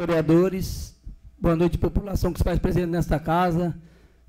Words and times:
vereadores, 0.00 0.98
boa 1.38 1.54
noite, 1.54 1.76
população 1.76 2.32
que 2.32 2.38
se 2.38 2.44
faz 2.44 2.58
presente 2.58 2.86
nesta 2.86 3.20
casa 3.20 3.78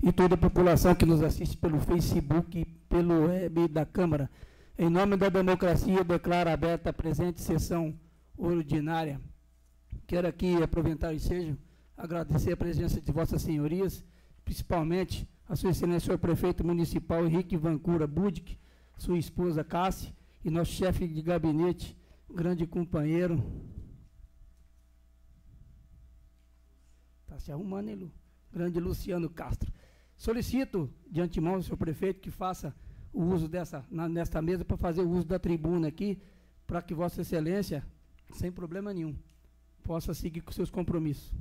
e 0.04 0.12
toda 0.12 0.36
a 0.36 0.38
população 0.38 0.94
que 0.94 1.06
nos 1.06 1.24
assiste 1.24 1.56
pelo 1.56 1.80
Facebook 1.80 2.66
pelo 2.90 3.28
web 3.28 3.70
da 3.70 3.86
Câmara. 3.86 4.30
Em 4.78 4.90
nome 4.90 5.16
da 5.16 5.30
democracia, 5.30 6.04
declaro 6.04 6.50
aberta 6.50 6.90
a 6.90 6.94
presente 6.94 7.40
sessão 7.40 7.98
ordinária. 8.38 9.22
Quero 10.06 10.28
aqui 10.28 10.62
aproveitar 10.62 11.14
o 11.14 11.16
ensejo, 11.16 11.58
agradecer 11.96 12.52
a 12.52 12.58
presença 12.58 13.00
de 13.00 13.10
vossas 13.10 13.42
senhorias, 13.42 14.04
principalmente 14.44 15.26
a 15.48 15.56
sua 15.56 15.70
excelência, 15.70 16.08
senhor 16.08 16.18
prefeito 16.18 16.68
municipal 16.68 17.26
Henrique 17.26 17.56
Vancura 17.56 18.06
Budic, 18.06 18.60
sua 18.98 19.18
esposa 19.18 19.64
Cassi 19.64 20.14
e 20.44 20.50
nosso 20.50 20.74
chefe 20.74 21.08
de 21.08 21.22
gabinete, 21.22 21.98
grande 22.30 22.68
companheiro. 22.68 23.42
Se 27.42 27.52
arrumando, 27.52 27.90
hein, 27.90 27.96
Lu? 27.96 28.12
Grande 28.52 28.80
Luciano 28.80 29.30
Castro. 29.30 29.72
Solicito 30.18 30.90
de 31.10 31.22
antemão, 31.22 31.62
senhor 31.62 31.78
prefeito, 31.78 32.20
que 32.20 32.30
faça 32.30 32.76
o 33.12 33.24
uso 33.24 33.48
dessa, 33.48 33.86
na, 33.90 34.08
nesta 34.08 34.42
mesa 34.42 34.64
para 34.64 34.78
fazer 34.78 35.02
o 35.02 35.10
uso 35.10 35.28
da 35.28 35.40
tribuna 35.40 35.88
aqui, 35.88 36.22
para 36.68 36.82
que 36.82 36.94
Vossa 36.94 37.22
Excelência, 37.22 37.86
sem 38.32 38.52
problema 38.52 38.94
nenhum, 38.94 39.16
possa 39.84 40.14
seguir 40.14 40.42
com 40.42 40.52
seus 40.52 40.70
compromissos. 40.70 41.34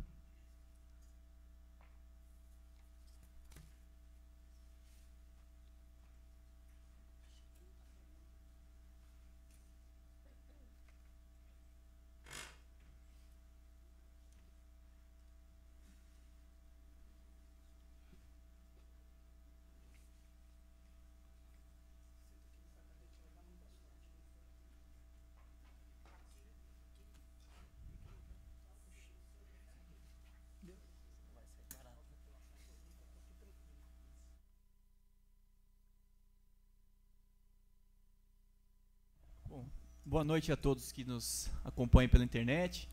Boa 40.11 40.25
noite 40.25 40.51
a 40.51 40.57
todos 40.57 40.91
que 40.91 41.05
nos 41.05 41.49
acompanham 41.65 42.09
pela 42.09 42.25
internet, 42.25 42.89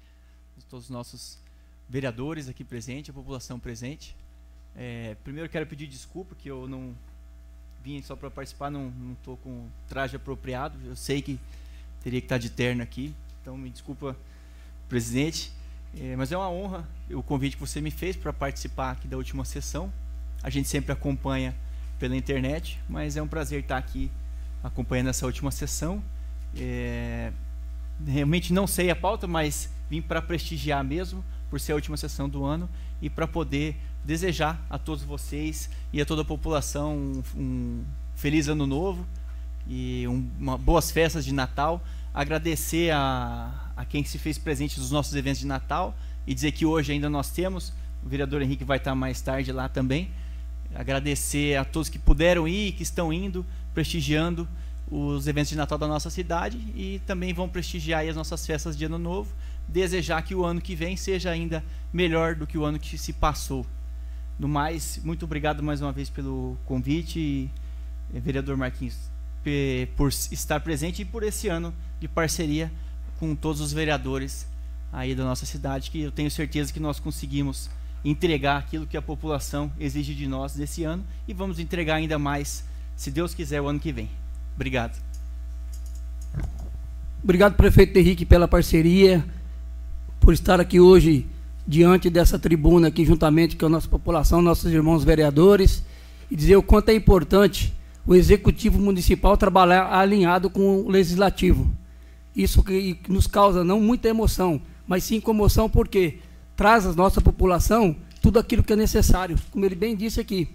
todos 0.69 0.85
os 0.85 0.91
nossos 0.91 1.39
vereadores 1.89 2.47
aqui 2.47 2.63
presentes, 2.63 3.09
a 3.09 3.13
população 3.13 3.59
presente. 3.59 4.15
É, 4.75 5.17
primeiro 5.23 5.49
quero 5.49 5.65
pedir 5.65 5.87
desculpa 5.87 6.35
que 6.35 6.47
eu 6.47 6.67
não 6.67 6.95
vim 7.83 8.03
só 8.03 8.15
para 8.15 8.29
participar, 8.29 8.69
não 8.69 8.93
estou 9.13 9.35
com 9.37 9.67
traje 9.89 10.15
apropriado. 10.15 10.77
Eu 10.85 10.95
sei 10.95 11.23
que 11.23 11.39
teria 12.03 12.21
que 12.21 12.25
estar 12.25 12.37
de 12.37 12.51
terno 12.51 12.83
aqui, 12.83 13.15
então 13.41 13.57
me 13.57 13.71
desculpa, 13.71 14.15
presidente. 14.87 15.52
É, 15.99 16.15
mas 16.15 16.31
é 16.31 16.37
uma 16.37 16.52
honra 16.52 16.87
o 17.09 17.23
convite 17.23 17.57
que 17.57 17.61
você 17.61 17.81
me 17.81 17.89
fez 17.89 18.15
para 18.15 18.31
participar 18.31 18.91
aqui 18.91 19.07
da 19.07 19.17
última 19.17 19.43
sessão. 19.43 19.91
A 20.43 20.52
gente 20.52 20.69
sempre 20.69 20.91
acompanha 20.91 21.55
pela 21.97 22.15
internet, 22.15 22.79
mas 22.87 23.17
é 23.17 23.23
um 23.23 23.27
prazer 23.27 23.61
estar 23.63 23.77
aqui 23.77 24.11
acompanhando 24.63 25.09
essa 25.09 25.25
última 25.25 25.49
sessão 25.49 26.03
é, 26.59 27.31
realmente 28.05 28.53
não 28.53 28.67
sei 28.67 28.89
a 28.89 28.95
pauta, 28.95 29.27
mas 29.27 29.69
vim 29.89 30.02
para 30.02 30.22
prestigiar 30.22 30.83
mesmo, 30.83 31.23
por 31.49 31.59
ser 31.59 31.72
a 31.72 31.75
última 31.75 31.97
sessão 31.97 32.27
do 32.27 32.44
ano 32.44 32.69
e 33.02 33.09
para 33.09 33.27
poder 33.27 33.75
desejar 34.03 34.59
a 34.69 34.77
todos 34.77 35.03
vocês 35.03 35.69
e 35.91 36.02
a 36.02 36.05
toda 36.05 36.22
a 36.22 36.25
população 36.25 36.95
um, 36.95 37.23
um 37.36 37.83
feliz 38.16 38.47
ano 38.47 38.66
novo 38.66 39.05
e 39.67 40.08
um, 40.08 40.30
uma, 40.39 40.58
boas 40.58 40.92
festas 40.92 41.26
de 41.26 41.33
Natal. 41.33 41.81
Agradecer 42.14 42.92
a, 42.92 43.71
a 43.76 43.86
quem 43.86 44.04
se 44.04 44.17
fez 44.17 44.37
presente 44.37 44.80
nos 44.80 44.92
nossos 44.92 45.14
eventos 45.14 45.39
de 45.39 45.48
Natal 45.48 45.95
e 46.26 46.33
dizer 46.33 46.52
que 46.52 46.65
hoje 46.65 46.92
ainda 46.92 47.10
nós 47.10 47.30
temos. 47.30 47.73
O 48.04 48.10
vereador 48.10 48.42
Henrique 48.42 48.64
vai 48.64 48.77
estar 48.77 48.95
mais 48.95 49.21
tarde 49.21 49.52
lá 49.52 49.70
também. 49.70 50.10
Agradecer 50.73 51.55
a 51.55 51.65
todos 51.65 51.89
que 51.89 51.99
puderam 51.99 52.48
ir, 52.48 52.73
que 52.73 52.83
estão 52.83 53.11
indo, 53.11 53.45
prestigiando 53.73 54.48
os 54.89 55.27
eventos 55.27 55.49
de 55.49 55.55
Natal 55.55 55.77
da 55.77 55.87
nossa 55.87 56.09
cidade 56.09 56.58
e 56.75 57.02
também 57.05 57.33
vão 57.33 57.49
prestigiar 57.49 58.08
as 58.08 58.15
nossas 58.15 58.45
festas 58.45 58.77
de 58.77 58.86
Ano 58.86 58.98
Novo. 58.98 59.33
Desejar 59.67 60.21
que 60.21 60.33
o 60.33 60.45
ano 60.45 60.61
que 60.61 60.75
vem 60.75 60.95
seja 60.95 61.30
ainda 61.30 61.64
melhor 61.92 62.36
do 62.36 62.48
que 62.48 62.58
o 62.58 62.64
ano 62.64 62.80
que 62.80 62.98
se 62.98 63.11
passou. 63.11 63.65
No 64.39 64.48
mais, 64.48 64.99
muito 65.03 65.25
obrigado 65.25 65.61
mais 65.61 65.81
uma 65.81 65.92
vez 65.92 66.09
pelo 66.09 66.58
convite, 66.65 67.49
eh, 68.14 68.20
vereador 68.20 68.55
Marquinhos, 68.55 68.95
por 69.95 70.09
estar 70.09 70.59
presente 70.59 71.02
e 71.02 71.05
por 71.05 71.23
esse 71.23 71.48
ano 71.48 71.73
de 71.99 72.08
parceria 72.08 72.71
com 73.19 73.36
todos 73.36 73.59
os 73.59 73.73
vereadores 73.73 74.48
aí 74.92 75.15
da 75.15 75.23
nossa 75.23 75.45
cidade, 75.45 75.92
que 75.92 76.02
eu 76.02 76.11
tenho 76.11 76.30
certeza 76.30 76.71
que 76.71 76.80
nós 76.80 76.99
conseguimos 76.99 77.69
entregar 78.05 78.58
aquilo 78.58 78.86
que 78.86 78.95
a 78.95 79.02
população 79.02 79.71
exige 79.80 80.14
de 80.14 80.27
nós 80.27 80.55
nesse 80.55 80.83
ano 80.83 81.04
e 81.27 81.33
vamos 81.33 81.59
entregar 81.59 81.95
ainda 81.95 82.17
mais, 82.17 82.64
se 82.95 83.11
Deus 83.11 83.33
quiser, 83.33 83.59
o 83.61 83.67
ano 83.67 83.80
que 83.80 83.92
vem. 83.92 84.09
Obrigado. 84.57 84.99
Obrigado, 87.23 87.55
prefeito 87.55 87.97
Henrique, 87.97 88.25
pela 88.25 88.47
parceria, 88.47 89.23
por 90.19 90.33
estar 90.33 90.59
aqui 90.59 90.79
hoje 90.79 91.27
diante 91.65 92.09
dessa 92.09 92.39
tribuna 92.39 92.87
aqui, 92.87 93.05
juntamente 93.05 93.55
com 93.55 93.67
a 93.67 93.69
nossa 93.69 93.87
população, 93.87 94.41
nossos 94.41 94.71
irmãos 94.71 95.03
vereadores, 95.03 95.83
e 96.31 96.35
dizer 96.35 96.55
o 96.55 96.63
quanto 96.63 96.89
é 96.89 96.95
importante 96.95 97.71
o 98.05 98.15
executivo 98.15 98.79
municipal 98.79 99.37
trabalhar 99.37 99.93
alinhado 99.93 100.49
com 100.49 100.81
o 100.81 100.89
legislativo. 100.89 101.69
Isso 102.35 102.63
que 102.63 102.97
nos 103.07 103.27
causa 103.27 103.63
não 103.63 103.79
muita 103.79 104.09
emoção, 104.09 104.59
mas 104.87 105.03
sim 105.03 105.21
comoção 105.21 105.69
porque 105.69 106.17
traz 106.55 106.87
à 106.87 106.93
nossa 106.93 107.21
população 107.21 107.95
tudo 108.23 108.39
aquilo 108.39 108.63
que 108.63 108.73
é 108.73 108.75
necessário. 108.75 109.37
Como 109.51 109.65
ele 109.65 109.75
bem 109.75 109.95
disse 109.95 110.19
aqui, 110.19 110.47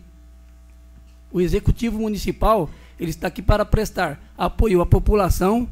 o 1.31 1.41
executivo 1.41 2.01
municipal 2.01 2.69
ele 3.03 3.11
está 3.11 3.27
aqui 3.27 3.43
para 3.43 3.65
prestar 3.65 4.23
apoio 4.39 4.81
à 4.81 4.87
população 4.87 5.69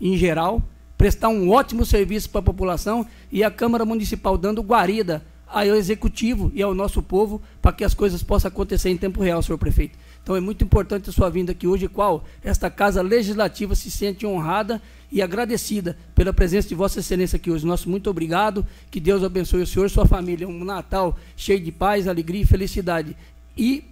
em 0.00 0.16
geral, 0.16 0.60
prestar 0.98 1.28
um 1.28 1.48
ótimo 1.48 1.86
serviço 1.86 2.28
para 2.28 2.40
a 2.40 2.44
população 2.44 3.06
e 3.30 3.44
a 3.44 3.52
Câmara 3.52 3.84
Municipal 3.84 4.36
dando 4.36 4.60
guarida 4.62 5.22
ao 5.46 5.62
Executivo 5.62 6.50
e 6.52 6.60
ao 6.60 6.74
nosso 6.74 7.00
povo 7.00 7.40
para 7.60 7.72
que 7.72 7.84
as 7.84 7.94
coisas 7.94 8.20
possam 8.24 8.48
acontecer 8.48 8.90
em 8.90 8.96
tempo 8.96 9.22
real, 9.22 9.40
senhor 9.42 9.58
prefeito. 9.58 9.96
Então 10.24 10.34
é 10.34 10.40
muito 10.40 10.64
importante 10.64 11.08
a 11.08 11.12
sua 11.12 11.30
vinda 11.30 11.52
aqui 11.52 11.68
hoje, 11.68 11.86
qual 11.86 12.24
esta 12.42 12.68
Casa 12.68 13.00
Legislativa 13.00 13.76
se 13.76 13.88
sente 13.88 14.26
honrada 14.26 14.82
e 15.10 15.22
agradecida 15.22 15.96
pela 16.16 16.32
presença 16.32 16.68
de 16.68 16.74
Vossa 16.74 16.98
Excelência 16.98 17.36
aqui 17.36 17.48
hoje. 17.48 17.64
Nosso 17.64 17.88
muito 17.88 18.10
obrigado, 18.10 18.66
que 18.90 18.98
Deus 18.98 19.22
abençoe 19.22 19.62
o 19.62 19.66
senhor 19.68 19.86
e 19.86 19.90
sua 19.90 20.06
família. 20.06 20.48
Um 20.48 20.64
Natal 20.64 21.16
cheio 21.36 21.60
de 21.60 21.70
paz, 21.70 22.08
alegria 22.08 22.42
e 22.42 22.46
felicidade. 22.46 23.16
E 23.56 23.84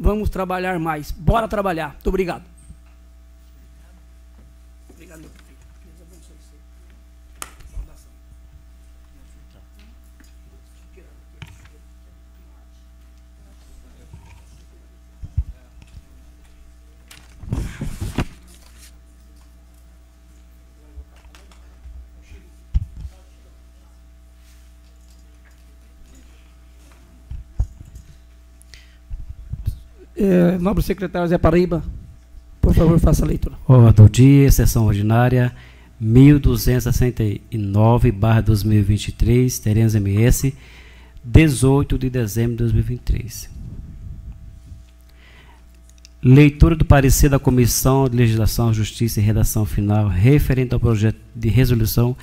vamos 0.00 0.30
trabalhar 0.30 0.78
mais. 0.78 1.10
Bora 1.12 1.46
trabalhar. 1.46 1.90
Muito 1.92 2.08
obrigado. 2.08 2.59
É, 30.16 30.58
nobre 30.58 30.82
secretário 30.82 31.28
Zé 31.28 31.38
Paraíba, 31.38 31.84
por 32.60 32.74
favor, 32.74 32.98
faça 32.98 33.24
a 33.24 33.28
leitura. 33.28 33.54
Ordem 33.66 33.92
do 33.92 34.10
dia, 34.10 34.50
sessão 34.50 34.86
ordinária 34.86 35.54
1269, 36.00 38.12
barra 38.12 38.40
2023, 38.40 39.58
teremos 39.58 39.94
MS, 39.94 40.54
18 41.24 41.98
de 41.98 42.10
dezembro 42.10 42.52
de 42.52 42.58
2023. 42.64 43.50
Leitura 46.22 46.76
do 46.76 46.84
parecer 46.84 47.30
da 47.30 47.38
Comissão 47.38 48.06
de 48.06 48.14
Legislação, 48.16 48.74
Justiça 48.74 49.20
e 49.20 49.22
Redação 49.22 49.64
Final 49.64 50.06
referente 50.08 50.74
ao 50.74 50.80
projeto 50.80 51.16
de 51.34 51.48
resolução 51.48 52.14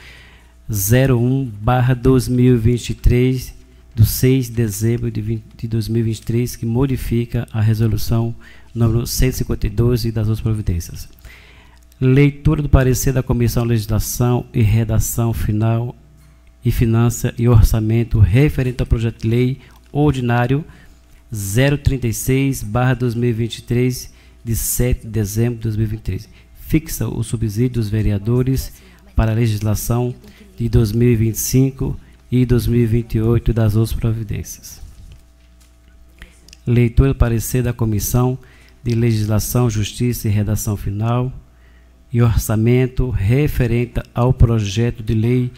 01, 0.70 1.46
barra 1.62 1.96
2023, 1.96 3.57
do 3.98 4.06
6 4.06 4.46
de 4.46 4.54
dezembro 4.54 5.10
de, 5.10 5.20
20, 5.20 5.44
de 5.58 5.68
2023, 5.68 6.56
que 6.56 6.68
modifica 6.68 7.48
a 7.52 7.60
resolução 7.60 8.36
número 8.74 9.06
152 9.08 10.06
e 10.06 10.12
das 10.12 10.28
outras 10.28 10.44
providências. 10.44 11.10
Leitura 12.00 12.62
do 12.62 12.70
parecer 12.70 13.12
da 13.12 13.24
Comissão 13.24 13.64
de 13.64 13.70
Legislação 13.70 14.46
e 14.54 14.62
Redação 14.62 15.34
Final 15.34 15.96
e 16.64 16.70
Finanças 16.70 17.34
e 17.40 17.50
Orçamento 17.50 18.20
referente 18.20 18.82
ao 18.82 18.86
projeto 18.86 19.24
de 19.24 19.30
lei 19.30 19.58
ordinário 19.92 20.64
036/2023 21.34 24.12
de 24.44 24.56
7 24.56 25.02
de 25.02 25.08
dezembro 25.08 25.56
de 25.56 25.64
2023. 25.64 26.30
Fixa 26.68 27.08
o 27.08 27.24
subsídio 27.24 27.82
dos 27.82 27.90
vereadores 27.90 28.74
para 29.16 29.32
a 29.32 29.36
legislação 29.36 30.14
de 30.56 30.70
2025 30.70 32.00
e 32.32 32.46
2028 32.46 33.54
das 33.54 33.76
outras 33.76 33.98
providências. 33.98 34.82
Leitura 36.66 37.10
do 37.10 37.16
parecer 37.16 37.64
da 37.64 37.72
Comissão 37.72 38.38
de 38.84 38.94
Legislação, 38.94 39.70
Justiça 39.70 40.28
e 40.28 40.32
Redação 40.32 40.76
Final 40.76 41.32
e 42.12 42.22
Orçamento 42.22 43.10
referente 43.10 44.02
ao 44.14 44.34
projeto 44.34 45.02
de 45.04 45.14
lei 45.14 45.52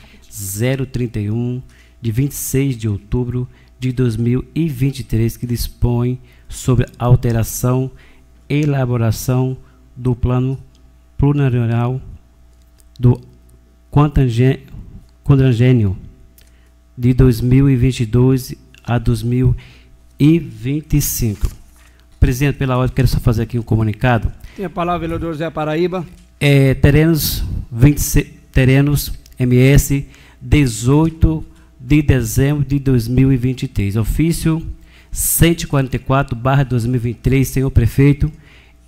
031 0.91 1.61
de 2.01 2.11
26 2.11 2.77
de 2.77 2.87
outubro 2.87 3.47
de 3.79 3.91
2023 3.91 5.37
que 5.37 5.47
dispõe 5.47 6.19
sobre 6.47 6.85
alteração 6.97 7.91
e 8.47 8.61
elaboração 8.61 9.57
do 9.95 10.15
plano 10.15 10.57
plurianual 11.17 12.01
do 12.99 13.19
quadrangênio 15.23 15.97
de 16.99 17.13
2022 17.13 18.55
a 18.83 18.97
2025. 18.97 21.49
Presidente, 22.19 22.57
pela 22.57 22.77
ordem, 22.77 22.93
quero 22.93 23.07
só 23.07 23.21
fazer 23.21 23.43
aqui 23.43 23.57
um 23.57 23.61
comunicado. 23.61 24.29
Tem 24.57 24.65
a 24.65 24.69
palavra, 24.69 25.07
vereador 25.07 25.33
Zé 25.33 25.49
Paraíba. 25.49 26.05
É, 26.41 26.73
terrenos, 26.73 27.45
20, 27.71 28.23
terrenos 28.51 29.13
MS 29.39 30.05
18 30.41 31.45
de 31.79 32.01
dezembro 32.01 32.65
de 32.65 32.77
2023. 32.79 33.95
Ofício 33.95 34.61
144, 35.09 36.35
barra 36.35 36.63
2023, 36.63 37.47
senhor 37.47 37.71
prefeito. 37.71 38.29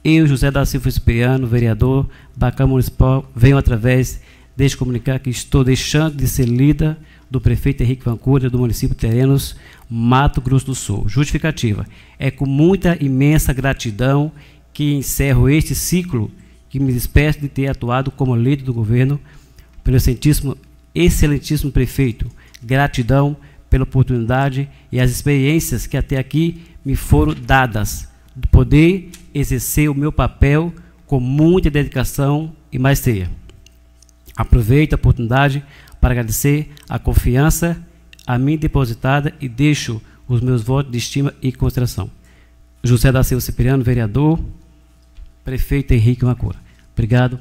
Eu, 0.03 0.27
José 0.27 0.51
da 0.51 0.65
Silva 0.65 0.89
Espiano, 0.89 1.47
vereador 1.47 2.09
da 2.35 2.51
Câmara 2.51 2.73
Municipal, 2.73 3.31
venho 3.33 3.57
através 3.57 4.19
deste 4.57 4.75
comunicar 4.75 5.17
que 5.19 5.29
estou 5.29 5.63
deixando 5.63 6.17
de 6.17 6.27
ser 6.27 6.43
líder 6.45 6.97
do 7.31 7.39
prefeito 7.39 7.81
Henrique 7.81 8.03
Vancouver, 8.03 8.51
do 8.51 8.59
município 8.59 8.93
de 8.93 8.99
Terenos, 8.99 9.55
Mato 9.89 10.41
Grosso 10.41 10.65
do 10.65 10.75
Sul. 10.75 11.07
Justificativa. 11.07 11.87
É 12.19 12.29
com 12.29 12.45
muita 12.45 13.01
imensa 13.01 13.53
gratidão 13.53 14.33
que 14.73 14.93
encerro 14.93 15.49
este 15.49 15.73
ciclo 15.73 16.29
que 16.69 16.77
me 16.77 16.91
despeço 16.91 17.39
de 17.39 17.47
ter 17.47 17.67
atuado 17.67 18.11
como 18.11 18.35
líder 18.35 18.65
do 18.65 18.73
governo 18.73 19.17
pelo 19.81 19.95
excelentíssimo, 19.95 20.57
excelentíssimo 20.93 21.71
prefeito. 21.71 22.29
Gratidão 22.61 23.37
pela 23.69 23.85
oportunidade 23.85 24.69
e 24.91 24.99
as 24.99 25.09
experiências 25.09 25.87
que 25.87 25.95
até 25.95 26.17
aqui 26.17 26.61
me 26.83 26.97
foram 26.97 27.33
dadas, 27.33 28.09
de 28.35 28.47
poder 28.49 29.09
exercer 29.33 29.89
o 29.89 29.95
meu 29.95 30.11
papel 30.11 30.73
com 31.07 31.19
muita 31.19 31.69
dedicação 31.69 32.53
e 32.71 32.77
maestria. 32.77 33.29
Aproveito 34.35 34.93
a 34.93 34.95
oportunidade 34.95 35.63
para 36.01 36.13
agradecer 36.13 36.71
a 36.89 36.97
confiança 36.97 37.77
a 38.25 38.37
mim 38.37 38.57
depositada 38.57 39.33
e 39.39 39.47
deixo 39.47 40.01
os 40.27 40.41
meus 40.41 40.63
votos 40.63 40.91
de 40.91 40.97
estima 40.97 41.33
e 41.41 41.51
consideração. 41.51 42.09
José 42.83 43.11
da 43.11 43.23
Silva 43.23 43.41
Cipriano, 43.41 43.83
vereador, 43.83 44.39
prefeito 45.43 45.93
Henrique 45.93 46.25
Macura. 46.25 46.57
Obrigado. 46.93 47.39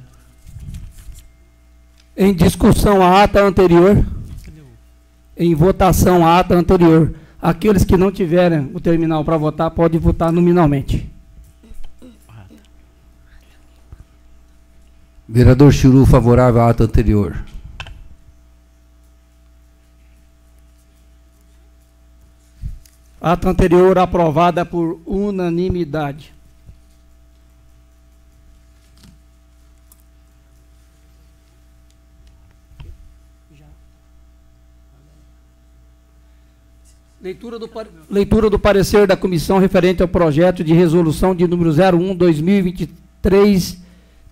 Em 2.16 2.34
discussão 2.34 3.02
a 3.02 3.22
ata 3.22 3.42
anterior. 3.42 4.04
Em 5.36 5.54
votação 5.54 6.26
a 6.26 6.38
ata 6.38 6.54
anterior. 6.54 7.14
Aqueles 7.40 7.84
que 7.84 7.96
não 7.96 8.12
tiverem 8.12 8.70
o 8.74 8.80
terminal 8.80 9.24
para 9.24 9.38
votar, 9.38 9.70
podem 9.70 9.98
votar 9.98 10.30
nominalmente. 10.30 11.08
Vereador 15.26 15.72
Chiru, 15.72 16.04
favorável 16.04 16.60
à 16.60 16.70
ata 16.70 16.84
anterior. 16.84 17.42
Ata 23.20 23.50
anterior 23.50 23.98
aprovada 23.98 24.64
por 24.64 24.98
unanimidade. 25.04 26.32
Leitura 37.22 37.58
do, 37.58 37.68
leitura 38.08 38.48
do 38.48 38.58
parecer 38.58 39.06
da 39.06 39.14
comissão 39.14 39.58
referente 39.58 40.00
ao 40.00 40.08
projeto 40.08 40.64
de 40.64 40.72
resolução 40.72 41.34
de 41.34 41.46
número 41.46 41.68
01-2023, 41.68 43.76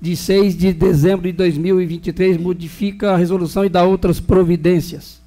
de 0.00 0.16
6 0.16 0.56
de 0.56 0.72
dezembro 0.72 1.26
de 1.26 1.32
2023, 1.32 2.38
modifica 2.38 3.12
a 3.12 3.16
resolução 3.18 3.62
e 3.62 3.68
dá 3.68 3.84
outras 3.84 4.20
providências. 4.20 5.20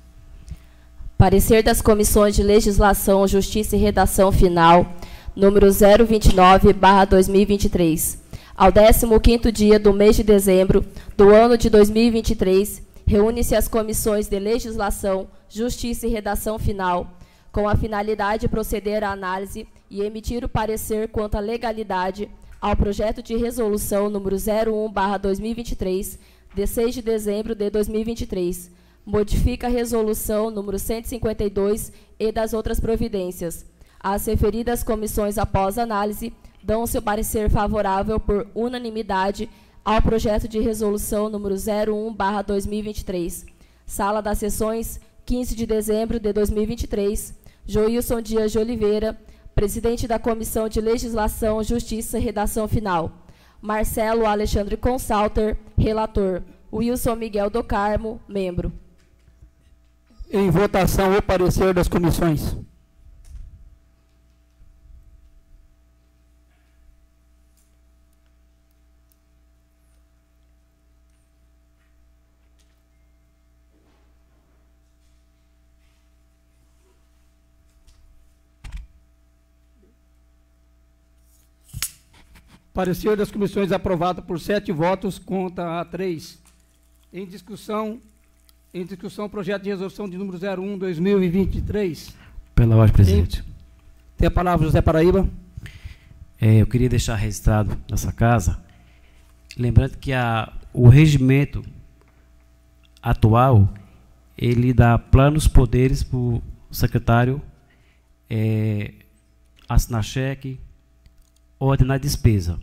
Parecer 1.21 1.62
das 1.62 1.83
Comissões 1.83 2.35
de 2.35 2.41
Legislação, 2.41 3.27
Justiça 3.27 3.75
e 3.75 3.79
Redação 3.79 4.31
Final, 4.31 4.95
número 5.35 5.68
029-2023. 5.68 8.18
Ao 8.57 8.71
15º 8.71 9.51
dia 9.51 9.77
do 9.77 9.94
mês 9.94 10.15
de 10.15 10.23
dezembro 10.23 10.83
do 11.15 11.29
ano 11.29 11.59
de 11.59 11.69
2023, 11.69 12.81
reúne-se 13.06 13.56
as 13.56 13.68
Comissões 13.68 14.27
de 14.27 14.39
Legislação, 14.39 15.27
Justiça 15.47 16.07
e 16.07 16.09
Redação 16.09 16.57
Final, 16.57 17.06
com 17.51 17.69
a 17.69 17.75
finalidade 17.75 18.41
de 18.41 18.47
proceder 18.47 19.03
à 19.03 19.12
análise 19.12 19.67
e 19.91 20.01
emitir 20.01 20.44
o 20.44 20.50
parecer 20.50 21.07
quanto 21.09 21.35
à 21.35 21.39
legalidade 21.39 22.27
ao 22.59 22.75
projeto 22.75 23.21
de 23.21 23.38
resolução 23.38 24.09
número 24.09 24.38
01/2023, 24.38 26.17
de 26.56 26.65
6 26.65 26.95
de 26.95 27.03
dezembro 27.03 27.53
de 27.53 27.69
2023, 27.69 28.80
modifica 29.11 29.67
a 29.67 29.69
resolução 29.69 30.49
número 30.49 30.79
152 30.79 31.91
e 32.17 32.31
das 32.31 32.53
outras 32.53 32.79
providências. 32.79 33.65
As 33.99 34.25
referidas 34.25 34.83
comissões, 34.83 35.37
após 35.37 35.77
análise, 35.77 36.31
dão 36.63 36.87
seu 36.87 37.01
parecer 37.01 37.49
favorável 37.49 38.21
por 38.21 38.47
unanimidade 38.55 39.49
ao 39.83 40.01
projeto 40.01 40.47
de 40.47 40.61
resolução 40.61 41.29
número 41.29 41.55
01/2023. 41.55 43.45
Sala 43.85 44.21
das 44.21 44.37
Sessões, 44.37 44.97
15 45.25 45.55
de 45.55 45.65
dezembro 45.65 46.17
de 46.17 46.31
2023. 46.31 47.33
Joilson 47.65 48.21
Dias 48.21 48.53
de 48.53 48.59
Oliveira, 48.59 49.19
presidente 49.53 50.07
da 50.07 50.17
Comissão 50.19 50.69
de 50.69 50.79
Legislação, 50.79 51.62
Justiça 51.62 52.17
e 52.17 52.21
Redação 52.21 52.65
Final. 52.65 53.12
Marcelo 53.62 54.25
Alexandre 54.25 54.77
Consalter, 54.77 55.57
relator. 55.77 56.43
Wilson 56.71 57.15
Miguel 57.15 57.50
do 57.50 57.62
Carmo, 57.62 58.21
membro. 58.25 58.71
Em 60.33 60.50
votação, 60.50 61.17
o 61.17 61.21
parecer 61.21 61.73
das 61.73 61.89
comissões. 61.89 62.55
Parecer 82.73 83.17
das 83.17 83.29
comissões 83.29 83.73
aprovado 83.73 84.23
por 84.23 84.39
sete 84.39 84.71
votos 84.71 85.19
contra 85.19 85.81
a 85.81 85.83
três. 85.83 86.39
Em 87.11 87.25
discussão, 87.25 88.01
em 88.73 88.85
discussão, 88.85 89.27
projeto 89.29 89.63
de 89.63 89.69
resolução 89.69 90.09
de 90.09 90.17
número 90.17 90.37
01-2023. 90.37 92.13
Pela 92.55 92.75
ordem, 92.75 92.93
presidente. 92.93 93.43
Tem 94.17 94.27
a 94.27 94.31
palavra 94.31 94.65
José 94.65 94.81
Paraíba. 94.81 95.27
É, 96.39 96.61
eu 96.61 96.67
queria 96.67 96.89
deixar 96.89 97.15
registrado 97.15 97.77
nessa 97.89 98.11
casa, 98.11 98.63
lembrando 99.57 99.97
que 99.97 100.11
a, 100.13 100.51
o 100.73 100.87
regimento 100.87 101.63
atual, 103.01 103.69
ele 104.37 104.73
dá 104.73 104.97
planos 104.97 105.47
poderes 105.47 106.01
para 106.01 106.17
o 106.17 106.41
secretário 106.71 107.41
é, 108.29 108.93
assinar 109.67 110.03
cheque, 110.03 110.59
ordenar 111.59 111.99
despesa. 111.99 112.57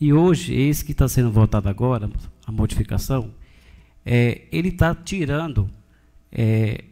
E 0.00 0.12
hoje, 0.12 0.54
esse 0.54 0.84
que 0.84 0.92
está 0.92 1.08
sendo 1.08 1.30
votado 1.30 1.68
agora, 1.68 2.10
a 2.46 2.52
modificação, 2.52 3.30
é, 4.10 4.48
ele 4.50 4.68
está 4.68 4.94
tirando 4.94 5.68
é, 6.32 6.82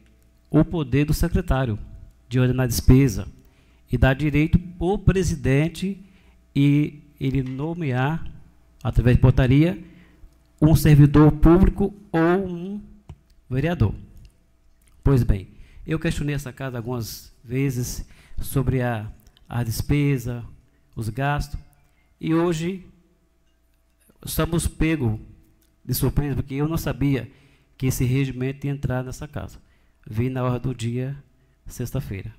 o 0.50 0.62
poder 0.62 1.06
do 1.06 1.14
secretário 1.14 1.78
de 2.28 2.38
ordenar 2.38 2.68
despesa 2.68 3.26
e 3.90 3.96
dá 3.96 4.12
direito 4.12 4.60
ao 4.78 4.98
presidente 4.98 5.98
e 6.54 7.00
ele 7.18 7.42
nomear, 7.42 8.30
através 8.84 9.16
de 9.16 9.22
portaria, 9.22 9.82
um 10.60 10.76
servidor 10.76 11.32
público 11.32 11.94
ou 12.12 12.46
um 12.46 12.82
vereador. 13.48 13.94
Pois 15.02 15.22
bem, 15.22 15.48
eu 15.86 15.98
questionei 15.98 16.34
essa 16.34 16.52
casa 16.52 16.76
algumas 16.76 17.32
vezes 17.42 18.06
sobre 18.42 18.82
a, 18.82 19.10
a 19.48 19.62
despesa, 19.62 20.44
os 20.94 21.08
gastos, 21.08 21.58
e 22.20 22.34
hoje 22.34 22.84
estamos 24.22 24.68
pegos 24.68 25.18
de 25.86 25.94
surpresa, 25.94 26.34
porque 26.36 26.54
eu 26.54 26.68
não 26.68 26.76
sabia 26.76 27.30
que 27.78 27.86
esse 27.86 28.04
regimento 28.04 28.66
ia 28.66 28.72
entrar 28.72 29.04
nessa 29.04 29.28
casa. 29.28 29.58
Vi 30.08 30.28
na 30.28 30.42
hora 30.42 30.58
do 30.58 30.74
dia, 30.74 31.16
sexta-feira. 31.66 32.34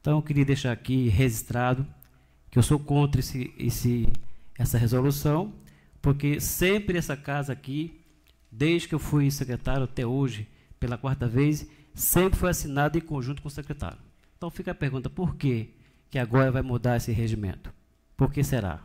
Então, 0.00 0.18
eu 0.18 0.22
queria 0.22 0.44
deixar 0.44 0.72
aqui 0.72 1.08
registrado 1.08 1.86
que 2.50 2.58
eu 2.58 2.62
sou 2.62 2.78
contra 2.78 3.20
esse, 3.20 3.52
esse, 3.58 4.08
essa 4.56 4.78
resolução, 4.78 5.52
porque 6.00 6.40
sempre 6.40 6.96
essa 6.96 7.16
casa 7.16 7.52
aqui, 7.52 8.00
desde 8.50 8.86
que 8.86 8.94
eu 8.94 8.98
fui 8.98 9.30
secretário 9.30 9.84
até 9.84 10.06
hoje, 10.06 10.46
pela 10.78 10.98
quarta 10.98 11.26
vez, 11.26 11.66
sempre 11.94 12.38
foi 12.38 12.50
assinada 12.50 12.98
em 12.98 13.00
conjunto 13.00 13.42
com 13.42 13.48
o 13.48 13.50
secretário. 13.50 13.98
Então 14.36 14.50
fica 14.50 14.72
a 14.72 14.74
pergunta, 14.74 15.08
por 15.08 15.34
que, 15.36 15.70
que 16.10 16.18
agora 16.18 16.52
vai 16.52 16.62
mudar 16.62 16.96
esse 16.96 17.10
regimento? 17.10 17.72
Por 18.16 18.32
que 18.32 18.44
será? 18.44 18.84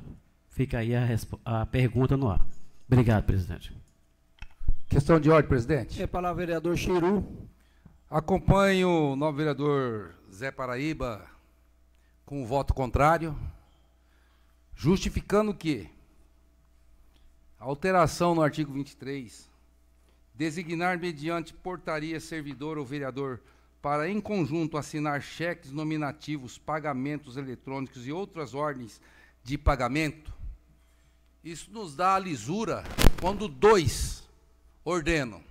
Fica 0.49 0.79
aí 0.79 0.95
a, 0.95 1.05
a 1.45 1.65
pergunta 1.65 2.15
no 2.15 2.29
ar. 2.29 2.45
Obrigado, 2.87 3.25
presidente. 3.25 3.78
Questão 4.89 5.19
de 5.19 5.29
ordem, 5.29 5.47
presidente. 5.47 6.01
É 6.01 6.07
para 6.07 6.31
o 6.31 6.35
vereador 6.35 6.75
Chiru. 6.75 7.23
Acompanho 8.09 9.11
o 9.11 9.15
novo 9.15 9.37
vereador 9.37 10.15
Zé 10.33 10.49
Paraíba 10.49 11.27
com 12.25 12.41
o 12.41 12.45
voto 12.45 12.73
contrário, 12.73 13.37
justificando 14.75 15.53
que 15.53 15.87
a 17.59 17.65
alteração 17.65 18.33
no 18.33 18.41
artigo 18.41 18.73
23, 18.73 19.47
designar 20.33 20.97
mediante 20.97 21.53
portaria 21.53 22.19
servidor 22.19 22.79
ou 22.79 22.83
vereador 22.83 23.39
para, 23.83 24.09
em 24.09 24.19
conjunto, 24.19 24.75
assinar 24.75 25.21
cheques 25.21 25.71
nominativos, 25.71 26.57
pagamentos 26.57 27.37
eletrônicos 27.37 28.07
e 28.07 28.11
outras 28.11 28.55
ordens 28.55 28.99
de 29.43 29.55
pagamento, 29.55 30.33
isso 31.43 31.69
nos 31.69 31.95
dá 31.95 32.15
a 32.15 32.19
lisura 32.19 32.83
quando 33.21 33.47
dois 33.47 34.27
ordenam. 34.89 35.41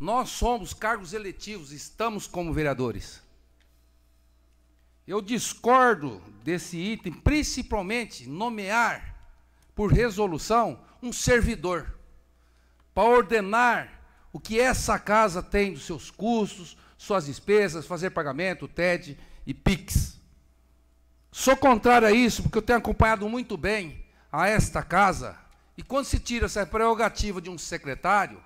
Nós 0.00 0.30
somos 0.30 0.72
cargos 0.72 1.12
eletivos, 1.12 1.72
estamos 1.72 2.26
como 2.26 2.52
vereadores. 2.52 3.22
Eu 5.06 5.20
discordo 5.20 6.22
desse 6.42 6.76
item, 6.76 7.12
principalmente 7.12 8.28
nomear 8.28 9.14
por 9.74 9.92
resolução 9.92 10.80
um 11.02 11.12
servidor 11.12 11.98
para 12.94 13.08
ordenar 13.08 14.00
o 14.32 14.40
que 14.40 14.58
essa 14.58 14.98
casa 14.98 15.42
tem 15.42 15.72
dos 15.72 15.84
seus 15.84 16.10
custos, 16.10 16.76
suas 16.96 17.26
despesas, 17.26 17.86
fazer 17.86 18.10
pagamento, 18.10 18.68
TED 18.68 19.18
e 19.46 19.52
PIX. 19.52 20.18
Sou 21.30 21.56
contrário 21.56 22.06
a 22.06 22.12
isso, 22.12 22.42
porque 22.42 22.58
eu 22.58 22.62
tenho 22.62 22.78
acompanhado 22.78 23.28
muito 23.28 23.56
bem 23.56 24.04
a 24.30 24.48
esta 24.48 24.82
casa, 24.82 25.36
e 25.76 25.82
quando 25.82 26.06
se 26.06 26.18
tira 26.18 26.46
essa 26.46 26.64
prerrogativa 26.64 27.40
de 27.40 27.50
um 27.50 27.58
secretário, 27.58 28.40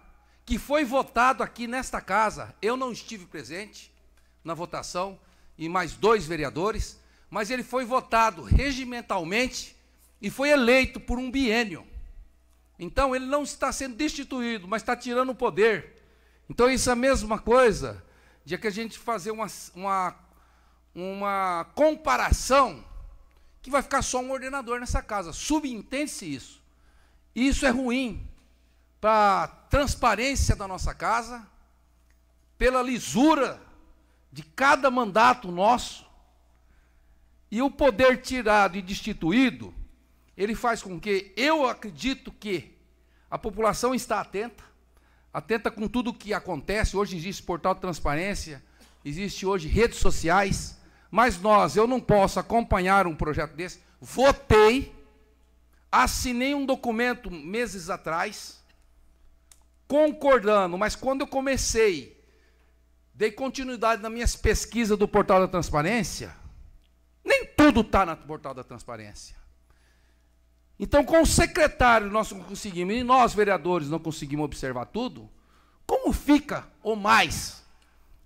que 0.47 0.59
foi 0.59 0.85
votado 0.85 1.43
aqui 1.43 1.67
nesta 1.67 2.01
casa, 2.01 2.55
eu 2.63 2.77
não 2.77 2.93
estive 2.93 3.27
presente 3.27 3.93
na 4.43 4.55
votação, 4.55 5.19
e 5.59 5.69
mais 5.69 5.95
dois 5.95 6.27
vereadores, 6.27 6.99
mas 7.31 7.51
ele 7.51 7.63
foi 7.63 7.85
votado 7.85 8.43
regimentalmente 8.43 9.77
e 10.21 10.31
foi 10.31 10.51
eleito 10.51 11.01
por 11.01 11.19
um 11.19 11.31
biênio. 11.31 11.87
Então 12.79 13.17
ele 13.17 13.27
não 13.27 13.43
está 13.43 13.73
sendo 13.73 13.97
destituído, 13.97 14.69
mas 14.69 14.83
está 14.83 14.95
tirando 14.95 15.31
o 15.31 15.35
poder. 15.35 16.03
Então 16.49 16.71
isso 16.71 16.89
é 16.89 16.93
a 16.93 16.97
mesma 16.97 17.39
coisa 17.39 18.05
de 18.45 18.57
que 18.57 18.67
a 18.67 18.71
gente 18.71 18.99
fazer 18.99 19.31
uma, 19.31 19.47
uma, 19.75 20.15
uma 20.95 21.67
comparação 21.75 22.85
que 23.63 23.71
vai 23.71 23.83
ficar 23.83 24.03
só 24.03 24.21
um 24.21 24.31
ordenador 24.31 24.79
nessa 24.79 25.03
casa. 25.03 25.33
Subentende-se 25.33 26.33
isso. 26.33 26.63
Isso 27.35 27.67
é 27.67 27.71
ruim 27.71 28.29
para 29.01 29.49
transparência 29.77 30.57
da 30.57 30.67
nossa 30.67 30.95
casa, 30.95 31.47
pela 32.57 32.83
lisura 32.83 33.61
de 34.33 34.43
cada 34.43 34.91
mandato 34.91 35.53
nosso. 35.53 36.07
E 37.51 37.61
o 37.61 37.71
poder 37.71 38.23
tirado 38.23 38.79
e 38.79 38.81
destituído, 38.81 39.75
ele 40.35 40.55
faz 40.55 40.83
com 40.83 40.99
que 40.99 41.31
eu 41.37 41.69
acredito 41.69 42.33
que 42.33 42.75
a 43.31 43.37
população 43.37 43.95
está 43.95 44.19
atenta, 44.19 44.65
atenta 45.31 45.71
com 45.71 45.87
tudo 45.87 46.09
o 46.09 46.15
que 46.15 46.33
acontece. 46.33 46.97
Hoje 46.97 47.15
existe 47.15 47.43
portal 47.43 47.75
de 47.75 47.83
transparência, 47.83 48.65
existe 49.05 49.45
hoje 49.45 49.69
redes 49.69 49.99
sociais, 49.99 50.81
mas 51.11 51.39
nós, 51.39 51.77
eu 51.77 51.87
não 51.87 52.01
posso 52.01 52.41
acompanhar 52.41 53.07
um 53.07 53.15
projeto 53.15 53.53
desse. 53.53 53.83
Votei, 54.01 54.97
assinei 55.93 56.55
um 56.55 56.65
documento 56.65 57.31
meses 57.31 57.91
atrás, 57.91 58.56
concordando, 59.89 60.77
mas 60.77 60.97
quando 60.97 61.23
eu 61.23 61.27
comecei, 61.27 62.23
dei 63.15 63.31
continuidade 63.31 64.03
nas 64.03 64.13
minhas 64.13 64.37
pesquisas 64.37 64.99
do 64.99 65.09
portal 65.09 65.41
da 65.41 65.49
transparência, 65.49 66.35
nem 67.25 67.47
tudo 67.47 67.81
está 67.81 68.05
no 68.05 68.17
portal 68.17 68.55
da 68.55 68.63
transparência. 68.63 69.37
Então, 70.79 71.05
com 71.05 71.23
o 71.23 71.27
secretário 71.27 72.11
nós 72.11 72.31
não 72.31 72.41
conseguimos, 72.41 72.95
e 72.95 73.03
nós, 73.03 73.33
vereadores, 73.33 73.89
não 73.89 73.99
conseguimos 73.99 74.45
observar 74.45 74.87
tudo, 74.87 75.31
como 75.87 76.13
fica 76.13 76.69
o 76.83 76.95
mais? 76.95 77.65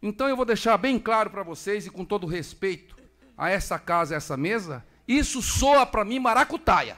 Então, 0.03 0.29
eu 0.29 0.37
vou 0.37 0.45
deixar 0.45 0.77
bem 0.77 0.99
claro 0.99 1.31
para 1.31 1.43
vocês, 1.43 1.87
e 1.87 1.91
com 1.91 2.05
todo 2.05 2.27
respeito 2.27 2.97
a 3.37 3.51
essa 3.51 3.79
casa, 3.79 4.15
a 4.15 4.17
essa 4.17 4.37
mesa, 4.37 4.85
isso 5.07 5.41
soa 5.41 5.87
para 5.87 6.05
mim 6.05 6.19
maracutaia. 6.19 6.97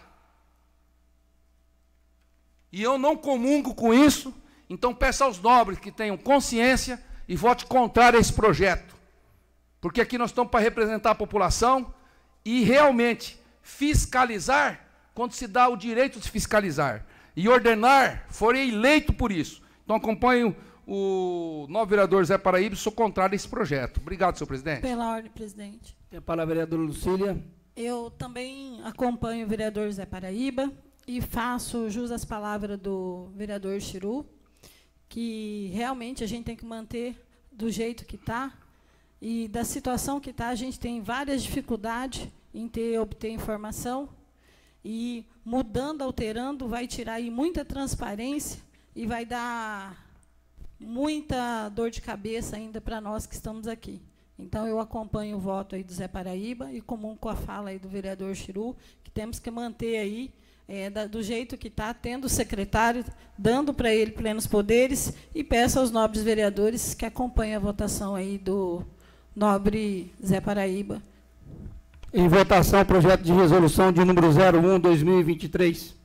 E 2.73 2.83
eu 2.83 2.97
não 2.97 3.17
comungo 3.17 3.75
com 3.75 3.93
isso, 3.93 4.35
então 4.73 4.95
peço 4.95 5.25
aos 5.25 5.39
nobres 5.41 5.79
que 5.79 5.93
tenham 5.93 6.17
consciência 6.17 7.03
e 7.29 7.37
vote 7.37 7.67
contrário 7.67 8.19
a 8.19 8.21
esse 8.21 8.33
projeto. 8.33 8.97
Porque 9.81 10.01
aqui 10.01 10.17
nós 10.17 10.31
estamos 10.31 10.51
para 10.51 10.61
representar 10.61 11.11
a 11.11 11.15
população 11.15 11.93
e 12.45 12.63
realmente 12.63 13.39
fiscalizar 13.63 14.81
quando 15.15 15.33
se 15.33 15.47
dá 15.47 15.69
o 15.69 15.77
direito 15.77 16.19
de 16.19 16.31
fiscalizar. 16.31 17.05
E 17.37 17.49
ordenar, 17.49 18.27
forem 18.29 18.69
eleito 18.69 19.13
por 19.13 19.33
isso. 19.33 19.63
Então 19.85 19.97
acompanho 19.97 20.57
o 20.87 21.67
novo 21.69 21.87
vereador 21.87 22.25
Zé 22.25 22.39
Paraíba, 22.39 22.77
sou 22.77 22.93
contrário 22.93 23.35
a 23.35 23.37
esse 23.37 23.49
projeto. 23.49 23.99
Obrigado, 23.99 24.37
senhor 24.37 24.49
presidente. 24.49 24.81
Pela 24.81 25.11
ordem, 25.11 25.31
presidente. 25.31 25.97
Tem 26.11 26.19
a 26.19 26.23
palavra 26.23 26.45
a 26.45 26.55
vereadora 26.55 26.83
Lucília. 26.83 27.43
Eu 27.75 28.11
também 28.11 28.81
acompanho 28.85 29.47
o 29.47 29.49
vereador 29.49 29.91
Zé 29.91 30.05
Paraíba 30.05 30.71
e 31.07 31.21
faço 31.21 31.89
jus 31.91 32.11
às 32.11 32.25
palavras 32.25 32.79
do 32.79 33.31
vereador 33.35 33.81
Chiru, 33.81 34.27
que 35.13 35.71
realmente 35.75 36.25
a 36.25 36.27
gente 36.27 36.47
tem 36.47 36.57
que 36.57 36.65
manter 36.65 37.23
do 37.53 37.71
jeito 37.71 38.07
que 38.07 38.17
está, 38.17 38.51
e 39.21 39.47
da 39.47 39.63
situação 39.63 40.19
que 40.19 40.31
está, 40.31 40.49
a 40.49 40.55
gente 40.55 40.81
tem 40.81 41.03
várias 41.03 41.43
dificuldades 41.43 42.27
em 42.55 42.67
ter 42.67 42.99
obter 42.99 43.29
informação, 43.29 44.09
e 44.83 45.27
mudando, 45.45 46.01
alterando, 46.01 46.67
vai 46.67 46.87
tirar 46.87 47.15
aí 47.15 47.31
muita 47.31 47.63
transparência 47.63 48.63
e 48.97 49.05
vai 49.07 49.27
dar 49.27 50.03
muita 50.81 51.69
dor 51.69 51.91
de 51.91 52.01
cabeça 52.01 52.57
ainda 52.57 52.81
para 52.81 52.99
nós 52.99 53.27
que 53.27 53.35
estamos 53.35 53.69
aqui. 53.69 54.01
Então, 54.39 54.67
eu 54.67 54.81
acompanho 54.81 55.37
o 55.37 55.41
voto 55.41 55.75
aí 55.75 55.85
do 55.85 55.93
Zé 55.93 56.09
Paraíba 56.09 56.73
e 56.73 56.81
comum 56.81 57.15
com 57.15 57.29
a 57.29 57.37
fala 57.37 57.69
aí 57.69 57.79
do 57.79 57.87
vereador 57.87 58.35
Chiru, 58.35 58.75
que 59.05 59.11
temos 59.11 59.39
que 59.39 59.51
manter 59.51 59.99
aí 59.99 60.33
é, 60.69 60.89
da, 60.91 61.07
do 61.07 61.23
jeito 61.23 61.57
que 61.57 61.69
está, 61.69 61.93
tendo 61.93 62.25
o 62.25 62.29
secretário, 62.29 63.05
dando 63.37 63.75
para 63.75 63.95
ele 63.95 64.13
plenos 64.13 64.47
poderes, 64.47 65.13
e 65.35 65.43
peço 65.43 65.79
aos 65.79 65.91
nobres 65.91 66.23
vereadores 66.23 66.95
que 66.95 67.05
acompanhem 67.05 67.57
a 67.57 67.61
votação 67.61 68.15
aí 68.15 68.39
do 68.39 68.83
nobre 69.35 70.13
Zé 70.25 70.41
Paraíba. 70.41 71.03
Em 72.13 72.29
votação, 72.29 72.85
projeto 72.85 73.23
de 73.23 73.33
resolução 73.33 73.91
de 73.91 74.05
número 74.05 74.29
01, 74.29 74.79
2023. 74.81 76.02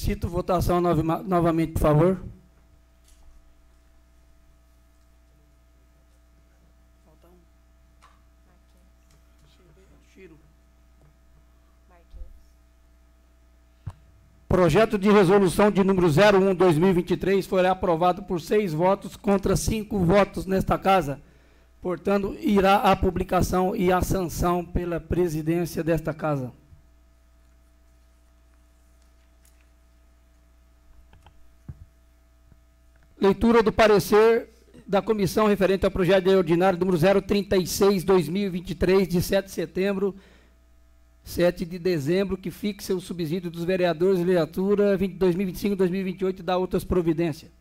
Solicito 0.00 0.28
votação 0.30 0.80
nova- 0.80 1.22
novamente, 1.22 1.72
por 1.72 1.80
favor. 1.80 2.22
Projeto 14.48 14.98
de 14.98 15.10
resolução 15.10 15.70
de 15.70 15.84
número 15.84 16.08
01-2023 16.08 17.46
foi 17.46 17.66
aprovado 17.66 18.22
por 18.22 18.40
seis 18.40 18.72
votos 18.72 19.16
contra 19.16 19.54
cinco 19.54 19.98
votos 19.98 20.46
nesta 20.46 20.78
casa. 20.78 21.20
Portanto, 21.82 22.34
irá 22.40 22.76
à 22.76 22.96
publicação 22.96 23.76
e 23.76 23.92
à 23.92 24.00
sanção 24.00 24.64
pela 24.64 24.98
presidência 24.98 25.84
desta 25.84 26.14
casa. 26.14 26.52
Leitura 33.20 33.62
do 33.62 33.70
parecer 33.70 34.48
da 34.86 35.02
comissão 35.02 35.46
referente 35.46 35.84
ao 35.84 35.90
projeto 35.90 36.24
de 36.24 36.30
ordinário 36.30 36.78
número 36.78 36.96
036-2023, 36.98 39.06
de 39.06 39.20
7 39.20 39.44
de 39.44 39.52
setembro 39.52 40.16
7 41.22 41.64
de 41.64 41.78
dezembro, 41.78 42.36
que 42.36 42.50
fixa 42.50 42.92
o 42.94 43.00
subsídio 43.00 43.50
dos 43.50 43.64
vereadores 43.64 44.18
de 44.18 44.24
legislatura 44.24 44.98
2025-2028 44.98 46.40
e 46.40 46.42
dá 46.42 46.56
outras 46.56 46.82
providências. 46.82 47.52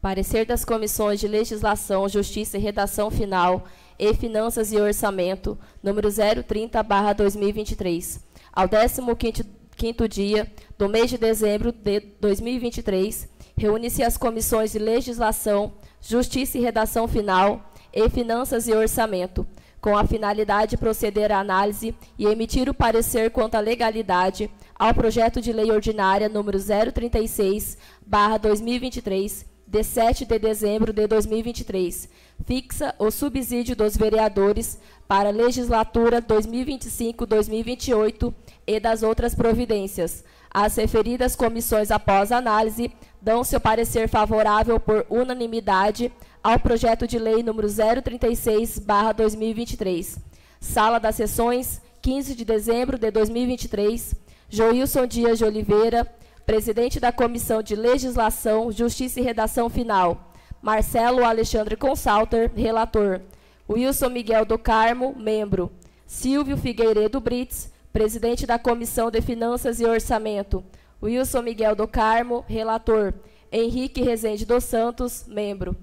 Parecer 0.00 0.46
das 0.46 0.64
comissões 0.64 1.20
de 1.20 1.28
Legislação, 1.28 2.08
Justiça 2.08 2.58
e 2.58 2.60
Redação 2.60 3.10
Final 3.10 3.66
e 3.98 4.14
Finanças 4.14 4.72
e 4.72 4.76
Orçamento, 4.76 5.58
número 5.82 6.08
030/2023, 6.08 8.20
ao 8.52 8.68
15º 8.68 9.44
quinto 9.76 10.08
dia 10.08 10.50
do 10.78 10.88
mês 10.88 11.10
de 11.10 11.18
dezembro 11.18 11.72
de 11.72 12.00
2023, 12.20 13.28
reúne-se 13.56 14.02
as 14.02 14.16
comissões 14.16 14.72
de 14.72 14.78
Legislação, 14.78 15.74
Justiça 16.00 16.56
e 16.58 16.60
Redação 16.60 17.06
Final 17.08 17.72
e 17.92 18.08
Finanças 18.10 18.66
e 18.68 18.74
Orçamento, 18.74 19.46
com 19.80 19.96
a 19.96 20.06
finalidade 20.06 20.72
de 20.72 20.76
proceder 20.76 21.32
à 21.32 21.38
análise 21.38 21.94
e 22.18 22.26
emitir 22.26 22.68
o 22.68 22.74
parecer 22.74 23.30
quanto 23.30 23.54
à 23.54 23.60
legalidade 23.60 24.50
ao 24.74 24.92
projeto 24.92 25.40
de 25.40 25.52
lei 25.52 25.70
ordinária 25.70 26.28
número 26.28 26.58
036/2023, 26.58 29.46
de 29.66 29.82
7 29.82 30.26
de 30.26 30.38
dezembro 30.38 30.92
de 30.92 31.06
2023, 31.06 32.10
fixa 32.44 32.94
o 32.98 33.10
subsídio 33.10 33.74
dos 33.74 33.96
vereadores 33.96 34.78
para 35.08 35.30
a 35.30 35.32
legislatura 35.32 36.22
2025-2028 36.22 38.34
e 38.66 38.78
das 38.78 39.02
outras 39.02 39.34
providências. 39.34 40.22
As 40.58 40.74
referidas 40.76 41.36
comissões, 41.36 41.90
após 41.90 42.32
análise, 42.32 42.90
dão 43.20 43.44
seu 43.44 43.60
parecer 43.60 44.08
favorável 44.08 44.80
por 44.80 45.04
unanimidade 45.10 46.10
ao 46.42 46.58
projeto 46.58 47.06
de 47.06 47.18
lei 47.18 47.42
número 47.42 47.68
036/2023. 47.68 50.18
Sala 50.58 50.98
das 50.98 51.16
Sessões, 51.16 51.82
15 52.00 52.34
de 52.34 52.42
dezembro 52.42 52.96
de 52.96 53.10
2023. 53.10 54.14
Joilson 54.48 55.06
Dias 55.06 55.36
de 55.36 55.44
Oliveira, 55.44 56.10
presidente 56.46 56.98
da 56.98 57.12
Comissão 57.12 57.62
de 57.62 57.76
Legislação, 57.76 58.72
Justiça 58.72 59.20
e 59.20 59.22
Redação 59.22 59.68
Final. 59.68 60.32
Marcelo 60.62 61.22
Alexandre 61.22 61.76
Consalter, 61.76 62.50
relator. 62.56 63.20
Wilson 63.68 64.08
Miguel 64.08 64.46
do 64.46 64.58
Carmo, 64.58 65.14
membro. 65.18 65.70
Silvio 66.06 66.56
Figueiredo 66.56 67.20
Brits, 67.20 67.75
presidente 67.96 68.46
da 68.46 68.58
Comissão 68.58 69.10
de 69.10 69.22
Finanças 69.22 69.80
e 69.80 69.86
Orçamento. 69.86 70.62
Wilson 71.02 71.40
Miguel 71.40 71.74
do 71.74 71.88
Carmo, 71.88 72.44
relator. 72.46 73.14
Henrique 73.50 74.02
Rezende 74.02 74.44
dos 74.44 74.64
Santos, 74.64 75.24
membro. 75.26 75.74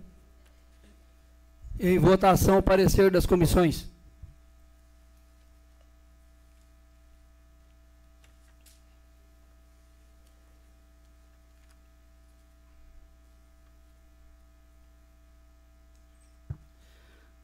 Em 1.80 1.98
votação, 1.98 2.60
o 2.60 2.62
parecer 2.62 3.10
das 3.10 3.26
comissões. 3.26 3.88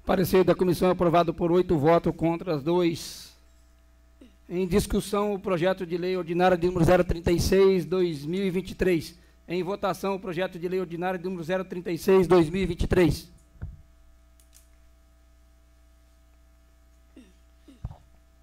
Parecer 0.06 0.44
da 0.44 0.54
comissão 0.54 0.92
aprovado 0.92 1.34
por 1.34 1.52
oito 1.52 1.76
votos 1.76 2.14
contra 2.16 2.54
as 2.54 2.62
dois. 2.62 3.29
Em 4.52 4.66
discussão, 4.66 5.36
o 5.36 5.40
projeto 5.40 5.86
de 5.86 5.96
lei 5.96 6.18
ordinária 6.18 6.58
de 6.58 6.66
número 6.66 6.84
036, 7.04 7.86
2023. 7.86 9.16
Em 9.48 9.62
votação, 9.62 10.16
o 10.16 10.20
projeto 10.20 10.58
de 10.58 10.68
lei 10.68 10.80
ordinária 10.80 11.20
de 11.20 11.26
número 11.26 11.46
036, 11.66 12.26
2023. 12.26 13.32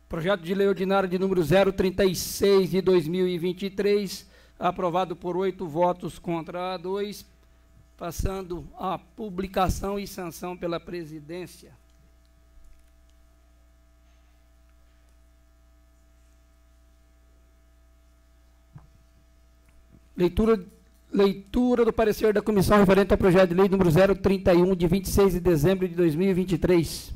Projeto 0.09 0.42
de 0.42 0.55
lei 0.55 0.69
ordinário 0.69 1.09
de 1.09 1.19
número 1.19 1.42
036 1.45 2.71
de 2.71 2.81
2023, 2.81 4.31
aprovado 4.61 5.16
por 5.16 5.37
oito 5.37 5.66
votos 5.66 6.21
contra 6.21 6.77
dois, 6.77 7.27
passando 7.97 8.64
a 8.79 8.97
publicação 8.97 9.99
e 9.99 10.07
sanção 10.07 10.57
pela 10.57 10.79
presidência. 10.79 11.73
Leitura, 20.16 20.59
leitura 21.12 21.85
do 21.85 21.92
parecer 21.92 22.33
da 22.33 22.40
comissão 22.40 22.79
referente 22.79 23.12
ao 23.12 23.18
projeto 23.18 23.50
de 23.50 23.55
lei 23.55 23.68
número 23.68 23.90
031 23.90 24.74
de 24.74 24.87
26 24.87 25.33
de 25.35 25.40
dezembro 25.40 25.87
de 25.88 25.94
2023. 25.94 27.14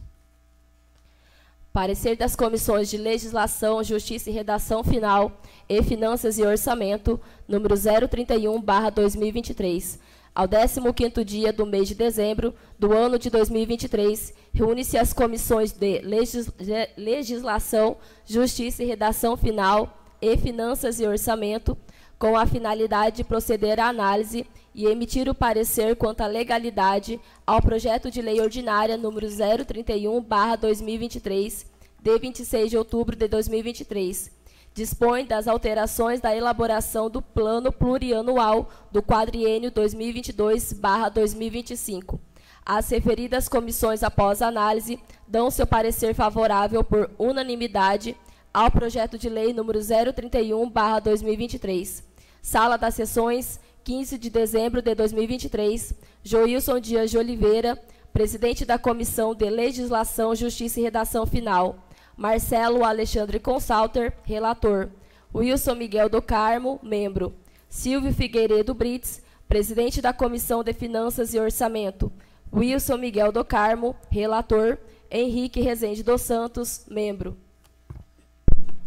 Parecer 1.73 2.17
das 2.17 2.35
comissões 2.35 2.91
de 2.91 2.97
Legislação, 2.97 3.83
Justiça 3.85 4.29
e 4.29 4.33
Redação 4.33 4.83
Final 4.83 5.41
e 5.69 5.81
Finanças 5.83 6.37
e 6.39 6.43
Orçamento, 6.43 7.21
número 7.49 7.77
031/2023. 7.77 9.99
Ao 10.35 10.49
15º 10.49 11.25
dia 11.25 11.53
do 11.53 11.65
mês 11.67 11.87
de 11.89 11.95
dezembro 11.95 12.53
do 12.79 12.93
ano 12.93 13.19
de 13.19 13.31
2023, 13.31 14.33
reúne-se 14.53 14.97
as 14.99 15.13
comissões 15.13 15.73
de 15.73 16.01
Legis- 16.03 16.51
Le- 16.59 16.89
Legislação, 16.97 17.97
Justiça 18.27 18.83
e 18.83 18.87
Redação 18.87 19.37
Final 19.37 19.97
e 20.23 20.37
Finanças 20.37 20.99
e 21.01 21.07
Orçamento, 21.07 21.77
com 22.21 22.37
a 22.37 22.45
finalidade 22.45 23.17
de 23.17 23.25
proceder 23.25 23.81
à 23.81 23.89
análise 23.89 24.47
e 24.75 24.85
emitir 24.85 25.27
o 25.27 25.35
parecer 25.35 25.97
quanto 25.97 26.21
à 26.21 26.27
legalidade 26.27 27.19
ao 27.47 27.63
projeto 27.63 28.11
de 28.11 28.21
lei 28.21 28.43
ordinária 28.43 28.99
número 28.99 29.27
031/2023, 29.27 31.65
de 31.99 32.19
26 32.19 32.69
de 32.69 32.77
outubro 32.77 33.17
de 33.17 33.27
2023. 33.27 34.31
Dispõe 34.75 35.25
das 35.25 35.49
alterações 35.49 36.21
da 36.21 36.37
elaboração 36.37 37.09
do 37.09 37.23
plano 37.23 37.73
plurianual 37.73 38.69
do 38.93 39.03
quadriênio 39.03 39.73
2022/2025. 39.73 42.21
As 42.67 42.91
referidas 42.91 43.49
comissões, 43.49 44.03
após 44.03 44.43
análise, 44.43 45.01
dão 45.27 45.51
seu 45.51 45.67
parecer 45.67 46.15
favorável 46.15 46.85
por 46.85 47.11
unanimidade 47.19 48.15
ao 48.53 48.71
projeto 48.71 49.17
de 49.17 49.31
lei 49.31 49.55
número 49.55 49.81
031/2023. 49.81 52.10
Sala 52.43 52.77
das 52.77 52.95
Sessões, 52.95 53.61
15 53.85 54.19
de 54.19 54.31
dezembro 54.31 54.81
de 54.81 54.95
2023. 54.95 55.95
Joilson 56.23 56.81
Dias 56.81 57.11
de 57.11 57.19
Oliveira, 57.19 57.81
presidente 58.13 58.65
da 58.65 58.79
Comissão 58.79 59.35
de 59.35 59.49
Legislação, 59.49 60.35
Justiça 60.35 60.81
e 60.81 60.83
Redação 60.83 61.27
Final. 61.27 61.77
Marcelo 62.17 62.85
Alexandre 62.85 63.39
Consalter, 63.39 64.13
relator. 64.25 64.89
Wilson 65.35 65.75
Miguel 65.75 66.09
do 66.09 66.21
Carmo, 66.21 66.81
membro. 66.83 67.35
Silvio 67.69 68.13
Figueiredo 68.13 68.75
Brits, 68.75 69.23
presidente 69.49 70.03
da 70.03 70.13
Comissão 70.13 70.63
de 70.63 70.73
Finanças 70.73 71.35
e 71.35 71.39
Orçamento. 71.39 72.13
Wilson 72.53 72.97
Miguel 72.97 73.33
do 73.33 73.45
Carmo, 73.45 73.97
relator. 74.11 74.79
Henrique 75.11 75.61
Rezende 75.61 76.03
dos 76.03 76.23
Santos, 76.23 76.85
membro. 76.89 77.37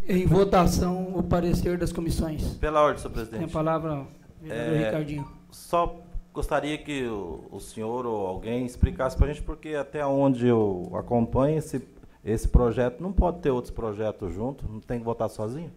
Em 0.08 0.26
votação, 0.26 1.16
o 1.16 1.24
parecer 1.24 1.78
das 1.78 1.92
comissões. 1.92 2.56
Pela 2.56 2.82
ordem, 2.82 3.02
senhor 3.02 3.10
Tem 3.14 3.22
a 3.22 3.26
presidente. 3.26 3.52
palavra 3.54 4.02
o 4.02 4.08
vereador 4.42 4.74
É, 4.76 4.86
Ricardinho. 4.86 5.28
Só 5.52 5.96
gostaria 6.34 6.78
que 6.78 7.04
o, 7.06 7.46
o 7.52 7.60
senhor 7.60 8.06
ou 8.06 8.28
alguém 8.28 8.66
explicasse 8.66 9.16
para 9.16 9.28
a 9.28 9.34
gente, 9.34 9.44
porque 9.44 9.70
até 9.76 10.06
onde 10.06 10.48
eu 10.48 10.92
acompanho, 10.94 11.58
esse, 11.58 11.82
esse 12.24 12.48
projeto 12.48 13.02
não 13.02 13.14
pode 13.14 13.40
ter 13.40 13.52
outros 13.52 13.72
projetos 13.72 14.34
junto, 14.34 14.68
não 14.68 14.80
tem 14.82 15.00
que 15.00 15.06
votar 15.06 15.30
sozinho? 15.30 15.72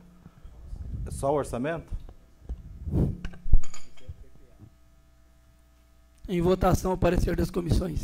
É 1.06 1.10
só 1.10 1.30
o 1.32 1.36
orçamento? 1.36 1.92
Em 6.28 6.40
votação, 6.40 6.92
o 6.92 6.98
parecer 6.98 7.36
das 7.36 7.50
comissões. 7.50 8.02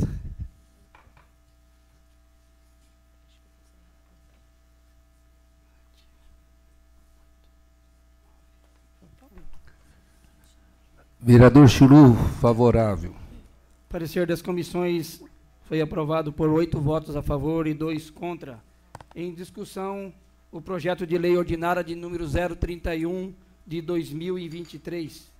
Vereador 11.25 11.69
Chiru, 11.69 12.15
favorável. 12.41 13.15
Parecer 13.87 14.27
das 14.27 14.41
comissões 14.41 15.23
foi 15.61 15.79
aprovado 15.79 16.33
por 16.33 16.49
oito 16.49 16.81
votos 16.81 17.15
a 17.15 17.21
favor 17.21 17.65
e 17.65 17.73
dois 17.73 18.09
contra. 18.09 18.59
Em 19.15 19.33
discussão, 19.33 20.11
o 20.51 20.59
projeto 20.59 21.07
de 21.07 21.17
lei 21.17 21.37
ordinária 21.37 21.81
de 21.81 21.95
número 21.95 22.25
031 22.27 23.33
de 23.65 23.81
2023. 23.81 25.31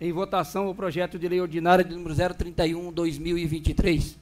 Em 0.00 0.10
votação, 0.10 0.70
o 0.70 0.74
projeto 0.74 1.18
de 1.18 1.28
lei 1.28 1.38
ordinária 1.42 1.84
de 1.84 1.94
número 1.94 2.14
031 2.34 2.90
2023. 2.90 4.16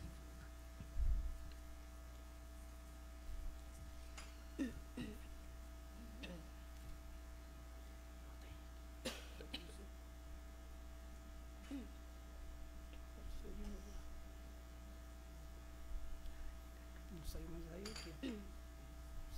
Não 17.13 17.27
saiu, 17.27 17.47
mas 17.53 17.73
aí 17.73 17.83
o 17.83 17.95
quê? 18.21 18.35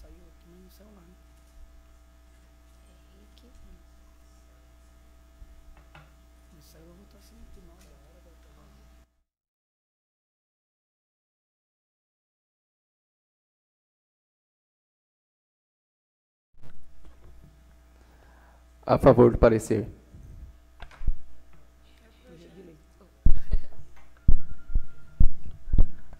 Saiu 0.01 0.15
aqui, 0.29 0.49
mas 0.51 0.61
não 0.63 0.71
saiu 0.71 0.95
lá, 0.95 1.01
né? 1.03 1.15
Não 6.55 6.63
saiu 6.63 6.91
a 6.91 6.95
votação 6.95 7.39
aqui, 7.49 7.61
não. 7.67 7.77
da 7.77 7.97
hora 8.09 8.21
da 8.25 8.31
votação. 8.31 8.65
A 18.87 18.97
favor 18.97 19.33
do 19.33 19.39
parecer. 19.39 19.89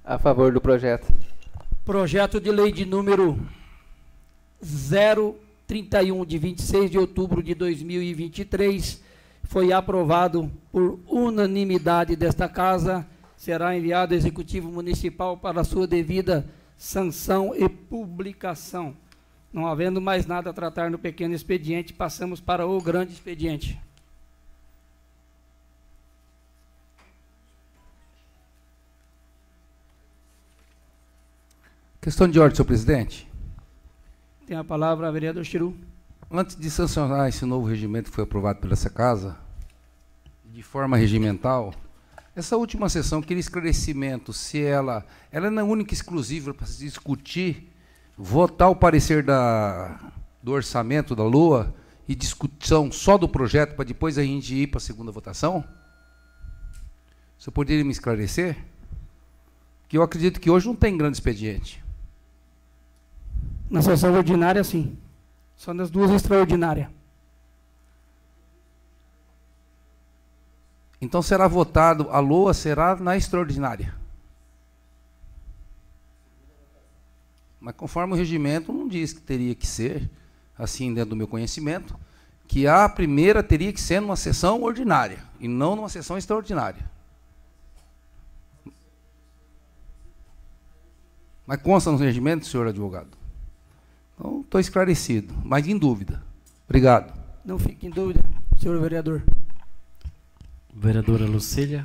A 0.05 0.19
favor 0.19 0.53
do 0.53 0.61
projeto. 0.61 1.15
Projeto 1.85 2.41
de 2.41 2.51
lei 2.51 2.73
de 2.73 2.85
número 2.85 3.39
031, 4.61 6.27
de 6.27 6.39
26 6.39 6.91
de 6.91 6.99
outubro 6.99 7.41
de 7.41 7.55
2023, 7.55 9.01
foi 9.45 9.73
aprovado 9.73 10.51
por 10.73 10.99
unanimidade 11.07 12.17
desta 12.17 12.49
Casa. 12.49 13.07
Será 13.37 13.77
enviado 13.77 14.13
ao 14.13 14.19
Executivo 14.19 14.73
Municipal 14.73 15.37
para 15.37 15.63
sua 15.63 15.87
devida 15.87 16.45
sanção 16.77 17.55
e 17.55 17.69
publicação. 17.69 18.97
Não 19.57 19.67
havendo 19.67 20.03
mais 20.03 20.27
nada 20.27 20.51
a 20.51 20.53
tratar 20.53 20.91
no 20.91 20.99
pequeno 20.99 21.33
expediente, 21.33 21.95
passamos 21.95 22.43
para 22.43 22.67
o 22.67 22.79
grande 22.79 23.15
expediente. 23.15 23.81
Questão 32.03 32.29
de 32.29 32.39
ordem, 32.39 32.55
senhor 32.55 32.67
presidente. 32.67 33.27
Tem 34.47 34.59
a 34.59 34.63
palavra 34.63 35.09
a 35.09 35.11
vereador 35.11 35.43
Chiru. 35.43 35.75
Antes 36.31 36.55
de 36.55 36.71
sancionar 36.71 37.27
esse 37.27 37.47
novo 37.47 37.67
regimento 37.67 38.11
que 38.11 38.15
foi 38.15 38.25
aprovado 38.25 38.61
pela 38.61 38.75
essa 38.75 38.91
casa, 38.91 39.39
de 40.45 40.63
forma 40.63 40.99
regimental, 40.99 41.73
essa 42.35 42.59
última 42.59 42.91
sessão 42.91 43.23
queria 43.23 43.41
esclarecimento 43.41 44.35
se 44.35 44.63
ela, 44.63 45.03
ela 45.33 45.51
não 45.51 45.63
é 45.63 45.65
única 45.65 45.95
e 45.95 45.97
exclusiva 45.97 46.53
para 46.53 46.67
se 46.67 46.79
discutir, 46.85 47.73
votar 48.17 48.71
o 48.71 48.77
parecer 48.77 49.23
da, 49.23 50.01
do 50.43 50.53
orçamento 50.53 51.15
da 51.15 51.25
Lua 51.25 51.75
e 52.09 52.15
discussão 52.15 52.91
só 52.91 53.19
do 53.19 53.29
projeto 53.29 53.75
para 53.75 53.85
depois 53.85 54.17
a 54.17 54.23
gente 54.23 54.55
ir 54.55 54.69
para 54.69 54.79
a 54.79 54.81
segunda 54.81 55.13
votação? 55.13 55.65
Você 57.39 57.51
poderia 57.51 57.85
me 57.85 57.91
esclarecer? 57.91 58.57
Que 59.89 59.99
eu 59.99 60.03
acredito 60.03 60.41
que 60.41 60.51
hoje 60.51 60.67
não 60.67 60.75
tem 60.75 60.97
grande 60.97 61.17
expediente. 61.17 61.85
Na 63.69 63.83
sessão 63.83 64.15
ordinária, 64.15 64.63
sim. 64.65 64.97
Só 65.55 65.75
nas 65.75 65.91
duas 65.91 66.11
extraordinárias. 66.11 66.89
Então 71.01 71.21
será 71.21 71.47
votado, 71.47 72.09
a 72.11 72.19
LOA 72.21 72.55
será 72.55 72.97
na 72.97 73.17
extraordinária. 73.17 73.95
Mas 77.67 77.75
conforme 77.75 78.13
o 78.13 78.17
regimento 78.17 78.73
não 78.73 78.87
diz 78.87 79.13
que 79.13 79.21
teria 79.21 79.53
que 79.53 79.67
ser, 79.67 80.09
assim 80.57 80.95
dentro 80.95 81.11
do 81.11 81.17
meu 81.17 81.27
conhecimento, 81.27 81.99
que 82.47 82.65
a 82.65 82.89
primeira 82.89 83.43
teria 83.43 83.73
que 83.73 83.81
ser 83.81 84.01
numa 84.01 84.15
sessão 84.15 84.63
ordinária 84.63 85.19
e 85.41 85.49
não 85.49 85.75
numa 85.75 85.89
sessão 85.89 86.17
extraordinária. 86.17 86.89
Mas 91.45 91.61
consta 91.61 91.91
no 91.91 91.97
regimento, 91.97 92.47
senhor 92.47 92.69
advogado? 92.69 93.19
Então, 94.15 94.43
estou 94.43 94.61
esclarecido, 94.61 95.35
mas 95.45 95.67
em 95.67 95.77
dúvida. 95.77 96.23
Obrigado. 96.69 97.21
Não 97.45 97.59
fique 97.59 97.89
em 97.89 97.91
dúvida, 97.91 98.23
senhor 98.61 98.81
vereador. 98.81 99.25
Vereadora 100.73 101.27
Lucília. 101.27 101.85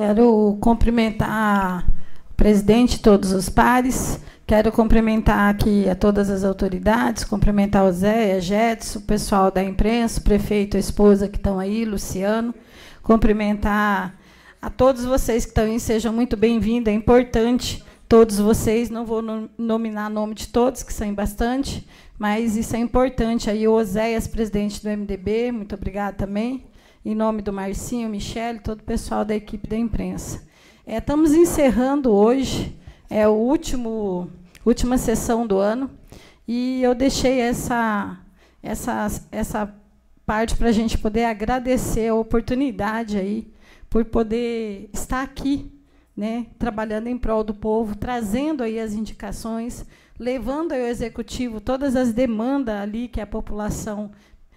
Quero 0.00 0.56
cumprimentar 0.62 1.86
o 2.30 2.34
presidente 2.34 2.94
e 2.94 2.98
todos 3.00 3.32
os 3.32 3.50
pares. 3.50 4.18
Quero 4.46 4.72
cumprimentar 4.72 5.50
aqui 5.50 5.90
a 5.90 5.94
todas 5.94 6.30
as 6.30 6.42
autoridades, 6.42 7.22
cumprimentar 7.22 7.84
o 7.84 7.92
Zé, 7.92 8.32
a 8.32 8.40
Jetson, 8.40 9.00
o 9.00 9.02
pessoal 9.02 9.50
da 9.50 9.62
imprensa, 9.62 10.18
o 10.18 10.24
prefeito, 10.24 10.78
a 10.78 10.80
esposa 10.80 11.28
que 11.28 11.36
estão 11.36 11.58
aí, 11.58 11.84
Luciano. 11.84 12.54
Cumprimentar 13.02 14.18
a 14.62 14.70
todos 14.70 15.04
vocês 15.04 15.44
que 15.44 15.50
estão 15.50 15.64
aí, 15.64 15.78
sejam 15.78 16.14
muito 16.14 16.34
bem-vindos. 16.34 16.90
É 16.90 16.96
importante 16.96 17.84
todos 18.08 18.38
vocês, 18.38 18.88
não 18.88 19.04
vou 19.04 19.20
nom- 19.20 19.50
nominar 19.58 20.08
nome 20.08 20.32
de 20.32 20.48
todos, 20.48 20.82
que 20.82 20.94
são 20.94 21.12
bastante, 21.14 21.86
mas 22.18 22.56
isso 22.56 22.74
é 22.74 22.78
importante. 22.78 23.50
Aí 23.50 23.68
o 23.68 23.72
Oséias, 23.74 24.26
presidente 24.26 24.82
do 24.82 24.88
MDB, 24.88 25.52
muito 25.52 25.74
obrigada 25.74 26.16
também. 26.16 26.69
Em 27.02 27.14
nome 27.14 27.40
do 27.40 27.50
Marcinho, 27.50 28.10
Michele, 28.10 28.58
todo 28.58 28.80
o 28.80 28.84
pessoal 28.84 29.24
da 29.24 29.34
equipe 29.34 29.66
da 29.66 29.74
imprensa. 29.74 30.46
É, 30.86 30.98
estamos 30.98 31.32
encerrando 31.32 32.12
hoje, 32.12 32.78
é 33.08 33.26
último 33.26 34.28
última 34.66 34.98
sessão 34.98 35.46
do 35.46 35.56
ano, 35.56 35.90
e 36.46 36.82
eu 36.82 36.94
deixei 36.94 37.40
essa 37.40 38.18
essa 38.62 39.06
essa 39.32 39.74
parte 40.26 40.54
para 40.54 40.68
a 40.68 40.72
gente 40.72 40.98
poder 40.98 41.24
agradecer 41.24 42.08
a 42.08 42.14
oportunidade 42.14 43.16
aí 43.16 43.50
por 43.88 44.04
poder 44.04 44.90
estar 44.92 45.22
aqui, 45.22 45.72
né, 46.14 46.48
trabalhando 46.58 47.06
em 47.06 47.16
prol 47.16 47.42
do 47.42 47.54
povo, 47.54 47.96
trazendo 47.96 48.62
aí 48.62 48.78
as 48.78 48.92
indicações, 48.92 49.86
levando 50.18 50.72
ao 50.72 50.80
executivo 50.80 51.62
todas 51.62 51.96
as 51.96 52.12
demandas 52.12 52.78
ali 52.78 53.08
que 53.08 53.22
a 53.22 53.26
população 53.26 54.10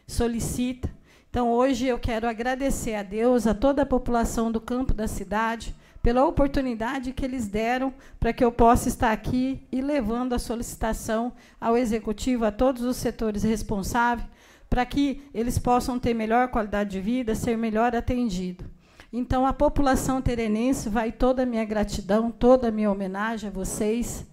solicita. 0.06 0.89
Então, 1.33 1.51
hoje 1.51 1.87
eu 1.87 1.97
quero 1.97 2.29
agradecer 2.29 2.93
a 2.93 3.01
Deus, 3.01 3.47
a 3.47 3.55
toda 3.55 3.81
a 3.81 3.85
população 3.87 4.51
do 4.51 4.61
campo 4.61 4.93
da 4.93 5.07
cidade, 5.07 5.75
pela 5.99 6.27
oportunidade 6.27 7.11
que 7.11 7.25
eles 7.25 7.47
deram 7.47 7.91
para 8.19 8.31
que 8.31 8.45
eu 8.45 8.51
possa 8.51 8.87
estar 8.87 9.11
aqui 9.11 9.65
e 9.71 9.81
levando 9.81 10.33
a 10.33 10.37
solicitação 10.37 11.33
ao 11.59 11.75
executivo, 11.75 12.45
a 12.45 12.51
todos 12.51 12.83
os 12.83 12.97
setores 12.97 13.41
responsáveis, 13.41 14.27
para 14.69 14.85
que 14.85 15.23
eles 15.33 15.57
possam 15.57 15.97
ter 15.97 16.13
melhor 16.13 16.49
qualidade 16.49 16.91
de 16.91 17.01
vida, 17.01 17.33
ser 17.33 17.57
melhor 17.57 17.95
atendido. 17.95 18.65
Então, 19.11 19.43
a 19.47 19.53
população 19.53 20.21
terenense 20.21 20.87
vai 20.87 21.11
toda 21.11 21.41
a 21.41 21.47
minha 21.47 21.65
gratidão, 21.65 22.29
toda 22.29 22.67
a 22.67 22.71
minha 22.71 22.91
homenagem 22.91 23.49
a 23.49 23.51
vocês. 23.51 24.23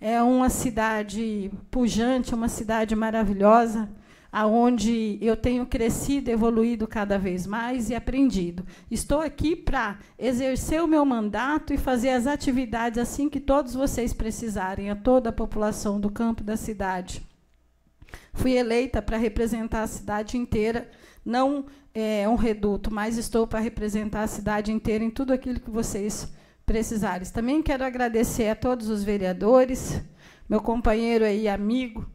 É 0.00 0.20
uma 0.20 0.50
cidade 0.50 1.52
pujante, 1.70 2.34
uma 2.34 2.48
cidade 2.48 2.96
maravilhosa, 2.96 3.88
aonde 4.30 5.18
eu 5.20 5.36
tenho 5.36 5.64
crescido, 5.66 6.30
evoluído 6.30 6.86
cada 6.86 7.18
vez 7.18 7.46
mais 7.46 7.90
e 7.90 7.94
aprendido. 7.94 8.64
Estou 8.90 9.20
aqui 9.20 9.56
para 9.56 9.98
exercer 10.18 10.82
o 10.82 10.88
meu 10.88 11.04
mandato 11.04 11.72
e 11.72 11.78
fazer 11.78 12.10
as 12.10 12.26
atividades 12.26 12.98
assim 12.98 13.28
que 13.28 13.40
todos 13.40 13.74
vocês 13.74 14.12
precisarem, 14.12 14.90
a 14.90 14.96
toda 14.96 15.30
a 15.30 15.32
população 15.32 15.98
do 15.98 16.10
campo 16.10 16.42
da 16.42 16.56
cidade. 16.56 17.26
Fui 18.32 18.52
eleita 18.52 19.02
para 19.02 19.16
representar 19.16 19.82
a 19.82 19.88
cidade 19.88 20.36
inteira, 20.36 20.90
não 21.24 21.66
é 21.94 22.28
um 22.28 22.36
reduto, 22.36 22.92
mas 22.92 23.16
estou 23.18 23.46
para 23.46 23.58
representar 23.58 24.22
a 24.22 24.28
cidade 24.28 24.70
inteira 24.70 25.02
em 25.02 25.10
tudo 25.10 25.32
aquilo 25.32 25.60
que 25.60 25.70
vocês 25.70 26.32
precisarem. 26.64 27.26
Também 27.30 27.62
quero 27.62 27.84
agradecer 27.84 28.48
a 28.50 28.54
todos 28.54 28.88
os 28.88 29.02
vereadores, 29.02 30.00
meu 30.48 30.60
companheiro 30.60 31.26
e 31.26 31.48
amigo, 31.48 32.06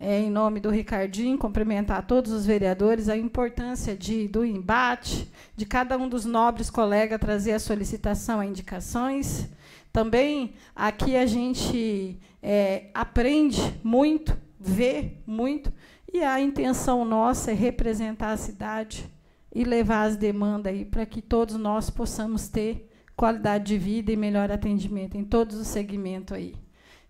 em 0.00 0.30
nome 0.30 0.60
do 0.60 0.70
Ricardinho, 0.70 1.36
cumprimentar 1.36 2.06
todos 2.06 2.30
os 2.30 2.46
vereadores, 2.46 3.08
a 3.08 3.16
importância 3.16 3.96
de, 3.96 4.28
do 4.28 4.44
embate, 4.44 5.28
de 5.56 5.66
cada 5.66 5.98
um 5.98 6.08
dos 6.08 6.24
nobres 6.24 6.70
colegas 6.70 7.18
trazer 7.18 7.52
a 7.52 7.58
solicitação, 7.58 8.38
a 8.38 8.46
indicações. 8.46 9.48
Também 9.92 10.54
aqui 10.74 11.16
a 11.16 11.26
gente 11.26 12.18
é, 12.40 12.90
aprende 12.94 13.60
muito, 13.82 14.36
vê 14.60 15.14
muito, 15.26 15.72
e 16.12 16.22
a 16.22 16.40
intenção 16.40 17.04
nossa 17.04 17.50
é 17.50 17.54
representar 17.54 18.30
a 18.30 18.36
cidade 18.36 19.10
e 19.52 19.64
levar 19.64 20.04
as 20.04 20.16
demandas 20.16 20.72
aí 20.72 20.84
para 20.84 21.04
que 21.04 21.20
todos 21.20 21.56
nós 21.56 21.90
possamos 21.90 22.48
ter 22.48 22.88
qualidade 23.16 23.64
de 23.64 23.78
vida 23.78 24.12
e 24.12 24.16
melhor 24.16 24.52
atendimento 24.52 25.16
em 25.16 25.24
todos 25.24 25.58
os 25.58 25.66
segmentos 25.66 26.36
aí. 26.36 26.54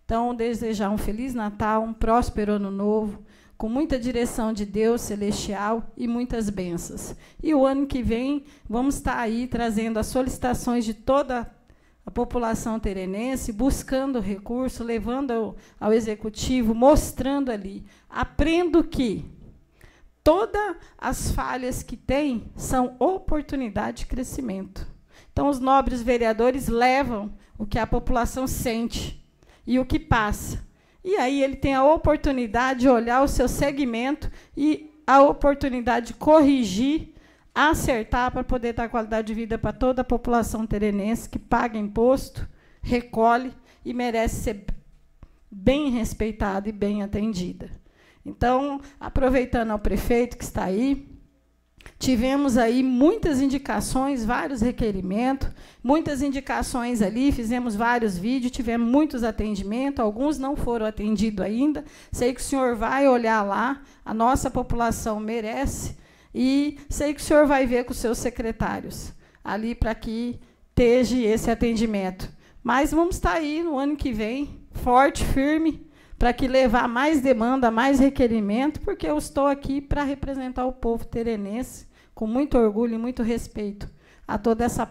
Então, 0.08 0.34
desejar 0.34 0.88
um 0.88 0.96
feliz 0.96 1.34
Natal, 1.34 1.82
um 1.82 1.92
próspero 1.92 2.52
ano 2.52 2.70
novo, 2.70 3.22
com 3.58 3.68
muita 3.68 3.98
direção 3.98 4.54
de 4.54 4.64
Deus 4.64 5.02
celestial 5.02 5.92
e 5.98 6.08
muitas 6.08 6.48
bênçãos. 6.48 7.14
E 7.42 7.54
o 7.54 7.66
ano 7.66 7.86
que 7.86 8.02
vem, 8.02 8.44
vamos 8.66 8.94
estar 8.94 9.18
aí 9.18 9.46
trazendo 9.46 9.98
as 9.98 10.06
solicitações 10.06 10.86
de 10.86 10.94
toda 10.94 11.54
a 12.06 12.10
população 12.10 12.80
terenense, 12.80 13.52
buscando 13.52 14.18
recurso, 14.18 14.82
levando 14.82 15.30
ao, 15.30 15.56
ao 15.78 15.92
executivo, 15.92 16.74
mostrando 16.74 17.52
ali. 17.52 17.84
Aprendo 18.08 18.82
que 18.82 19.26
todas 20.24 20.76
as 20.96 21.30
falhas 21.32 21.82
que 21.82 21.98
tem 21.98 22.50
são 22.56 22.96
oportunidade 22.98 23.98
de 23.98 24.06
crescimento. 24.06 24.88
Então, 25.30 25.50
os 25.50 25.60
nobres 25.60 26.00
vereadores 26.00 26.66
levam 26.66 27.30
o 27.58 27.66
que 27.66 27.78
a 27.78 27.86
população 27.86 28.46
sente 28.46 29.18
e 29.68 29.78
o 29.78 29.84
que 29.84 29.98
passa. 29.98 30.66
E 31.04 31.14
aí 31.16 31.44
ele 31.44 31.54
tem 31.54 31.74
a 31.74 31.84
oportunidade 31.84 32.80
de 32.80 32.88
olhar 32.88 33.22
o 33.22 33.28
seu 33.28 33.46
segmento 33.46 34.30
e 34.56 34.90
a 35.06 35.22
oportunidade 35.22 36.08
de 36.08 36.14
corrigir, 36.14 37.14
acertar 37.54 38.32
para 38.32 38.42
poder 38.42 38.72
dar 38.72 38.88
qualidade 38.88 39.26
de 39.26 39.34
vida 39.34 39.58
para 39.58 39.72
toda 39.74 40.00
a 40.00 40.04
população 40.04 40.66
terenense 40.66 41.28
que 41.28 41.38
paga 41.38 41.78
imposto, 41.78 42.48
recolhe 42.80 43.52
e 43.84 43.92
merece 43.92 44.36
ser 44.36 44.64
bem 45.50 45.90
respeitada 45.90 46.70
e 46.70 46.72
bem 46.72 47.02
atendida. 47.02 47.70
Então, 48.24 48.80
aproveitando 48.98 49.70
ao 49.70 49.78
prefeito 49.78 50.36
que 50.36 50.44
está 50.44 50.64
aí, 50.64 51.07
Tivemos 51.98 52.56
aí 52.56 52.82
muitas 52.82 53.40
indicações, 53.40 54.24
vários 54.24 54.60
requerimentos, 54.60 55.48
muitas 55.82 56.22
indicações 56.22 57.02
ali, 57.02 57.32
fizemos 57.32 57.74
vários 57.74 58.16
vídeos, 58.16 58.52
tivemos 58.52 58.88
muitos 58.90 59.24
atendimentos, 59.24 60.00
alguns 60.00 60.38
não 60.38 60.56
foram 60.56 60.86
atendidos 60.86 61.44
ainda. 61.44 61.84
Sei 62.12 62.32
que 62.32 62.40
o 62.40 62.44
senhor 62.44 62.76
vai 62.76 63.08
olhar 63.08 63.42
lá, 63.42 63.82
a 64.04 64.14
nossa 64.14 64.50
população 64.50 65.18
merece, 65.18 65.96
e 66.34 66.78
sei 66.88 67.14
que 67.14 67.20
o 67.20 67.24
senhor 67.24 67.46
vai 67.46 67.66
ver 67.66 67.84
com 67.84 67.92
os 67.92 67.98
seus 67.98 68.18
secretários 68.18 69.12
ali 69.42 69.74
para 69.74 69.94
que 69.94 70.38
esteja 70.68 71.16
esse 71.16 71.50
atendimento. 71.50 72.30
Mas 72.62 72.90
vamos 72.92 73.16
estar 73.16 73.32
aí 73.32 73.62
no 73.62 73.78
ano 73.78 73.96
que 73.96 74.12
vem, 74.12 74.60
forte, 74.72 75.24
firme, 75.24 75.87
para 76.18 76.32
que 76.32 76.48
levar 76.48 76.88
mais 76.88 77.20
demanda, 77.20 77.70
mais 77.70 78.00
requerimento, 78.00 78.80
porque 78.80 79.06
eu 79.06 79.16
estou 79.16 79.46
aqui 79.46 79.80
para 79.80 80.02
representar 80.02 80.66
o 80.66 80.72
povo 80.72 81.04
terenense 81.04 81.86
com 82.14 82.26
muito 82.26 82.58
orgulho 82.58 82.94
e 82.94 82.98
muito 82.98 83.22
respeito 83.22 83.88
a 84.26 84.36
todo 84.36 84.62
esse 84.62 84.84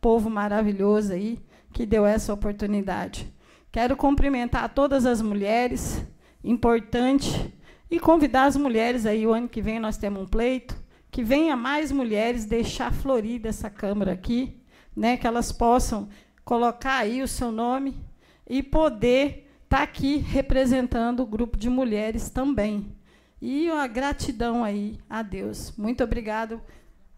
povo 0.00 0.28
maravilhoso 0.28 1.12
aí 1.12 1.38
que 1.72 1.86
deu 1.86 2.04
essa 2.04 2.34
oportunidade. 2.34 3.32
Quero 3.70 3.96
cumprimentar 3.96 4.68
todas 4.74 5.06
as 5.06 5.22
mulheres, 5.22 6.04
importante, 6.42 7.54
e 7.88 8.00
convidar 8.00 8.44
as 8.44 8.56
mulheres 8.56 9.06
aí, 9.06 9.26
o 9.26 9.32
ano 9.32 9.48
que 9.48 9.62
vem 9.62 9.78
nós 9.78 9.96
temos 9.96 10.22
um 10.22 10.26
pleito, 10.26 10.74
que 11.10 11.22
venha 11.22 11.56
mais 11.56 11.92
mulheres 11.92 12.44
deixar 12.44 12.92
florida 12.92 13.48
essa 13.48 13.70
Câmara 13.70 14.12
aqui, 14.12 14.60
né, 14.94 15.16
que 15.16 15.26
elas 15.26 15.52
possam 15.52 16.08
colocar 16.44 16.96
aí 16.96 17.22
o 17.22 17.28
seu 17.28 17.52
nome 17.52 18.02
e 18.48 18.62
poder 18.62 19.41
estar 19.72 19.78
tá 19.78 19.84
aqui 19.84 20.18
representando 20.18 21.20
o 21.20 21.26
grupo 21.26 21.56
de 21.56 21.70
mulheres 21.70 22.28
também. 22.28 22.94
E 23.40 23.70
uma 23.70 23.86
gratidão 23.86 24.62
aí 24.62 25.00
a 25.08 25.22
Deus. 25.22 25.72
Muito 25.78 26.04
obrigado 26.04 26.60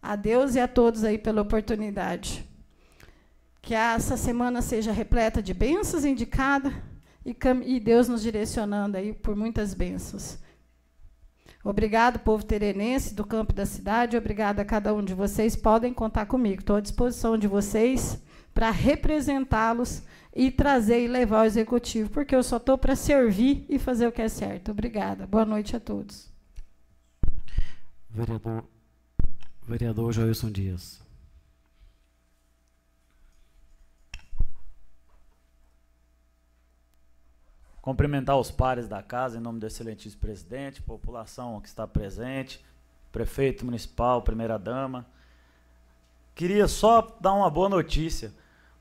a 0.01 0.15
Deus 0.15 0.55
e 0.55 0.61
a 0.61 0.69
todos 0.69 1.03
aí 1.03 1.19
pela 1.19 1.43
oportunidade. 1.43 2.49
Que 3.61 3.75
essa 3.75 4.17
semana 4.17 4.63
seja 4.63 4.93
repleta 4.93 5.43
de 5.43 5.53
bênçãos 5.53 6.05
indicada 6.05 6.73
e, 7.27 7.37
e 7.65 7.81
Deus 7.81 8.07
nos 8.07 8.23
direcionando 8.23 8.99
aí 8.99 9.13
por 9.13 9.35
muitas 9.35 9.75
bênçãos. 9.75 10.39
Obrigado, 11.65 12.21
povo 12.21 12.45
terenense 12.45 13.17
do 13.17 13.27
campo 13.27 13.53
da 13.53 13.67
cidade. 13.67 14.17
Obrigado 14.17 14.61
a 14.61 14.65
cada 14.65 14.95
um 14.95 15.03
de 15.03 15.13
vocês. 15.13 15.57
Podem 15.57 15.93
contar 15.93 16.27
comigo. 16.27 16.61
Estou 16.61 16.77
à 16.77 16.81
disposição 16.81 17.37
de 17.37 17.49
vocês 17.49 18.23
para 18.55 18.71
representá-los 18.71 20.03
e 20.33 20.51
trazer 20.51 21.05
e 21.05 21.09
levar 21.09 21.41
ao 21.41 21.45
executivo, 21.45 22.09
porque 22.11 22.35
eu 22.35 22.43
só 22.43 22.57
estou 22.57 22.79
para 22.79 22.95
servir 22.95 23.67
e 23.69 23.79
fazer 23.79 24.07
o 24.07 24.13
que 24.13 24.23
é 24.23 24.29
certo. 24.29 24.71
Obrigada. 24.71 25.27
Boa 25.27 25.45
noite 25.45 25.77
a 25.77 25.81
todos. 25.81 26.33
Vereador, 28.09 28.65
vereador 29.67 30.13
Joilson 30.13 30.51
Dias. 30.51 31.03
Cumprimentar 37.83 38.39
os 38.39 38.51
pares 38.51 38.89
da 38.89 39.03
casa, 39.03 39.37
em 39.37 39.41
nome 39.41 39.61
do 39.61 39.67
excelentíssimo 39.67 40.21
presidente, 40.21 40.81
população 40.81 41.61
que 41.61 41.69
está 41.69 41.87
presente, 41.87 42.65
prefeito 43.13 43.65
municipal, 43.65 44.23
primeira-dama. 44.23 45.07
Queria 46.35 46.67
só 46.67 47.17
dar 47.21 47.35
uma 47.35 47.51
boa 47.51 47.69
notícia. 47.69 48.33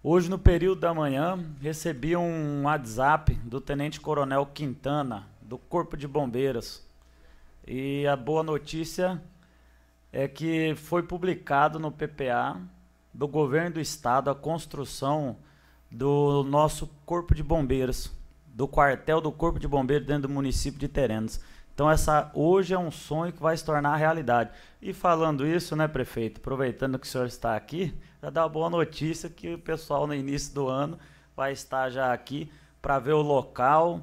Hoje, 0.06 0.30
no 0.30 0.38
período 0.38 0.82
da 0.82 0.94
manhã, 0.94 1.40
recebi 1.62 2.14
um 2.14 2.64
WhatsApp 2.64 3.36
do 3.36 3.62
Tenente 3.62 4.02
Coronel 4.02 4.46
Quintana, 4.46 5.26
do 5.42 5.58
Corpo 5.58 5.96
de 5.96 6.06
Bombeiros. 6.10 6.86
E 7.66 8.06
a 8.06 8.14
boa 8.14 8.44
notícia 8.44 9.24
é 10.12 10.28
que 10.28 10.76
foi 10.76 11.04
publicado 11.04 11.80
no 11.80 11.90
PPA 11.90 12.60
do 13.14 13.30
Governo 13.30 13.76
do 13.76 13.80
Estado 13.80 14.30
a 14.30 14.36
construção 14.36 15.38
do 15.90 16.44
nosso 16.44 16.88
Corpo 17.06 17.34
de 17.34 17.42
Bombeiros, 17.42 18.12
do 18.46 18.68
quartel 18.68 19.22
do 19.22 19.32
Corpo 19.32 19.58
de 19.58 19.70
Bombeiros 19.70 20.06
dentro 20.06 20.24
do 20.24 20.34
município 20.34 20.82
de 20.82 20.90
Terenos. 20.90 21.40
Então 21.74 21.90
essa 21.90 22.30
hoje 22.34 22.74
é 22.74 22.78
um 22.78 22.92
sonho 22.92 23.32
que 23.32 23.42
vai 23.42 23.56
se 23.56 23.64
tornar 23.64 23.96
realidade. 23.96 24.52
E 24.82 24.92
falando 24.92 25.48
isso, 25.48 25.78
né, 25.78 25.88
prefeito, 25.88 26.42
aproveitando 26.42 27.00
que 27.00 27.08
o 27.08 27.10
senhor 27.10 27.26
está 27.26 27.56
aqui, 27.56 27.98
já 28.24 28.30
dá 28.30 28.44
uma 28.44 28.50
boa 28.50 28.70
notícia 28.70 29.30
que 29.30 29.56
o 29.56 29.60
pessoal 29.60 30.08
no 30.08 30.16
início 30.16 30.54
do 30.54 30.70
ano 30.70 30.98
vai 31.36 31.52
estar 31.52 31.90
já 31.90 32.14
aqui 32.14 32.50
para 32.82 32.98
ver 32.98 33.12
o 33.12 33.22
local, 33.22 34.00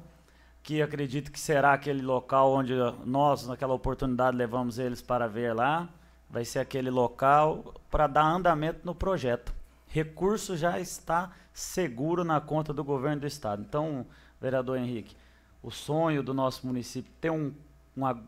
que 0.61 0.79
acredito 0.79 1.31
que 1.31 1.39
será 1.39 1.73
aquele 1.73 2.03
local 2.03 2.53
onde 2.53 2.71
nós, 3.03 3.47
naquela 3.47 3.73
oportunidade, 3.73 4.37
levamos 4.37 4.77
eles 4.77 5.01
para 5.01 5.27
ver 5.27 5.55
lá. 5.55 5.89
Vai 6.29 6.45
ser 6.45 6.59
aquele 6.59 6.91
local 6.91 7.73
para 7.89 8.05
dar 8.05 8.25
andamento 8.25 8.81
no 8.83 8.93
projeto. 8.93 9.51
Recurso 9.87 10.55
já 10.55 10.79
está 10.79 11.31
seguro 11.51 12.23
na 12.23 12.39
conta 12.39 12.71
do 12.71 12.83
governo 12.83 13.21
do 13.21 13.27
estado. 13.27 13.63
Então, 13.67 14.05
vereador 14.39 14.77
Henrique, 14.77 15.17
o 15.63 15.71
sonho 15.71 16.21
do 16.21 16.31
nosso 16.31 16.67
município 16.67 17.11
ter 17.19 17.31
um 17.31 17.51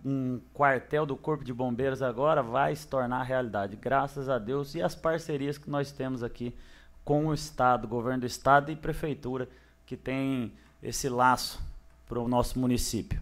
um 0.04 0.41
quartel 0.54 1.06
do 1.06 1.15
Corpo 1.15 1.43
de 1.43 1.54
Bombeiros 1.54 2.02
agora 2.02 2.43
vai 2.43 2.76
se 2.76 2.88
tornar 2.88 3.23
realidade, 3.23 3.76
graças 3.76 4.28
a 4.28 4.38
Deus 4.38 4.76
e 4.76 4.82
as 4.82 4.93
parcerias 4.93 5.58
que 5.58 5.69
nós 5.69 5.91
temos 5.91 6.21
aqui 6.21 6.56
com 7.04 7.28
o 7.28 7.34
Estado, 7.34 7.88
governo 7.88 8.21
do 8.21 8.26
Estado 8.26 8.71
e 8.71 8.76
prefeitura, 8.76 9.47
que 9.86 9.95
tem 9.95 10.54
esse 10.82 11.08
laço 11.10 11.62
para 12.08 12.19
o 12.19 12.28
nosso 12.28 12.60
município. 12.60 13.21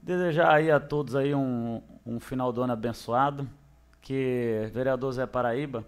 Desejar 0.00 0.54
aí 0.54 0.70
a 0.70 0.80
todos 0.80 1.14
aí 1.14 1.34
um, 1.34 1.82
um 2.06 2.18
final 2.18 2.52
do 2.52 2.62
ano 2.62 2.72
abençoado, 2.72 3.48
que 4.00 4.68
vereador 4.72 5.12
Zé 5.12 5.26
Paraíba, 5.26 5.84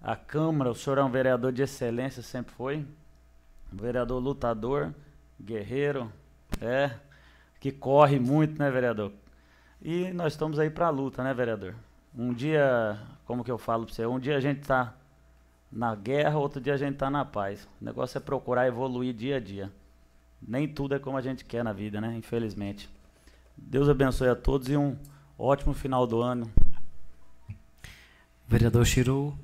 a 0.00 0.16
Câmara, 0.16 0.70
o 0.70 0.74
senhor 0.74 0.98
é 0.98 1.02
um 1.02 1.10
vereador 1.10 1.52
de 1.52 1.62
excelência, 1.62 2.22
sempre 2.22 2.52
foi, 2.54 2.86
um 3.72 3.76
vereador 3.76 4.22
lutador, 4.22 4.92
guerreiro, 5.40 6.12
é, 6.60 6.92
que 7.60 7.72
corre 7.72 8.18
muito, 8.18 8.58
né, 8.58 8.70
vereador? 8.70 9.12
E 9.80 10.10
nós 10.12 10.32
estamos 10.32 10.58
aí 10.58 10.70
para 10.70 10.86
a 10.86 10.90
luta, 10.90 11.22
né, 11.22 11.32
vereador? 11.32 11.74
Um 12.16 12.32
dia, 12.32 12.98
como 13.24 13.44
que 13.44 13.50
eu 13.50 13.58
falo 13.58 13.84
para 13.84 13.94
você, 13.94 14.06
um 14.06 14.18
dia 14.18 14.36
a 14.36 14.40
gente 14.40 14.60
está 14.60 14.94
na 15.70 15.94
guerra, 15.94 16.38
outro 16.38 16.60
dia 16.60 16.74
a 16.74 16.76
gente 16.76 16.94
está 16.94 17.10
na 17.10 17.24
paz. 17.24 17.68
O 17.80 17.84
negócio 17.84 18.18
é 18.18 18.20
procurar 18.20 18.66
evoluir 18.66 19.14
dia 19.14 19.36
a 19.36 19.40
dia. 19.40 19.70
Nem 20.40 20.66
tudo 20.68 20.94
é 20.94 20.98
como 20.98 21.16
a 21.16 21.20
gente 21.20 21.44
quer 21.44 21.62
na 21.62 21.72
vida, 21.72 22.00
né? 22.00 22.14
Infelizmente. 22.16 22.88
Deus 23.56 23.88
abençoe 23.88 24.28
a 24.28 24.36
todos 24.36 24.68
e 24.68 24.76
um 24.76 24.96
ótimo 25.38 25.74
final 25.74 26.06
do 26.06 26.20
ano. 26.20 26.50
Vereador 28.46 28.86
Chiru. 28.86 29.36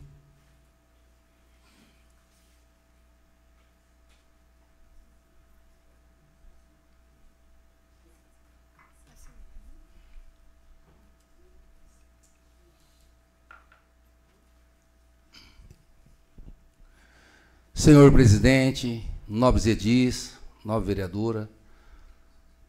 Senhor 17.84 18.10
presidente, 18.10 19.06
nobres 19.28 19.66
edis, 19.66 20.32
nobre 20.64 20.86
vereadora, 20.86 21.50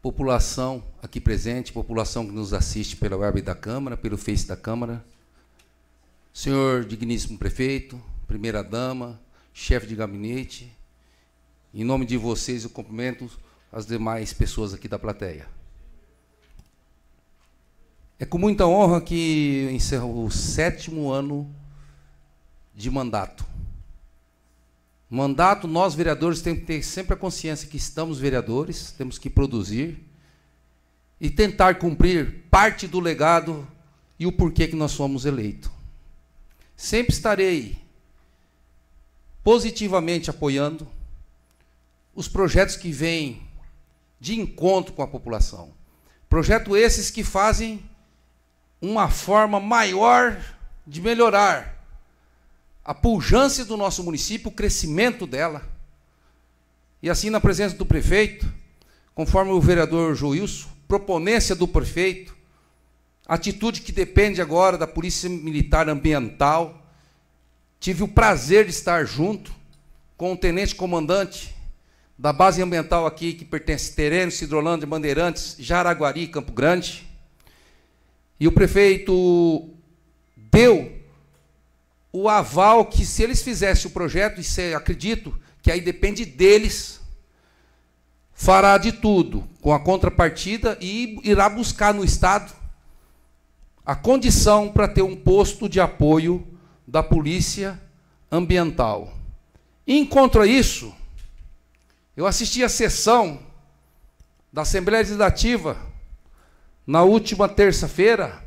população 0.01 0.84
aqui 1.01 1.21
presente, 1.21 1.71
população 1.71 2.25
que 2.25 2.34
nos 2.34 2.54
assiste 2.54 2.97
pela 2.97 3.15
web 3.15 3.41
da 3.41 3.56
Câmara, 3.56 3.95
pelo 3.95 4.17
Face 4.17 4.45
da 4.45 4.58
Câmara, 4.58 5.06
senhor 6.34 6.84
digníssimo 6.84 7.38
prefeito, 7.38 7.97
primeira 8.28 8.62
dama, 8.62 9.17
chefe 9.54 9.88
de 9.88 9.95
gabinete, 9.95 10.69
em 11.73 11.86
nome 11.86 12.06
de 12.06 12.17
vocês 12.17 12.65
eu 12.65 12.69
cumprimento 12.69 13.32
as 13.71 13.86
demais 13.86 14.34
pessoas 14.34 14.73
aqui 14.73 14.89
da 14.89 14.99
plateia. 14.99 15.47
É 18.19 18.25
com 18.25 18.38
muita 18.38 18.67
honra 18.67 18.99
que 18.99 19.69
encerro 19.71 20.25
o 20.25 20.30
sétimo 20.30 21.10
ano 21.10 21.49
de 22.75 22.91
mandato. 22.91 23.55
Mandato, 25.10 25.68
nós 25.68 25.94
vereadores 25.94 26.41
temos 26.41 26.62
que 26.62 26.65
ter 26.65 26.84
sempre 26.84 27.13
a 27.13 27.18
consciência 27.18 27.68
que 27.68 27.78
estamos 27.78 28.20
vereadores, 28.20 28.91
temos 28.91 29.18
que 29.18 29.30
produzir 29.30 30.00
e 31.22 31.30
tentar 31.30 31.76
cumprir 31.76 32.46
parte 32.50 32.88
do 32.88 33.00
legado 33.00 33.68
e 34.20 34.26
o 34.26 34.32
porquê 34.32 34.68
que 34.68 34.76
nós 34.76 34.94
fomos 34.94 35.26
eleitos. 35.26 35.70
Sempre 36.76 37.13
estarei 37.13 37.78
positivamente 39.44 40.30
apoiando 40.30 40.88
os 42.15 42.28
projetos 42.28 42.76
que 42.76 42.91
vêm 42.91 43.44
de 44.20 44.39
encontro 44.39 44.94
com 44.94 45.04
a 45.04 45.08
população. 45.08 45.72
Projetos 46.28 46.76
esses 46.78 47.12
que 47.12 47.24
fazem 47.24 47.88
uma 48.82 49.10
forma 49.10 49.60
maior 49.60 50.41
de 50.86 51.02
melhorar 51.02 51.75
a 52.86 52.93
pujança 52.93 53.65
do 53.65 53.76
nosso 53.76 54.04
município, 54.04 54.50
o 54.50 54.54
crescimento 54.54 55.26
dela. 55.26 55.67
E 57.02 57.10
assim, 57.10 57.32
na 57.32 57.41
presença 57.41 57.76
do 57.76 57.86
prefeito, 57.86 58.48
conforme 59.15 59.52
o 59.52 59.60
vereador 59.60 60.13
Joilson, 60.15 60.69
proponência 60.88 61.56
do 61.56 61.67
prefeito, 61.67 62.38
atitude 63.28 63.82
que 63.82 63.91
depende 63.91 64.39
agora 64.39 64.78
da 64.78 64.86
Polícia 64.86 65.28
Militar 65.28 65.89
Ambiental. 65.89 66.86
Tive 67.80 68.04
o 68.04 68.08
prazer 68.08 68.65
de 68.65 68.71
estar 68.71 69.04
junto 69.04 69.52
com 70.15 70.34
o 70.34 70.38
tenente 70.38 70.76
comandante 70.76 71.56
da 72.17 72.32
base 72.32 72.62
ambiental 72.62 73.08
aqui, 73.08 73.34
que 73.34 73.43
pertence 73.43 73.91
a 73.91 73.95
Tereno, 73.95 74.32
Cidrolândia, 74.32 74.88
Bandeirantes, 74.88 75.56
Jaraguari 75.60 76.28
Campo 76.28 76.52
Grande. 76.52 77.06
E 78.39 78.48
o 78.48 78.52
prefeito 78.52 79.69
deu 80.38 80.95
o 82.17 82.30
aval 82.30 82.86
que, 82.86 83.06
se 83.06 83.23
eles 83.23 83.43
fizessem 83.43 83.91
o 83.91 83.93
projeto, 83.93 84.39
e 84.39 84.73
acredito 84.73 85.38
que 85.62 85.69
aí 85.69 85.82
depende 85.82 86.23
deles, 86.23 87.01
fará 88.32 88.78
de 88.78 88.93
tudo 88.93 89.45
com 89.60 89.73
a 89.73 89.80
contrapartida 89.82 90.78
e 90.80 91.19
irá 91.25 91.49
buscar 91.49 91.93
no 91.93 92.06
Estado 92.06 92.54
a 93.86 93.97
condição 93.97 94.71
para 94.71 94.88
ter 94.88 95.01
um 95.01 95.13
posto 95.13 95.67
de 95.67 95.82
apoio 95.82 96.47
da 96.88 97.04
Polícia 97.04 97.82
Ambiental. 98.32 99.13
Em 99.86 100.06
contra 100.06 100.47
isso, 100.47 100.95
eu 102.15 102.25
assisti 102.25 102.63
a 102.63 102.69
sessão 102.69 103.41
da 104.54 104.62
Assembleia 104.62 105.01
Legislativa 105.01 105.78
na 106.88 107.04
última 107.04 107.49
terça-feira, 107.49 108.41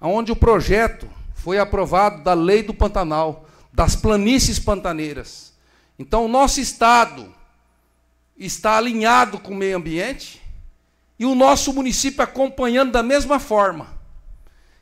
onde 0.00 0.30
o 0.30 0.36
projeto 0.36 1.10
foi 1.46 1.60
aprovado 1.60 2.24
da 2.24 2.34
Lei 2.34 2.60
do 2.60 2.74
Pantanal, 2.74 3.46
das 3.72 3.94
planícies 3.94 4.58
pantaneiras. 4.58 5.52
Então, 5.96 6.24
o 6.24 6.28
nosso 6.28 6.60
Estado 6.60 7.32
está 8.36 8.76
alinhado 8.76 9.38
com 9.38 9.52
o 9.52 9.56
meio 9.56 9.76
ambiente 9.76 10.42
e 11.16 11.24
o 11.24 11.36
nosso 11.36 11.72
município 11.72 12.20
acompanhando 12.20 12.90
da 12.90 13.00
mesma 13.00 13.38
forma. 13.38 13.96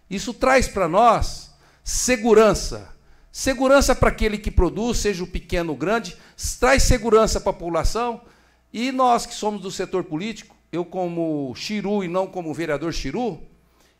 Isso 0.09 0.33
traz 0.33 0.66
para 0.66 0.88
nós 0.88 1.50
segurança. 1.85 2.88
Segurança 3.31 3.94
para 3.94 4.09
aquele 4.09 4.38
que 4.38 4.50
produz, 4.50 4.96
seja 4.96 5.22
o 5.22 5.27
pequeno 5.27 5.72
ou 5.72 5.77
grande, 5.77 6.16
traz 6.59 6.85
segurança 6.85 7.38
para 7.38 7.50
a 7.50 7.53
população. 7.53 8.22
E 8.72 8.90
nós 8.90 9.27
que 9.27 9.35
somos 9.35 9.61
do 9.61 9.70
setor 9.70 10.05
político, 10.05 10.57
eu 10.72 10.83
como 10.83 11.55
Chiru 11.55 12.03
e 12.03 12.09
não 12.09 12.27
como 12.27 12.55
vereador 12.55 12.90
Chiru, 12.90 13.38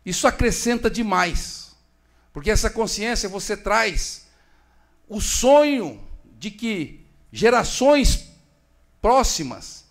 isso 0.03 0.25
acrescenta 0.25 0.89
demais. 0.89 1.64
Porque 2.35 2.51
essa 2.51 2.69
consciência 2.69 3.29
você 3.29 3.55
traz 3.55 4.27
o 5.07 5.21
sonho 5.21 6.05
de 6.37 6.51
que 6.51 7.05
gerações 7.31 8.29
próximas, 9.01 9.85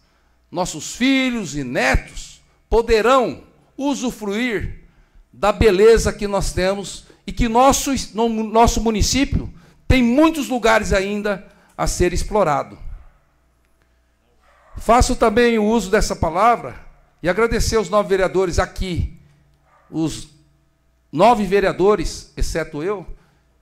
nossos 0.51 0.95
filhos 0.95 1.57
e 1.57 1.65
netos, 1.65 2.43
poderão 2.69 3.45
usufruir 3.79 4.85
da 5.33 5.53
beleza 5.53 6.13
que 6.13 6.29
nós 6.29 6.53
temos 6.53 7.07
e 7.27 7.33
que 7.33 7.49
nosso, 7.49 7.93
no 8.13 8.29
nosso 8.29 8.79
município 8.83 9.51
tem 9.89 10.03
muitos 10.03 10.47
lugares 10.47 10.93
ainda 10.93 11.51
a 11.75 11.87
ser 11.87 12.13
explorado. 12.13 12.79
Faço 14.77 15.17
também 15.17 15.59
o 15.59 15.65
uso 15.65 15.91
dessa 15.91 16.15
palavra 16.15 16.79
e 17.23 17.29
agradecer 17.29 17.77
aos 17.77 17.89
nove 17.89 18.11
vereadores 18.11 18.59
aqui, 18.59 19.19
os 19.91 20.34
nove 21.15 21.45
vereadores, 21.45 22.33
exceto 22.37 22.83
eu, 22.83 23.07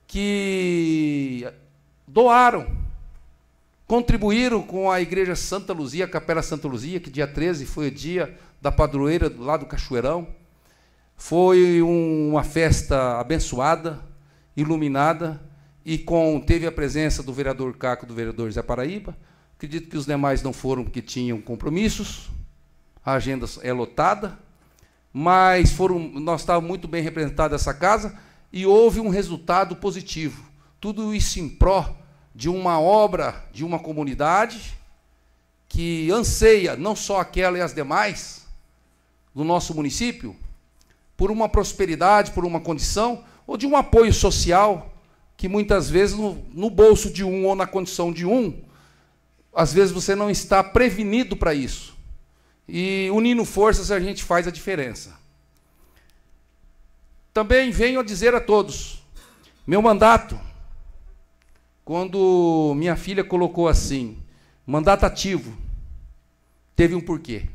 que 0.07 1.47
doaram, 2.07 2.65
contribuíram 3.85 4.63
com 4.63 4.89
a 4.89 4.99
Igreja 4.99 5.35
Santa 5.35 5.71
Luzia, 5.71 6.05
a 6.05 6.07
Capela 6.07 6.41
Santa 6.41 6.67
Luzia, 6.67 6.99
que 6.99 7.11
dia 7.11 7.27
13 7.27 7.67
foi 7.67 7.89
o 7.89 7.91
dia 7.91 8.35
da 8.59 8.71
padroeira 8.71 9.31
lá 9.37 9.55
do 9.55 9.67
Cachoeirão. 9.67 10.27
Foi 11.15 11.79
um, 11.83 12.31
uma 12.31 12.43
festa 12.43 13.19
abençoada, 13.19 13.99
iluminada, 14.57 15.39
e 15.85 15.99
com 15.99 16.39
teve 16.39 16.65
a 16.65 16.71
presença 16.71 17.21
do 17.21 17.31
vereador 17.31 17.77
Caco, 17.77 18.07
do 18.07 18.15
vereador 18.15 18.51
Zé 18.51 18.63
Paraíba, 18.63 19.15
Acredito 19.55 19.89
que 19.89 19.97
os 19.97 20.07
demais 20.07 20.41
não 20.41 20.51
foram 20.51 20.83
porque 20.83 21.03
tinham 21.03 21.39
compromissos, 21.39 22.29
a 23.05 23.13
agenda 23.13 23.45
é 23.61 23.71
lotada, 23.71 24.37
mas 25.13 25.71
foram, 25.71 25.99
nós 25.99 26.41
estávamos 26.41 26.67
muito 26.67 26.87
bem 26.87 27.03
representados 27.03 27.61
essa 27.61 27.73
casa 27.73 28.17
e 28.51 28.65
houve 28.65 28.99
um 28.99 29.09
resultado 29.09 29.75
positivo. 29.75 30.43
Tudo 30.81 31.13
isso 31.13 31.39
em 31.39 31.47
pró 31.47 31.95
de 32.33 32.49
uma 32.49 32.79
obra 32.79 33.45
de 33.53 33.63
uma 33.63 33.77
comunidade 33.77 34.75
que 35.69 36.11
anseia, 36.11 36.75
não 36.75 36.95
só 36.95 37.19
aquela 37.19 37.57
e 37.57 37.61
as 37.61 37.73
demais, 37.73 38.45
do 39.33 39.43
nosso 39.43 39.73
município, 39.73 40.35
por 41.15 41.31
uma 41.31 41.47
prosperidade, 41.47 42.31
por 42.31 42.45
uma 42.45 42.59
condição, 42.59 43.23
ou 43.45 43.57
de 43.57 43.65
um 43.65 43.75
apoio 43.75 44.13
social, 44.13 44.93
que 45.35 45.47
muitas 45.47 45.89
vezes 45.89 46.15
no, 46.15 46.43
no 46.53 46.69
bolso 46.69 47.11
de 47.11 47.23
um 47.23 47.45
ou 47.45 47.55
na 47.55 47.65
condição 47.65 48.11
de 48.11 48.25
um, 48.25 48.61
às 49.53 49.73
vezes 49.73 49.91
você 49.91 50.15
não 50.15 50.29
está 50.29 50.63
prevenido 50.63 51.35
para 51.35 51.53
isso. 51.53 51.92
E 52.67 53.09
unindo 53.11 53.43
forças 53.45 53.91
a 53.91 53.99
gente 53.99 54.23
faz 54.23 54.47
a 54.47 54.51
diferença. 54.51 55.17
Também 57.33 57.71
venho 57.71 57.99
a 57.99 58.03
dizer 58.03 58.33
a 58.33 58.39
todos: 58.39 59.03
meu 59.65 59.81
mandato, 59.81 60.39
quando 61.83 62.73
minha 62.75 62.95
filha 62.95 63.23
colocou 63.23 63.67
assim, 63.67 64.17
mandato 64.65 65.05
ativo, 65.05 65.55
teve 66.75 66.95
um 66.95 67.01
porquê. 67.01 67.47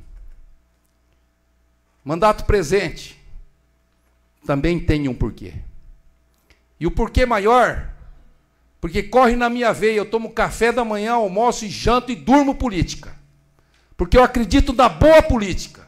Mandato 2.05 2.45
presente 2.45 3.19
também 4.47 4.81
tem 4.81 5.09
um 5.09 5.15
porquê. 5.15 5.55
E 6.81 6.87
o 6.87 6.91
porquê 6.91 7.27
maior 7.27 7.99
porque 8.81 9.03
corre 9.03 9.35
na 9.35 9.51
minha 9.51 9.73
veia, 9.73 9.97
eu 9.97 10.07
tomo 10.07 10.31
café 10.31 10.71
da 10.71 10.85
manhã, 10.85 11.13
almoço 11.15 11.65
e 11.65 11.69
janto 11.69 12.13
e 12.13 12.17
durmo 12.17 12.55
política. 12.55 13.18
Porque 13.99 14.17
eu 14.17 14.23
acredito 14.23 14.73
na 14.73 14.89
boa 14.89 15.21
política. 15.21 15.87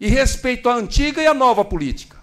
E 0.00 0.08
respeito 0.08 0.66
a 0.66 0.74
antiga 0.74 1.20
e 1.20 1.26
a 1.26 1.34
nova 1.34 1.62
política. 1.62 2.16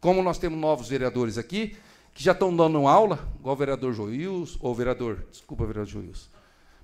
Como 0.00 0.22
nós 0.22 0.38
temos 0.38 0.58
novos 0.58 0.88
vereadores 0.88 1.38
aqui, 1.38 1.76
que 2.12 2.24
já 2.24 2.32
estão 2.32 2.54
dando 2.54 2.88
aula, 2.88 3.28
igual 3.38 3.54
o 3.54 3.58
vereador 3.58 3.92
Joils, 3.92 4.58
ou 4.60 4.74
vereador, 4.74 5.24
desculpa, 5.30 5.64
vereador 5.64 5.92
Joils. 5.92 6.28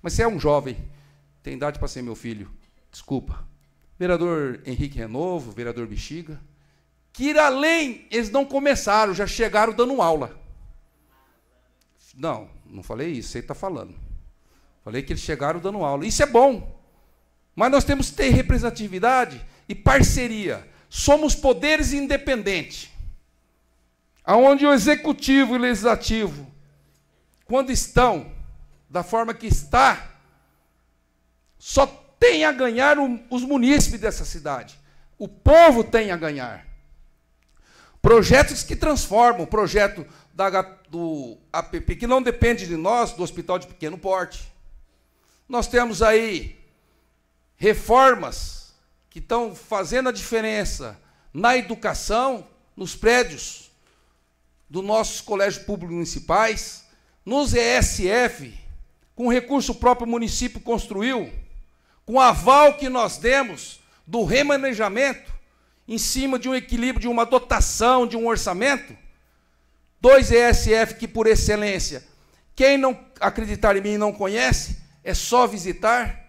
Mas 0.01 0.13
você 0.13 0.23
é 0.23 0.29
um 0.29 0.39
jovem, 0.39 0.77
tem 1.43 1.55
idade 1.55 1.79
para 1.79 1.89
ser 1.89 2.03
meu 2.03 2.15
filho, 2.15 2.49
desculpa. 2.93 3.45
Vereador 3.99 4.61
Henrique 4.65 4.99
Renovo, 4.99 5.51
vereador 5.51 5.89
Bexiga, 5.89 6.41
que 7.13 7.31
ir 7.31 7.39
além, 7.39 8.07
eles 8.13 8.31
não 8.31 8.45
começaram, 8.45 9.13
já 9.13 9.27
chegaram 9.27 9.73
dando 9.73 10.01
aula. 10.01 10.39
Não, 12.15 12.49
não 12.65 12.83
falei 12.83 13.11
isso, 13.11 13.31
você 13.31 13.41
está 13.41 13.55
falando. 13.55 13.95
Falei 14.85 15.03
que 15.03 15.13
eles 15.13 15.23
chegaram 15.23 15.59
dando 15.59 15.79
aula. 15.85 16.07
Isso 16.07 16.23
é 16.23 16.27
bom. 16.27 16.74
Mas 17.55 17.71
nós 17.71 17.85
temos 17.85 18.11
que 18.11 18.17
ter 18.17 18.31
representatividade 18.31 19.45
e 19.69 19.75
parceria. 19.75 20.67
Somos 20.89 21.35
poderes 21.35 21.93
independentes. 21.93 22.91
Aonde 24.25 24.67
o 24.67 24.73
executivo 24.73 25.55
e 25.55 25.59
o 25.59 25.61
legislativo, 25.61 26.51
quando 27.45 27.71
estão 27.71 28.33
da 28.89 29.03
forma 29.03 29.35
que 29.35 29.47
está, 29.47 30.11
só 31.59 31.87
tem 32.19 32.45
a 32.45 32.53
ganhar 32.53 32.97
os 33.31 33.43
munícipes 33.43 34.01
dessa 34.01 34.25
cidade. 34.25 34.79
O 35.19 35.29
povo 35.29 35.85
tem 35.85 36.11
a 36.11 36.17
ganhar. 36.17 36.67
Projetos 38.01 38.63
que 38.63 38.77
transformam, 38.77 39.43
o 39.43 39.47
projeto 39.47 40.07
da, 40.33 40.63
do 40.89 41.39
APP, 41.53 41.97
que 41.97 42.07
não 42.07 42.23
depende 42.23 42.67
de 42.67 42.77
nós, 42.77 43.13
do 43.13 43.23
Hospital 43.23 43.59
de 43.59 43.67
Pequeno 43.67 43.97
Porte. 43.97 44.53
Nós 45.49 45.67
temos 45.69 46.03
aí 46.03 46.64
reformas 47.57 48.75
que 49.11 49.19
estão 49.19 49.55
fazendo 49.55 50.09
a 50.09 50.13
diferença 50.13 51.01
na 51.33 51.57
educação, 51.57 52.47
nos 52.77 52.97
prédios 52.97 53.71
dos 54.69 54.85
nossos 54.85 55.21
colégios 55.21 55.65
públicos 55.65 55.95
municipais, 55.95 56.85
nos 57.25 57.55
ESF, 57.55 58.53
com 59.15 59.33
recurso 59.33 59.75
próprio 59.75 60.07
o 60.07 60.11
município 60.11 60.61
construiu, 60.61 61.33
com 62.05 62.21
aval 62.21 62.75
que 62.75 62.89
nós 62.89 63.17
demos 63.17 63.81
do 64.07 64.25
remanejamento, 64.25 65.33
em 65.87 65.99
cima 65.99 66.39
de 66.39 66.49
um 66.49 66.55
equilíbrio, 66.55 67.03
de 67.03 67.09
uma 67.09 67.25
dotação, 67.25 68.07
de 68.07 68.17
um 68.17 68.27
orçamento, 68.27 68.97
dois 70.01 70.31
ESF 70.31 70.95
que, 70.95 71.07
por 71.07 71.27
excelência, 71.27 72.05
quem 72.57 72.77
não 72.77 72.99
acreditar 73.21 73.77
em 73.77 73.81
mim 73.81 73.93
e 73.93 73.99
não 73.99 74.13
conhece, 74.13 74.79
é 75.03 75.15
só 75.15 75.47
visitar. 75.47 76.24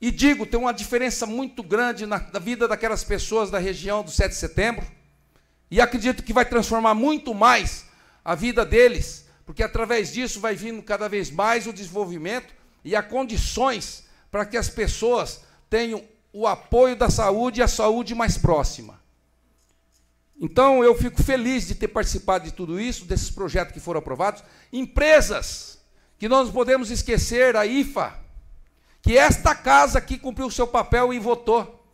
E 0.00 0.10
digo, 0.10 0.46
tem 0.46 0.60
uma 0.60 0.72
diferença 0.72 1.26
muito 1.26 1.62
grande 1.62 2.06
na, 2.06 2.24
na 2.32 2.38
vida 2.38 2.68
daquelas 2.68 3.02
pessoas 3.02 3.50
da 3.50 3.58
região 3.58 4.02
do 4.02 4.10
7 4.10 4.30
de 4.30 4.36
setembro. 4.36 4.86
E 5.70 5.80
acredito 5.80 6.22
que 6.22 6.32
vai 6.32 6.44
transformar 6.44 6.94
muito 6.94 7.34
mais 7.34 7.84
a 8.24 8.34
vida 8.34 8.64
deles, 8.64 9.26
porque 9.44 9.62
através 9.62 10.12
disso 10.12 10.40
vai 10.40 10.54
vindo 10.54 10.82
cada 10.82 11.08
vez 11.08 11.30
mais 11.30 11.66
o 11.66 11.72
desenvolvimento 11.72 12.54
e 12.84 12.94
as 12.94 13.06
condições 13.06 14.04
para 14.30 14.44
que 14.44 14.56
as 14.56 14.68
pessoas 14.68 15.42
tenham 15.68 16.02
o 16.32 16.46
apoio 16.46 16.94
da 16.94 17.10
saúde 17.10 17.60
e 17.60 17.62
a 17.62 17.68
saúde 17.68 18.14
mais 18.14 18.38
próxima. 18.38 19.00
Então 20.40 20.84
eu 20.84 20.94
fico 20.94 21.22
feliz 21.22 21.66
de 21.66 21.74
ter 21.74 21.88
participado 21.88 22.44
de 22.44 22.52
tudo 22.52 22.80
isso, 22.80 23.04
desses 23.04 23.30
projetos 23.30 23.72
que 23.72 23.80
foram 23.80 23.98
aprovados. 23.98 24.44
Empresas 24.72 25.78
que 26.18 26.28
nós 26.28 26.46
não 26.46 26.54
podemos 26.54 26.90
esquecer, 26.90 27.56
a 27.56 27.66
IFA, 27.66 28.14
que 29.02 29.16
esta 29.16 29.54
casa 29.54 29.98
aqui 29.98 30.18
cumpriu 30.18 30.46
o 30.46 30.52
seu 30.52 30.66
papel 30.66 31.12
e 31.12 31.18
votou. 31.18 31.84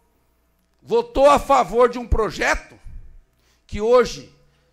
Votou 0.82 1.30
a 1.30 1.38
favor 1.38 1.88
de 1.88 1.98
um 1.98 2.07
projeto 2.07 2.78
que 3.66 3.80
hoje, 3.80 4.32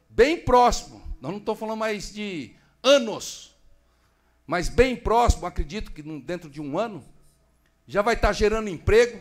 bem 0.10 0.38
próximo, 0.38 1.02
não 1.22 1.38
estou 1.38 1.56
falando 1.56 1.80
mais 1.80 2.14
de 2.14 2.52
anos, 2.84 3.56
mas 4.46 4.68
bem 4.68 4.96
próximo, 4.96 5.46
acredito 5.46 5.92
que 5.92 6.02
dentro 6.02 6.50
de 6.50 6.60
um 6.60 6.78
ano, 6.78 7.04
já 7.88 8.02
vai 8.02 8.16
estar 8.16 8.34
gerando 8.34 8.70
emprego. 8.70 9.20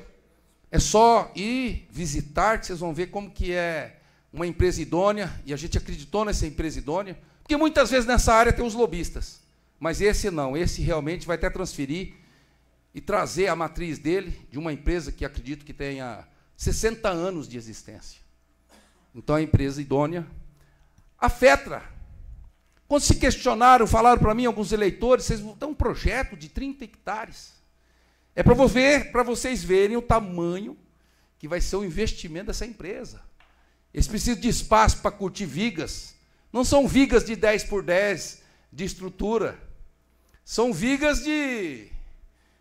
É 0.71 0.79
só 0.79 1.31
ir 1.35 1.87
visitar 1.91 2.59
que 2.59 2.67
vocês 2.67 2.79
vão 2.79 2.95
ver 2.95 3.09
como 3.09 3.31
que 3.31 3.53
é 3.53 4.01
uma 4.33 4.47
empresa 4.47 4.81
idônea, 4.81 5.33
e 5.45 5.53
a 5.53 5.57
gente 5.57 5.77
acreditou 5.77 6.25
nessa 6.25 6.47
empresa 6.47 6.79
idônea, 6.79 7.19
porque 7.43 7.57
muitas 7.57 7.91
vezes 7.91 8.07
nessa 8.07 8.33
área 8.33 8.53
tem 8.53 8.65
os 8.65 8.75
lobistas, 8.75 9.41
mas 9.79 10.01
esse 10.01 10.31
não, 10.31 10.57
esse 10.57 10.81
realmente 10.83 11.27
vai 11.27 11.37
até 11.37 11.51
transferir 11.51 12.15
e 12.95 13.01
trazer 13.01 13.49
a 13.49 13.57
matriz 13.57 13.99
dele 13.99 14.47
de 14.51 14.59
uma 14.59 14.73
empresa 14.73 15.13
que 15.13 15.25
acredito 15.25 15.65
que 15.65 15.73
tenha 15.73 16.27
60 16.57 17.09
anos 17.09 17.49
de 17.49 17.57
existência. 17.57 18.21
Então, 19.15 19.37
a 19.37 19.43
empresa 19.43 19.81
idônea. 19.81 20.27
A 21.19 21.29
FETRA, 21.29 21.83
quando 22.89 23.03
se 23.03 23.15
questionaram, 23.17 23.87
falaram 23.87 24.21
para 24.21 24.35
mim, 24.35 24.47
alguns 24.47 24.73
eleitores, 24.73 25.25
vocês 25.25 25.41
vão 25.41 25.57
ter 25.57 25.67
um 25.67 25.75
projeto 25.75 26.37
de 26.37 26.49
30 26.49 26.85
hectares. 26.85 27.55
É 28.35 28.43
para 28.43 28.55
ver, 28.67 29.13
vocês 29.25 29.63
verem 29.63 29.97
o 29.97 30.03
tamanho 30.03 30.77
que 31.39 31.49
vai 31.49 31.61
ser 31.61 31.77
o 31.77 31.85
investimento 31.85 32.47
dessa 32.47 32.67
empresa. 32.67 33.23
Eles 33.93 34.07
precisam 34.07 34.41
de 34.41 34.49
espaço 34.49 34.99
para 35.03 35.11
curtir 35.11 35.47
vigas. 35.47 36.15
Não 36.53 36.65
são 36.65 36.87
vigas 36.87 37.25
de 37.25 37.35
10 37.35 37.65
por 37.65 37.83
10 37.83 38.43
de 38.73 38.85
estrutura. 38.85 39.59
São 40.45 40.73
vigas 40.73 41.23
de, 41.23 41.89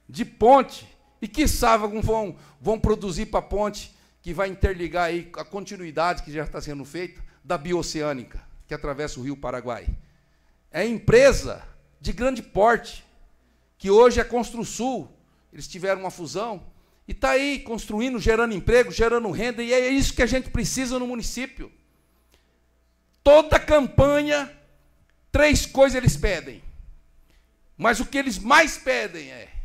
de 0.10 0.26
ponte. 0.26 0.88
E 1.22 1.28
que 1.28 1.47
sabe 1.47 1.86
vão, 2.01 2.36
vão 2.60 2.80
produzir 2.80 3.28
para 3.28 3.39
a 3.39 3.43
ponte 3.43 3.93
que 4.22 4.34
vai 4.34 4.47
interligar 4.47 5.05
aí 5.05 5.30
a 5.36 5.43
continuidade 5.43 6.24
que 6.24 6.32
já 6.32 6.43
está 6.43 6.60
sendo 6.60 6.84
feita 6.84 7.24
da 7.43 7.57
bioceânica, 7.57 8.41
que 8.68 8.74
atravessa 8.74 9.20
o 9.20 9.24
rio 9.24 9.36
Paraguai. 9.38 9.88
É 10.72 10.86
empresa 10.86 11.62
de 11.99 12.14
grande 12.14 12.41
porte, 12.41 13.05
que 13.78 13.89
hoje 13.91 14.20
é 14.20 14.24
Construsul. 14.24 15.12
Eles 15.51 15.68
tiveram 15.68 16.01
uma 16.01 16.12
fusão 16.12 16.64
e 17.07 17.12
está 17.12 17.32
aí 17.32 17.60
construindo, 17.60 18.20
gerando 18.20 18.53
emprego, 18.53 18.91
gerando 18.91 19.30
renda, 19.32 19.64
e 19.64 19.74
é 19.74 19.89
isso 19.89 20.14
que 20.14 20.22
a 20.22 20.28
gente 20.28 20.49
precisa 20.49 20.99
no 20.99 21.07
município. 21.07 21.72
Toda 23.24 23.60
campanha, 23.60 24.55
três 25.32 25.66
coisas 25.66 25.95
eles 25.95 26.16
pedem. 26.16 26.64
Mas 27.78 27.99
o 27.99 28.05
que 28.05 28.18
eles 28.18 28.38
mais 28.38 28.78
pedem 28.78 29.32
é 29.32 29.59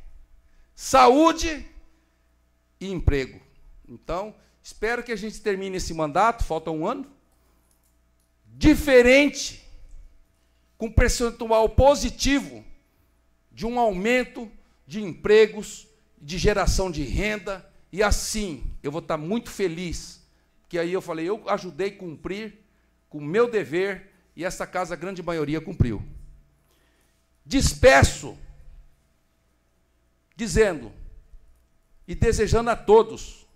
saúde 0.74 1.66
e 2.80 2.90
emprego. 2.90 3.40
Então, 3.88 4.34
espero 4.62 5.02
que 5.02 5.12
a 5.12 5.16
gente 5.16 5.40
termine 5.40 5.76
esse 5.76 5.94
mandato, 5.94 6.44
falta 6.44 6.70
um 6.70 6.86
ano, 6.86 7.06
diferente, 8.46 9.62
com 10.76 10.90
percentual 10.90 11.68
positivo 11.68 12.64
de 13.50 13.66
um 13.66 13.78
aumento 13.78 14.50
de 14.86 15.02
empregos 15.02 15.86
de 16.20 16.38
geração 16.38 16.90
de 16.90 17.02
renda, 17.02 17.68
e 17.92 18.02
assim 18.02 18.64
eu 18.82 18.90
vou 18.90 19.00
estar 19.00 19.16
muito 19.16 19.50
feliz, 19.50 20.22
que 20.68 20.78
aí 20.78 20.92
eu 20.92 21.00
falei, 21.00 21.28
eu 21.28 21.48
ajudei 21.48 21.88
a 21.88 21.96
cumprir 21.96 22.58
com 23.08 23.18
o 23.18 23.24
meu 23.24 23.48
dever, 23.48 24.10
e 24.34 24.44
essa 24.44 24.66
casa, 24.66 24.94
a 24.94 24.96
grande 24.96 25.22
maioria, 25.22 25.60
cumpriu. 25.60 26.02
Despeço, 27.46 28.36
dizendo 30.36 30.92
e 32.06 32.14
desejando 32.14 32.70
a 32.70 32.76
todos, 32.76 33.46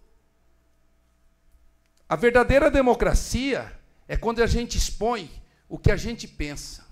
a 2.09 2.17
verdadeira 2.17 2.71
democracia 2.71 3.73
é 4.07 4.17
quando 4.17 4.43
a 4.43 4.47
gente 4.47 4.79
expõe 4.79 5.31
o 5.69 5.79
que 5.79 5.91
a 5.91 5.97
gente 5.97 6.27
pensa, 6.27 6.87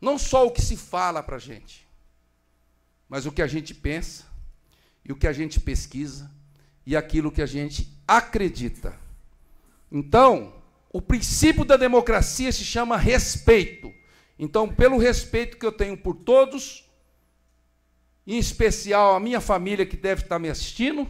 não 0.00 0.18
só 0.18 0.46
o 0.46 0.50
que 0.50 0.60
se 0.60 0.76
fala 0.76 1.22
para 1.22 1.36
a 1.36 1.40
gente, 1.40 1.86
mas 3.08 3.24
o 3.24 3.32
que 3.32 3.42
a 3.42 3.46
gente 3.46 3.72
pensa 3.72 4.24
e 5.04 5.12
o 5.12 5.16
que 5.16 5.28
a 5.28 5.32
gente 5.32 5.60
pesquisa 5.60 6.30
e 6.84 6.96
aquilo 6.96 7.30
que 7.30 7.42
a 7.42 7.46
gente 7.46 7.96
acredita. 8.06 8.98
Então, 9.90 10.62
o 10.92 11.00
princípio 11.00 11.64
da 11.64 11.76
democracia 11.76 12.50
se 12.50 12.64
chama 12.64 12.96
respeito. 12.96 13.92
Então, 14.38 14.68
pelo 14.68 14.98
respeito 14.98 15.56
que 15.56 15.66
eu 15.66 15.72
tenho 15.72 15.96
por 15.96 16.14
todos, 16.16 16.85
em 18.26 18.38
especial 18.38 19.14
a 19.14 19.20
minha 19.20 19.40
família 19.40 19.86
que 19.86 19.96
deve 19.96 20.22
estar 20.22 20.38
me 20.38 20.48
assistindo, 20.48 21.08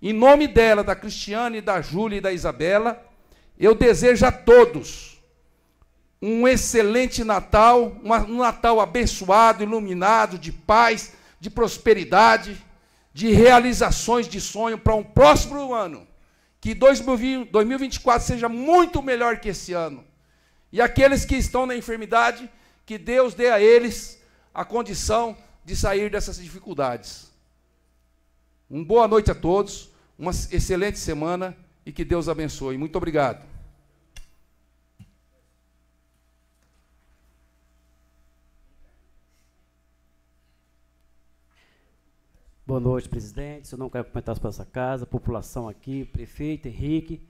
em 0.00 0.12
nome 0.12 0.46
dela, 0.46 0.84
da 0.84 0.94
Cristiane, 0.94 1.60
da 1.60 1.80
Júlia 1.80 2.18
e 2.18 2.20
da 2.20 2.32
Isabela, 2.32 3.04
eu 3.58 3.74
desejo 3.74 4.24
a 4.24 4.30
todos 4.30 5.20
um 6.22 6.46
excelente 6.46 7.24
Natal, 7.24 7.96
um 8.04 8.38
Natal 8.38 8.80
abençoado, 8.80 9.62
iluminado, 9.62 10.38
de 10.38 10.52
paz, 10.52 11.12
de 11.40 11.50
prosperidade 11.50 12.64
de 13.18 13.32
realizações 13.32 14.28
de 14.28 14.40
sonho 14.40 14.78
para 14.78 14.94
um 14.94 15.02
próximo 15.02 15.74
ano. 15.74 16.06
Que 16.60 16.72
2024 16.72 18.24
seja 18.24 18.48
muito 18.48 19.02
melhor 19.02 19.40
que 19.40 19.48
esse 19.48 19.72
ano. 19.72 20.04
E 20.70 20.80
aqueles 20.80 21.24
que 21.24 21.34
estão 21.34 21.66
na 21.66 21.74
enfermidade, 21.74 22.48
que 22.86 22.96
Deus 22.96 23.34
dê 23.34 23.50
a 23.50 23.60
eles 23.60 24.22
a 24.54 24.64
condição 24.64 25.36
de 25.68 25.76
sair 25.76 26.10
dessas 26.10 26.38
dificuldades. 26.38 27.30
Uma 28.70 28.82
boa 28.82 29.06
noite 29.06 29.30
a 29.30 29.34
todos, 29.34 29.90
uma 30.18 30.30
excelente 30.30 30.98
semana 30.98 31.54
e 31.84 31.92
que 31.92 32.06
Deus 32.06 32.26
abençoe. 32.26 32.78
Muito 32.78 32.96
obrigado. 32.96 33.46
Boa 42.66 42.80
noite, 42.80 43.06
presidente. 43.06 43.70
Eu 43.70 43.78
não 43.78 43.90
quero 43.90 44.06
comentar 44.06 44.34
sobre 44.36 44.48
essa 44.48 44.64
casa, 44.64 45.04
população 45.04 45.68
aqui, 45.68 46.06
prefeito 46.06 46.66
Henrique. 46.66 47.20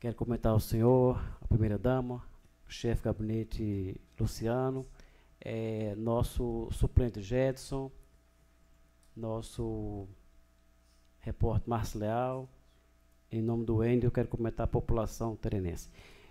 Quero 0.00 0.16
comentar 0.16 0.52
o 0.52 0.60
senhor, 0.60 1.16
a 1.40 1.46
primeira-dama, 1.46 2.16
o 2.68 2.72
chefe 2.72 3.02
de 3.02 3.04
gabinete 3.04 4.00
Luciano, 4.18 4.84
é, 5.44 5.94
nosso 5.96 6.68
suplente 6.72 7.20
Jedson, 7.20 7.90
nosso 9.14 10.08
repórter 11.20 11.68
Márcio 11.68 12.00
Leal. 12.00 12.48
Em 13.30 13.42
nome 13.42 13.64
do 13.64 13.84
Ende, 13.84 14.06
eu 14.06 14.10
quero 14.10 14.28
comentar 14.28 14.64
a 14.64 14.68
população 14.68 15.36
terenense. 15.36 15.90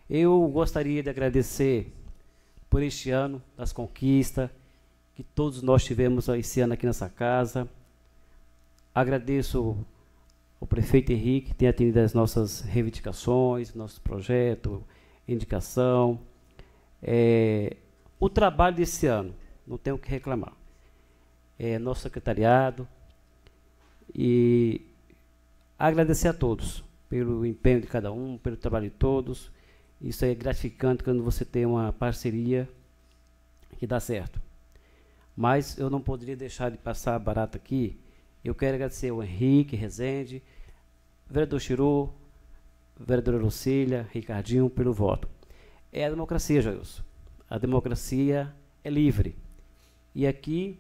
Eu 0.10 0.48
gostaria 0.48 1.04
de 1.04 1.10
agradecer 1.10 1.94
por 2.70 2.82
este 2.82 3.12
ano 3.12 3.42
das 3.56 3.72
conquistas 3.72 4.50
que 5.14 5.24
todos 5.24 5.62
nós 5.62 5.84
tivemos 5.84 6.28
esse 6.30 6.62
ano 6.62 6.74
aqui 6.74 6.86
nessa 6.86 7.08
casa. 7.08 7.70
Agradeço 8.96 9.78
ao 10.60 10.68
prefeito 10.68 11.12
Henrique, 11.12 11.50
que 11.50 11.56
tem 11.56 11.68
atendido 11.68 12.00
as 12.00 12.14
nossas 12.14 12.62
reivindicações, 12.62 13.76
nosso 13.76 14.02
projeto, 14.02 14.84
indicação. 15.28 16.20
É, 17.02 17.78
o 18.20 18.30
trabalho 18.30 18.76
desse 18.76 19.08
ano, 19.08 19.34
não 19.66 19.78
tenho 19.78 19.96
o 19.96 20.00
que 20.00 20.10
reclamar. 20.10 20.54
É, 21.58 21.78
nosso 21.78 22.02
secretariado 22.02 22.88
e 24.14 24.82
agradecer 25.78 26.28
a 26.28 26.34
todos 26.34 26.84
pelo 27.10 27.46
empenho 27.46 27.82
de 27.82 27.88
cada 27.88 28.12
um, 28.12 28.38
pelo 28.38 28.58
trabalho 28.58 28.90
de 28.90 28.96
todos. 28.96 29.52
Isso 30.02 30.26
é 30.26 30.34
gratificante 30.34 31.04
quando 31.04 31.24
você 31.24 31.46
tem 31.46 31.66
uma 31.66 31.94
parceria 31.94 32.68
que 33.78 33.88
dá 33.88 34.00
certo. 34.00 34.42
Mas 35.36 35.78
eu 35.78 35.90
não 35.90 36.02
poderia 36.02 36.36
deixar 36.36 36.70
de 36.70 36.78
passar 36.78 37.18
barato 37.20 37.58
aqui. 37.58 38.00
Eu 38.44 38.54
quero 38.54 38.76
agradecer 38.76 39.10
ao 39.10 39.24
Henrique 39.24 39.76
Rezende, 39.76 40.44
vereador 41.30 41.60
Chiru, 41.60 42.14
vereadora 43.00 43.38
Lucília, 43.38 44.08
Ricardinho, 44.12 44.70
pelo 44.70 44.94
voto. 44.94 45.28
É 45.92 46.06
a 46.06 46.10
democracia, 46.10 46.62
Jailson. 46.62 47.04
A 47.54 47.60
democracia 47.60 48.52
é 48.84 48.90
livre. 48.90 49.36
E 50.16 50.26
aqui, 50.26 50.80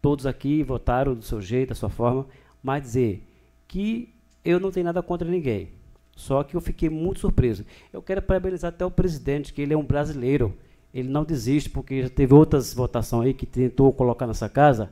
todos 0.00 0.24
aqui 0.24 0.62
votaram 0.62 1.14
do 1.14 1.22
seu 1.22 1.38
jeito, 1.38 1.68
da 1.68 1.74
sua 1.74 1.90
forma, 1.90 2.26
mas 2.62 2.82
dizer 2.82 3.28
que 3.68 4.08
eu 4.42 4.58
não 4.58 4.70
tenho 4.70 4.86
nada 4.86 5.02
contra 5.02 5.30
ninguém. 5.30 5.68
Só 6.16 6.42
que 6.42 6.56
eu 6.56 6.62
fiquei 6.62 6.88
muito 6.88 7.20
surpreso. 7.20 7.66
Eu 7.92 8.00
quero 8.00 8.22
parabenizar 8.22 8.70
até 8.70 8.86
o 8.86 8.90
presidente, 8.90 9.52
que 9.52 9.60
ele 9.60 9.74
é 9.74 9.76
um 9.76 9.84
brasileiro. 9.84 10.56
Ele 10.94 11.10
não 11.10 11.24
desiste, 11.24 11.68
porque 11.68 12.04
já 12.04 12.08
teve 12.08 12.32
outras 12.32 12.72
votações 12.72 13.26
aí 13.26 13.34
que 13.34 13.44
tentou 13.44 13.92
colocar 13.92 14.26
nessa 14.26 14.48
casa 14.48 14.90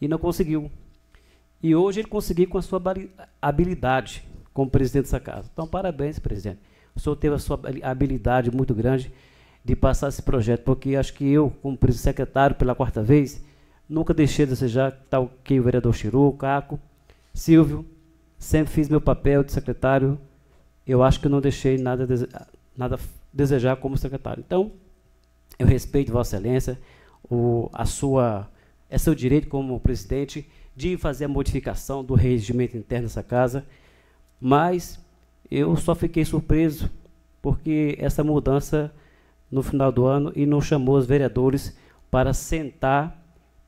e 0.00 0.08
não 0.08 0.16
conseguiu. 0.16 0.70
E 1.62 1.76
hoje 1.76 2.00
ele 2.00 2.08
conseguiu 2.08 2.48
com 2.48 2.56
a 2.56 2.62
sua 2.62 2.82
habilidade 3.42 4.24
como 4.54 4.70
presidente 4.70 5.02
dessa 5.02 5.20
casa. 5.20 5.50
Então, 5.52 5.66
parabéns, 5.66 6.18
presidente. 6.18 6.60
O 6.96 7.00
senhor 7.00 7.16
teve 7.16 7.34
a 7.34 7.38
sua 7.38 7.60
habilidade 7.82 8.50
muito 8.50 8.74
grande 8.74 9.12
de 9.64 9.76
passar 9.76 10.08
esse 10.08 10.22
projeto, 10.22 10.64
porque 10.64 10.96
acho 10.96 11.14
que 11.14 11.24
eu, 11.30 11.50
como 11.62 11.78
secretário 11.92 12.56
pela 12.56 12.74
quarta 12.74 13.02
vez, 13.02 13.44
nunca 13.88 14.12
deixei 14.12 14.44
de 14.44 14.50
desejar 14.50 14.92
tal 15.08 15.30
que 15.44 15.60
o 15.60 15.62
vereador 15.62 15.94
Chiru, 15.94 16.32
Caco, 16.32 16.80
Silvio, 17.32 17.86
sempre 18.38 18.72
fiz 18.72 18.88
meu 18.88 19.00
papel 19.00 19.44
de 19.44 19.52
secretário. 19.52 20.18
Eu 20.86 21.02
acho 21.02 21.20
que 21.20 21.28
não 21.28 21.40
deixei 21.40 21.78
nada, 21.78 22.06
nada 22.76 22.98
desejar 23.32 23.76
como 23.76 23.96
secretário. 23.96 24.42
Então, 24.44 24.72
eu 25.58 25.66
respeito 25.66 26.12
Vossa 26.12 26.36
Excelência, 26.36 26.78
o, 27.30 27.70
a 27.72 27.84
sua, 27.84 28.48
é 28.90 28.98
seu 28.98 29.14
direito 29.14 29.48
como 29.48 29.78
presidente 29.78 30.48
de 30.74 30.96
fazer 30.96 31.26
a 31.26 31.28
modificação 31.28 32.04
do 32.04 32.14
regimento 32.14 32.76
interno 32.76 33.06
dessa 33.06 33.22
casa, 33.22 33.64
mas 34.40 34.98
eu 35.50 35.76
só 35.76 35.94
fiquei 35.94 36.24
surpreso 36.24 36.90
porque 37.40 37.96
essa 37.98 38.24
mudança 38.24 38.92
no 39.52 39.62
final 39.62 39.92
do 39.92 40.06
ano 40.06 40.32
e 40.34 40.46
não 40.46 40.60
chamou 40.60 40.96
os 40.96 41.06
vereadores 41.06 41.76
para 42.10 42.32
sentar 42.32 43.22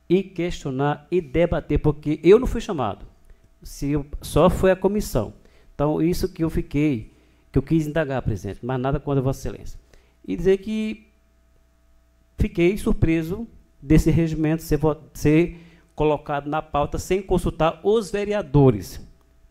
e 0.09 0.23
questionar 0.23 1.07
e 1.09 1.21
debater, 1.21 1.79
porque 1.79 2.19
eu 2.23 2.39
não 2.39 2.47
fui 2.47 2.59
chamado 2.59 3.05
se 3.65 3.91
eu, 3.91 4.05
só 4.21 4.49
foi 4.49 4.71
a 4.71 4.75
comissão. 4.75 5.33
Então, 5.73 6.01
isso 6.01 6.31
que 6.31 6.43
eu 6.43 6.49
fiquei, 6.49 7.13
que 7.51 7.57
eu 7.57 7.63
quis 7.63 7.87
indagar, 7.87 8.21
presidente, 8.21 8.59
mas 8.63 8.79
nada 8.79 8.99
contra 8.99 9.21
Vossa 9.21 9.47
Excelência. 9.47 9.79
E 10.25 10.35
dizer 10.35 10.59
que 10.59 11.07
fiquei 12.37 12.77
surpreso 12.77 13.47
desse 13.81 14.11
regimento 14.11 14.63
ser, 14.63 14.79
ser 15.13 15.57
colocado 15.95 16.47
na 16.47 16.61
pauta 16.61 16.97
sem 16.97 17.21
consultar 17.21 17.79
os 17.83 18.11
vereadores. 18.11 19.01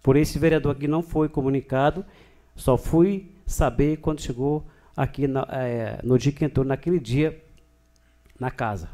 Por 0.03 0.16
esse 0.16 0.39
vereador 0.39 0.72
aqui 0.72 0.87
não 0.87 1.03
foi 1.03 1.28
comunicado, 1.28 2.05
só 2.55 2.76
fui 2.76 3.32
saber 3.47 3.99
quando 3.99 4.20
chegou 4.20 4.64
aqui 4.97 5.26
na, 5.26 5.47
é, 5.51 6.01
no 6.03 6.18
dia 6.18 6.32
que 6.32 6.45
entrou, 6.45 6.64
naquele 6.64 6.99
dia, 6.99 7.42
na 8.38 8.51
casa. 8.51 8.88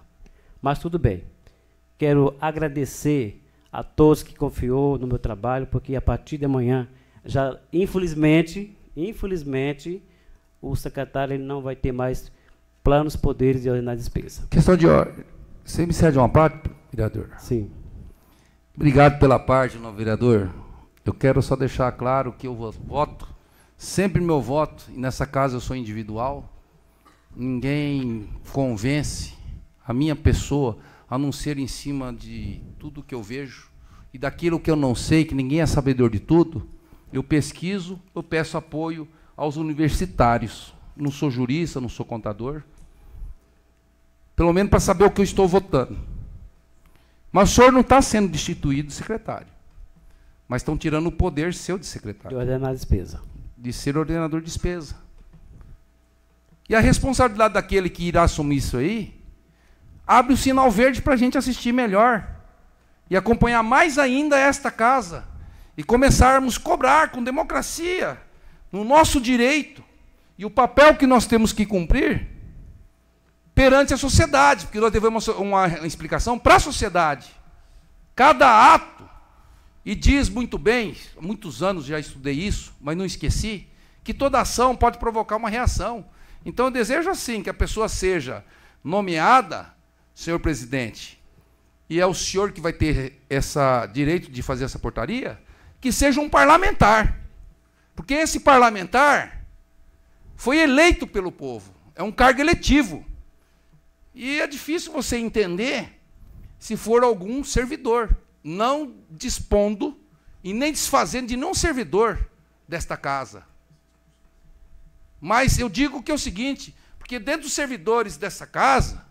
Mas 0.61 0.79
tudo 0.79 0.99
bem. 0.99 1.25
Quero 1.99 2.35
agradecer 2.41 3.45
a 3.73 3.83
todos 3.83 4.23
que 4.23 4.35
confiou 4.35 4.99
no 4.99 5.07
meu 5.07 5.19
trabalho, 5.19 5.67
porque 5.67 5.95
a 5.95 6.01
partir 6.01 6.39
de 6.39 6.45
amanhã, 6.45 6.89
já 7.25 7.59
infelizmente, 7.73 8.77
infelizmente, 8.97 10.03
o 10.61 10.75
secretário 10.75 11.35
ele 11.35 11.45
não 11.45 11.63
vai 11.63 11.77
ter 11.77 11.93
mais 11.93 12.33
planos, 12.83 13.17
poderes 13.17 13.63
de 13.63 13.71
ordenar 13.71 13.97
despesa. 13.97 14.47
Questão 14.51 14.77
de 14.77 14.87
ordem. 14.87 15.25
Você 15.65 15.87
me 15.87 15.93
cede 15.93 16.19
uma 16.19 16.29
parte, 16.29 16.71
vereador? 16.91 17.31
Sim. 17.39 17.71
Obrigado 18.75 19.19
pela 19.19 19.39
parte, 19.39 19.79
não, 19.79 19.93
vereador. 19.93 20.51
Eu 21.05 21.13
quero 21.15 21.43
só 21.43 21.55
deixar 21.55 21.93
claro 21.93 22.33
que 22.33 22.47
eu 22.47 22.55
voto, 22.55 23.30
sempre 23.81 24.21
meu 24.21 24.43
voto, 24.43 24.85
e 24.95 25.01
nessa 25.01 25.25
casa 25.25 25.57
eu 25.57 25.61
sou 25.61 25.75
individual, 25.75 26.53
ninguém 27.35 28.29
convence 28.53 29.33
a 29.83 29.95
minha 29.95 30.15
pessoa 30.15 30.77
a 31.09 31.17
não 31.17 31.33
ser 31.33 31.59
em 31.59 31.67
cima 31.67 32.13
de 32.13 32.61
tudo 32.79 33.03
que 33.03 33.15
eu 33.15 33.23
vejo 33.23 33.71
e 34.13 34.19
daquilo 34.19 34.61
que 34.61 34.71
eu 34.71 34.77
não 34.77 34.95
sei, 34.95 35.25
que 35.25 35.35
ninguém 35.35 35.63
é 35.63 35.67
sabedor 35.67 36.11
de 36.11 36.21
tudo, 36.21 36.69
eu 37.11 37.25
pesquiso, 37.25 37.99
eu 38.15 38.23
peço 38.23 38.59
apoio 38.59 39.09
aos 39.35 39.57
universitários. 39.57 40.75
Não 40.95 41.11
sou 41.11 41.31
jurista, 41.31 41.81
não 41.81 41.89
sou 41.89 42.05
contador. 42.05 42.63
Pelo 44.37 44.53
menos 44.53 44.69
para 44.69 44.79
saber 44.79 45.05
o 45.05 45.11
que 45.11 45.23
eu 45.23 45.25
estou 45.25 45.49
votando. 45.49 45.99
Mas 47.33 47.51
o 47.51 47.55
senhor 47.55 47.73
não 47.73 47.81
está 47.81 48.03
sendo 48.03 48.29
destituído 48.29 48.89
de 48.89 48.95
secretário. 48.95 49.49
Mas 50.47 50.61
estão 50.61 50.77
tirando 50.77 51.07
o 51.07 51.13
poder 51.13 51.55
seu 51.55 51.79
de 51.79 51.87
secretário. 51.87 52.37
De 52.37 52.43
ordenar 52.43 52.71
a 52.71 52.75
despesa. 52.75 53.23
De 53.61 53.73
ser 53.73 53.97
ordenador 53.97 54.41
de 54.41 54.47
despesa. 54.47 54.97
E 56.69 56.75
a 56.75 56.81
responsabilidade 56.81 57.55
daquele 57.55 57.89
que 57.89 58.05
irá 58.05 58.23
assumir 58.23 58.57
isso 58.57 58.77
aí 58.77 59.21
abre 60.07 60.33
o 60.33 60.37
sinal 60.37 60.71
verde 60.71 61.01
para 61.01 61.15
a 61.15 61.17
gente 61.17 61.39
assistir 61.39 61.73
melhor 61.73 62.27
e 63.09 63.17
acompanhar 63.17 63.63
mais 63.63 63.99
ainda 63.99 64.37
esta 64.39 64.71
casa 64.71 65.25
e 65.77 65.85
começarmos 65.85 66.57
a 66.57 66.61
cobrar 66.61 67.11
com 67.11 67.23
democracia 67.23 68.21
no 68.73 68.85
nosso 68.85 69.21
direito 69.21 69.85
e 70.39 70.45
o 70.45 70.51
papel 70.51 70.97
que 70.97 71.07
nós 71.07 71.27
temos 71.27 71.53
que 71.53 71.67
cumprir 71.67 72.29
perante 73.55 73.93
a 73.93 73.97
sociedade, 73.97 74.65
porque 74.67 74.81
nós 74.81 74.93
devemos 74.93 75.29
uma 75.29 75.69
explicação 75.87 76.39
para 76.39 76.57
a 76.57 76.61
sociedade. 76.61 77.31
Cada 78.15 78.75
ato, 78.75 79.00
e 79.85 79.95
diz 79.95 80.29
muito 80.29 80.59
bem, 80.59 80.97
há 81.17 81.23
muitos 81.23 81.63
anos 81.63 81.87
já 81.87 81.99
estudei 81.99 82.35
isso, 82.35 82.75
mas 82.81 82.97
não 82.97 83.05
esqueci, 83.05 83.67
que 84.05 84.13
toda 84.13 84.41
ação 84.41 84.77
pode 84.77 84.99
provocar 84.99 85.37
uma 85.37 85.49
reação. 85.49 86.05
Então 86.45 86.67
eu 86.67 86.71
desejo 86.71 87.09
assim 87.09 87.43
que 87.43 87.51
a 87.51 87.55
pessoa 87.55 87.89
seja 87.89 88.45
nomeada 88.85 89.75
senhor 90.15 90.39
presidente, 90.39 91.21
e 91.89 91.99
é 91.99 92.07
o 92.07 92.15
senhor 92.15 92.53
que 92.53 92.61
vai 92.61 92.73
ter 92.73 93.21
esse 93.29 93.59
direito 93.93 94.31
de 94.31 94.43
fazer 94.43 94.65
essa 94.65 94.79
portaria, 94.79 95.41
que 95.81 95.91
seja 95.91 96.21
um 96.21 96.29
parlamentar. 96.29 97.21
Porque 97.97 98.15
esse 98.15 98.41
parlamentar 98.41 99.45
foi 100.37 100.59
eleito 100.59 101.07
pelo 101.07 101.33
povo, 101.33 101.75
é 101.95 102.03
um 102.03 102.13
cargo 102.13 102.41
eletivo. 102.41 103.05
E 104.15 104.41
é 104.41 104.47
difícil 104.47 104.93
você 104.93 105.17
entender 105.17 106.01
se 106.59 106.77
for 106.77 107.03
algum 107.03 107.43
servidor, 107.43 108.17
não 108.43 108.95
dispondo 109.11 109.99
e 110.43 110.53
nem 110.53 110.73
desfazendo 110.73 111.29
de 111.29 111.37
nenhum 111.37 111.55
servidor 111.55 112.29
desta 112.67 112.97
casa. 112.97 113.45
Mas 115.21 115.59
eu 115.59 115.69
digo 115.69 116.03
que 116.03 116.11
é 116.11 116.15
o 116.15 116.19
seguinte, 116.19 116.75
porque 116.99 117.19
dentro 117.19 117.43
dos 117.43 117.53
servidores 117.53 118.17
dessa 118.17 118.47
casa, 118.47 119.11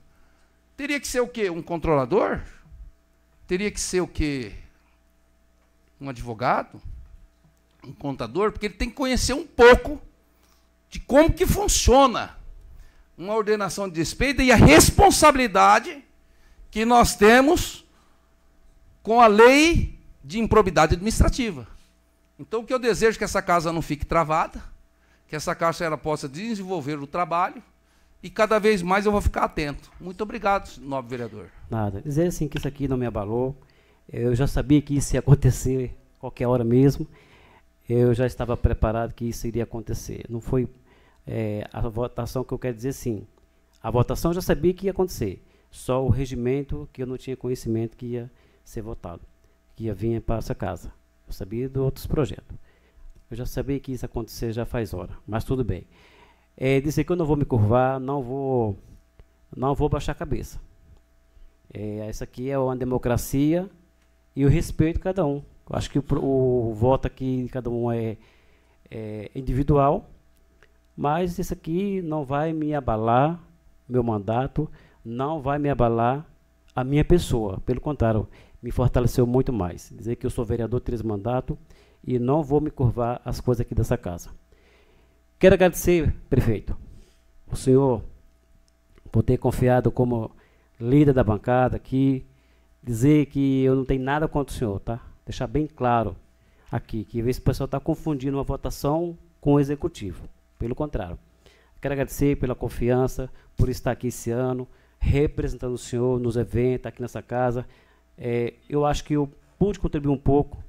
Teria 0.80 0.98
que 0.98 1.10
ser 1.10 1.20
o 1.20 1.28
quê? 1.28 1.50
Um 1.50 1.62
controlador? 1.62 2.40
Teria 3.46 3.70
que 3.70 3.82
ser 3.82 4.00
o 4.00 4.08
quê? 4.08 4.54
Um 6.00 6.08
advogado? 6.08 6.82
Um 7.84 7.92
contador? 7.92 8.54
Porque 8.54 8.68
ele 8.68 8.76
tem 8.76 8.90
que 8.90 8.96
conhecer 8.96 9.34
um 9.34 9.46
pouco 9.46 10.02
de 10.90 11.02
como 11.02 11.34
que 11.34 11.46
funciona 11.46 12.38
uma 13.18 13.36
ordenação 13.36 13.90
de 13.90 13.96
despesa 13.96 14.42
e 14.42 14.54
a 14.54 14.56
responsabilidade 14.56 16.02
que 16.72 16.86
nós 16.86 17.14
temos 17.14 17.86
com 19.10 19.20
a 19.20 19.26
lei 19.26 19.98
de 20.24 20.38
improbidade 20.38 20.94
administrativa. 20.94 21.68
Então, 22.38 22.60
o 22.62 22.64
que 22.64 22.72
eu 22.72 22.78
desejo 22.78 23.16
é 23.16 23.18
que 23.18 23.24
essa 23.24 23.42
casa 23.42 23.74
não 23.74 23.82
fique 23.82 24.06
travada, 24.06 24.62
que 25.28 25.36
essa 25.36 25.56
casa 25.56 25.84
ela 25.84 25.98
possa 25.98 26.30
desenvolver 26.30 27.00
o 27.00 27.08
trabalho 27.08 27.64
e 28.22 28.30
cada 28.30 28.60
vez 28.60 28.84
mais 28.84 29.08
eu 29.08 29.12
vou 29.12 29.20
ficar 29.20 29.46
atento. 29.46 29.92
Muito 30.00 30.22
obrigado, 30.22 30.78
nobre 30.78 31.10
vereador. 31.10 31.48
Nada. 31.72 32.04
Dizer 32.04 32.28
assim 32.28 32.48
que 32.48 32.60
isso 32.60 32.68
aqui 32.68 32.88
não 32.88 32.98
me 32.98 33.08
abalou. 33.08 33.60
Eu 34.08 34.36
já 34.36 34.46
sabia 34.46 34.80
que 34.80 34.96
isso 34.96 35.16
ia 35.16 35.22
acontecer 35.22 35.98
qualquer 36.20 36.46
hora 36.46 36.64
mesmo. 36.64 37.08
Eu 37.90 38.14
já 38.14 38.28
estava 38.28 38.56
preparado 38.56 39.16
que 39.16 39.26
isso 39.26 39.48
iria 39.48 39.64
acontecer. 39.64 40.24
Não 40.30 40.40
foi 40.40 40.70
é, 41.26 41.68
a 41.74 41.82
votação 41.90 42.44
que 42.44 42.54
eu 42.54 42.60
quero 42.60 42.76
dizer 42.76 42.94
sim. 42.94 43.26
A 43.82 43.90
votação 43.90 44.30
eu 44.30 44.36
já 44.36 44.42
sabia 44.42 44.72
que 44.72 44.86
ia 44.86 44.92
acontecer. 44.92 45.44
Só 45.72 46.06
o 46.06 46.10
regimento 46.10 46.88
que 46.94 47.02
eu 47.02 47.08
não 47.08 47.18
tinha 47.18 47.36
conhecimento 47.36 47.98
que 47.98 48.06
ia 48.06 48.32
ser 48.70 48.82
votado, 48.82 49.22
que 49.76 49.86
ia 49.86 49.94
vir 49.94 50.22
para 50.22 50.38
essa 50.38 50.54
casa. 50.54 50.94
Eu 51.28 51.34
sabia 51.34 51.68
de 51.68 51.80
outros 51.80 52.06
projetos. 52.06 52.56
Eu 53.30 53.38
já 53.38 53.46
sabia 53.46 53.80
que 53.80 53.92
isso 53.92 54.06
acontecer 54.06 54.52
já 54.52 54.66
faz 54.66 54.94
hora, 54.94 55.18
mas 55.28 55.44
tudo 55.44 55.64
bem. 55.64 55.86
É 56.56 56.80
dizer 56.80 57.04
que 57.04 57.12
eu 57.12 57.16
não 57.16 57.26
vou 57.26 57.36
me 57.36 57.46
curvar, 57.46 58.00
não 58.00 58.22
vou, 58.22 58.78
não 59.56 59.74
vou 59.74 59.90
baixar 59.90 60.12
a 60.12 60.16
cabeça. 60.16 60.60
É, 61.74 62.08
essa 62.08 62.24
aqui 62.24 62.50
é 62.50 62.58
uma 62.60 62.76
democracia 62.76 63.70
e 64.36 64.46
o 64.46 64.50
respeito 64.50 64.98
de 64.98 65.04
cada 65.04 65.26
um. 65.26 65.44
Eu 65.70 65.76
acho 65.76 65.90
que 65.90 66.00
o, 66.00 66.04
o 66.16 66.74
voto 66.74 67.08
aqui 67.08 67.44
de 67.44 67.50
cada 67.50 67.70
um 67.70 67.92
é, 67.92 68.18
é 68.90 69.32
individual, 69.36 70.10
mas 70.96 71.40
isso 71.40 71.54
aqui 71.54 72.02
não 72.02 72.24
vai 72.24 72.54
me 72.54 72.74
abalar 72.74 73.40
meu 73.88 74.04
mandato, 74.04 74.70
não 75.04 75.42
vai 75.42 75.58
me 75.58 75.70
abalar 75.70 76.26
a 76.76 76.84
minha 76.84 77.04
pessoa. 77.04 77.60
Pelo 77.66 77.82
contrário, 77.82 78.28
me 78.62 78.72
fortaleceu 78.72 79.26
muito 79.26 79.52
mais. 79.54 79.94
Dizer 79.96 80.16
que 80.16 80.26
eu 80.26 80.30
sou 80.30 80.46
vereador 80.46 80.82
três 80.82 81.02
mandatos 81.02 81.58
e 82.04 82.20
não 82.20 82.44
vou 82.44 82.62
me 82.62 82.72
curvar 82.72 83.22
às 83.24 83.40
coisas 83.40 83.62
aqui 83.62 83.76
dessa 83.76 83.98
casa. 83.98 84.30
Quero 85.38 85.56
agradecer, 85.56 86.14
prefeito, 86.30 86.76
o 87.52 87.56
senhor 87.56 88.04
por 89.12 89.24
ter 89.24 89.38
confiado 89.38 89.92
como 89.92 90.32
líder 90.80 91.14
da 91.14 91.24
bancada 91.24 91.78
aqui, 91.78 92.26
dizer 92.82 93.26
que 93.28 93.64
eu 93.64 93.76
não 93.76 93.86
tenho 93.86 94.04
nada 94.04 94.28
contra 94.28 94.54
o 94.54 94.58
senhor, 94.58 94.80
tá? 94.80 95.02
Deixar 95.26 95.48
bem 95.48 95.68
claro 95.68 96.16
aqui, 96.72 97.04
que 97.04 97.20
esse 97.20 97.42
pessoal 97.42 97.66
está 97.66 97.80
confundindo 97.80 98.38
uma 98.38 98.44
votação 98.44 99.18
com 99.42 99.54
o 99.54 99.60
executivo. 99.60 100.28
Pelo 100.58 100.76
contrário. 100.76 101.18
Quero 101.82 101.94
agradecer 101.94 102.38
pela 102.38 102.54
confiança, 102.54 103.30
por 103.56 103.70
estar 103.70 103.92
aqui 103.92 104.08
esse 104.08 104.32
ano, 104.32 104.68
representando 105.00 105.74
o 105.74 105.78
senhor 105.78 106.20
nos 106.20 106.36
eventos, 106.36 106.88
aqui 106.88 107.02
nessa 107.02 107.22
casa. 107.22 107.66
É, 108.22 108.56
eu 108.68 108.86
acho 108.86 109.06
que 109.06 109.14
eu 109.14 109.32
pude 109.58 109.80
contribuir 109.80 110.12
um 110.12 110.18
pouco 110.18 110.62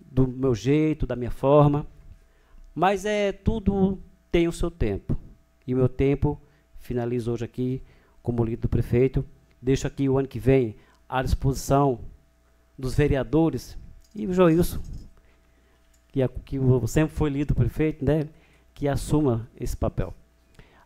do 0.00 0.28
meu 0.28 0.54
jeito, 0.54 1.08
da 1.08 1.16
minha 1.16 1.30
forma, 1.30 1.84
mas 2.72 3.04
é 3.04 3.32
tudo 3.32 3.98
tem 4.30 4.46
o 4.46 4.52
seu 4.52 4.70
tempo. 4.70 5.16
E 5.66 5.74
o 5.74 5.76
meu 5.76 5.88
tempo 5.88 6.40
finalizo 6.78 7.32
hoje 7.32 7.44
aqui 7.44 7.82
como 8.22 8.44
líder 8.44 8.62
do 8.62 8.68
prefeito. 8.68 9.24
Deixo 9.60 9.88
aqui 9.88 10.08
o 10.08 10.16
ano 10.16 10.28
que 10.28 10.38
vem 10.38 10.76
à 11.08 11.20
disposição 11.20 12.00
dos 12.78 12.94
vereadores 12.94 13.76
e 14.14 14.26
o 14.26 14.32
Joilson, 14.32 14.80
que, 16.08 16.22
é, 16.22 16.28
que 16.28 16.58
sempre 16.86 17.14
foi 17.14 17.28
líder 17.28 17.46
do 17.46 17.54
prefeito, 17.54 18.04
né, 18.04 18.28
que 18.72 18.86
assuma 18.86 19.48
esse 19.58 19.76
papel. 19.76 20.14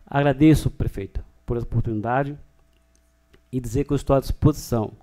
Agradeço, 0.05 0.71
prefeito, 0.71 1.23
por 1.45 1.55
essa 1.57 1.65
oportunidade 1.65 2.37
e 3.51 3.59
dizer 3.59 3.85
que 3.85 3.93
eu 3.93 3.95
estou 3.95 4.15
à 4.15 4.19
disposição 4.19 4.93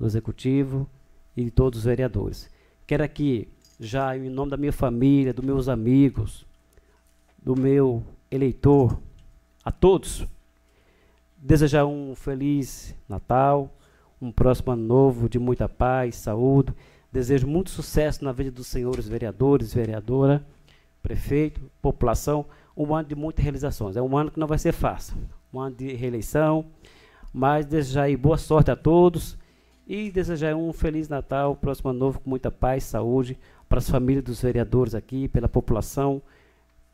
do 0.00 0.06
Executivo 0.06 0.88
e 1.36 1.44
de 1.44 1.50
todos 1.50 1.80
os 1.80 1.84
vereadores. 1.84 2.48
Quero 2.86 3.04
aqui, 3.04 3.46
já 3.78 4.16
em 4.16 4.30
nome 4.30 4.50
da 4.50 4.56
minha 4.56 4.72
família, 4.72 5.34
dos 5.34 5.44
meus 5.44 5.68
amigos, 5.68 6.46
do 7.38 7.54
meu 7.54 8.02
eleitor, 8.30 8.98
a 9.62 9.70
todos, 9.70 10.26
desejar 11.36 11.84
um 11.84 12.14
feliz 12.14 12.94
Natal, 13.06 13.70
um 14.20 14.32
próximo 14.32 14.72
ano 14.72 14.82
novo 14.82 15.28
de 15.28 15.38
muita 15.38 15.68
paz, 15.68 16.16
saúde. 16.16 16.72
Desejo 17.12 17.46
muito 17.46 17.70
sucesso 17.70 18.24
na 18.24 18.32
vida 18.32 18.50
dos 18.50 18.68
senhores 18.68 19.06
vereadores, 19.06 19.74
vereadora, 19.74 20.44
prefeito, 21.02 21.60
população. 21.82 22.46
Um 22.76 22.94
ano 22.94 23.08
de 23.08 23.14
muitas 23.14 23.42
realizações. 23.42 23.96
É 23.96 24.02
um 24.02 24.16
ano 24.16 24.30
que 24.30 24.38
não 24.40 24.46
vai 24.46 24.58
ser 24.58 24.72
fácil. 24.72 25.16
Um 25.52 25.60
ano 25.60 25.76
de 25.76 25.92
reeleição. 25.94 26.66
Mas 27.32 27.66
desejar 27.66 28.04
aí 28.04 28.16
boa 28.16 28.38
sorte 28.38 28.70
a 28.70 28.76
todos 28.76 29.38
e 29.92 30.08
desejar 30.08 30.54
um 30.54 30.72
feliz 30.72 31.08
Natal, 31.08 31.56
próximo 31.56 31.90
ano 31.90 31.98
novo 31.98 32.20
com 32.20 32.30
muita 32.30 32.48
paz, 32.48 32.84
saúde 32.84 33.36
para 33.68 33.80
as 33.80 33.90
famílias 33.90 34.24
dos 34.24 34.40
vereadores 34.40 34.94
aqui, 34.94 35.26
pela 35.26 35.48
população, 35.48 36.22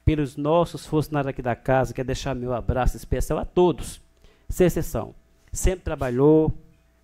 pelos 0.03 0.35
nossos 0.35 0.87
funcionários 0.87 1.29
aqui 1.29 1.43
da 1.43 1.55
casa. 1.55 1.93
Quero 1.93 2.07
deixar 2.07 2.35
meu 2.35 2.55
abraço 2.55 2.97
especial 2.97 3.39
a 3.39 3.45
todos 3.45 4.01
sem 4.49 4.67
exceção. 4.67 5.15
Sempre 5.53 5.85
trabalhou, 5.85 6.51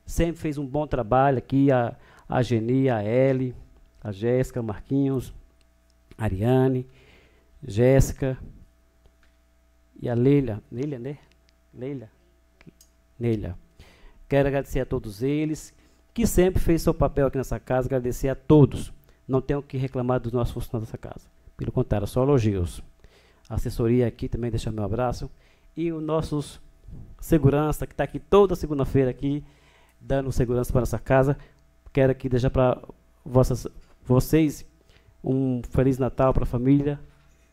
sempre 0.07 0.41
fez 0.41 0.57
um 0.57 0.65
bom 0.65 0.87
trabalho 0.87 1.37
aqui, 1.37 1.71
a, 1.71 1.95
a 2.27 2.41
Geni, 2.41 2.89
a 2.89 3.05
Eli, 3.05 3.55
a 4.03 4.11
Jéssica, 4.11 4.63
Marquinhos, 4.63 5.31
a 6.17 6.25
Ariane, 6.25 6.89
Jéssica 7.63 8.39
e 10.01 10.09
a 10.09 10.15
Leila. 10.15 10.63
Leila, 10.73 10.99
né? 10.99 11.19
Leila. 11.75 12.09
Leila. 13.21 13.59
Quero 14.27 14.49
agradecer 14.49 14.81
a 14.81 14.87
todos 14.87 15.23
eles, 15.23 15.75
que 16.15 16.27
sempre 16.27 16.61
fez 16.61 16.83
seu 16.83 16.93
papel 16.93 17.27
aqui 17.27 17.39
nessa 17.39 17.59
casa, 17.59 17.89
agradecer 17.89 18.29
a 18.29 18.35
todos. 18.35 18.93
Não 19.27 19.41
tenho 19.41 19.63
que 19.63 19.77
reclamar 19.77 20.21
dos 20.21 20.33
nossos 20.33 20.53
funcionários 20.53 20.89
dessa 20.89 20.99
casa. 20.99 21.27
Pelo 21.57 21.73
contrário, 21.73 22.07
só 22.07 22.23
elogios. 22.23 22.83
A 23.49 23.55
assessoria 23.55 24.07
aqui 24.07 24.29
também 24.29 24.51
deixa 24.51 24.71
meu 24.71 24.85
abraço. 24.85 25.31
E 25.77 25.91
os 25.93 26.03
nossos 26.03 26.61
segurança, 27.21 27.87
que 27.87 27.95
está 27.95 28.05
aqui 28.05 28.19
toda 28.19 28.57
segunda-feira 28.57 29.11
aqui, 29.11 29.45
dando 30.01 30.31
segurança 30.33 30.73
para 30.73 30.83
essa 30.83 30.99
casa. 30.99 31.37
Quero 31.93 32.13
aqui 32.13 32.29
deixar 32.29 32.51
para 32.51 32.83
vocês 34.05 34.67
um 35.23 35.63
Feliz 35.71 35.99
Natal 35.99 36.35
para 36.35 36.43
a 36.43 36.47
família 36.47 36.99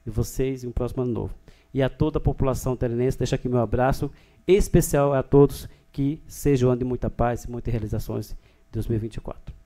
de 0.03 0.11
vocês 0.11 0.63
e 0.63 0.67
um 0.67 0.71
próximo 0.71 1.03
ano 1.03 1.11
novo. 1.11 1.35
E 1.73 1.83
a 1.83 1.89
toda 1.89 2.17
a 2.17 2.21
população 2.21 2.75
terenense, 2.75 3.17
deixo 3.17 3.35
aqui 3.35 3.47
meu 3.47 3.59
abraço 3.59 4.11
especial 4.47 5.13
a 5.13 5.21
todos 5.21 5.69
que 5.91 6.21
sejam 6.27 6.69
um 6.69 6.71
ano 6.71 6.79
de 6.79 6.85
muita 6.85 7.09
paz 7.09 7.43
e 7.43 7.51
muitas 7.51 7.71
realizações 7.71 8.35
2024. 8.71 9.59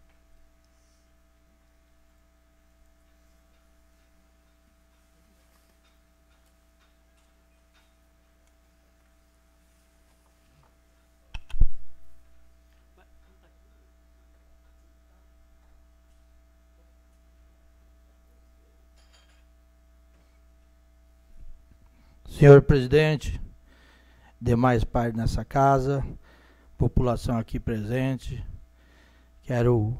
Senhor 22.43 22.61
presidente, 22.61 23.39
demais 24.41 24.83
parte 24.83 25.15
nessa 25.15 25.45
casa, 25.45 26.05
população 26.77 27.37
aqui 27.37 27.57
presente, 27.57 28.43
quero 29.43 29.97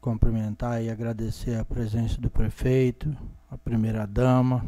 cumprimentar 0.00 0.82
e 0.82 0.90
agradecer 0.90 1.58
a 1.58 1.64
presença 1.64 2.20
do 2.20 2.30
prefeito, 2.30 3.16
a 3.50 3.56
primeira 3.56 4.06
dama, 4.06 4.64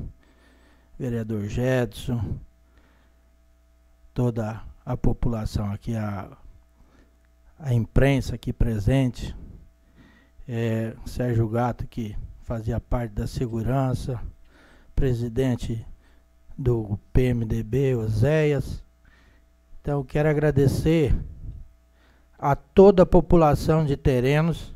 vereador 0.99 1.47
Jedson, 1.47 2.39
toda 4.15 4.63
a 4.85 4.97
população 4.97 5.71
aqui, 5.71 5.95
a, 5.95 6.37
a 7.59 7.75
imprensa 7.75 8.35
aqui 8.35 8.53
presente, 8.53 9.37
é, 10.49 10.97
Sérgio 11.05 11.49
Gato 11.49 11.87
que 11.87 12.17
fazia 12.43 12.81
parte 12.81 13.13
da 13.13 13.27
segurança, 13.27 14.21
presidente 14.95 15.87
do 16.57 16.99
PMDB, 17.13 17.95
Oséias. 17.95 18.83
Então, 19.81 20.05
quero 20.05 20.29
agradecer 20.29 21.15
a 22.43 22.57
toda 22.57 23.05
a 23.05 23.07
população 23.07 23.85
de 23.85 23.97
Terenos 23.97 24.75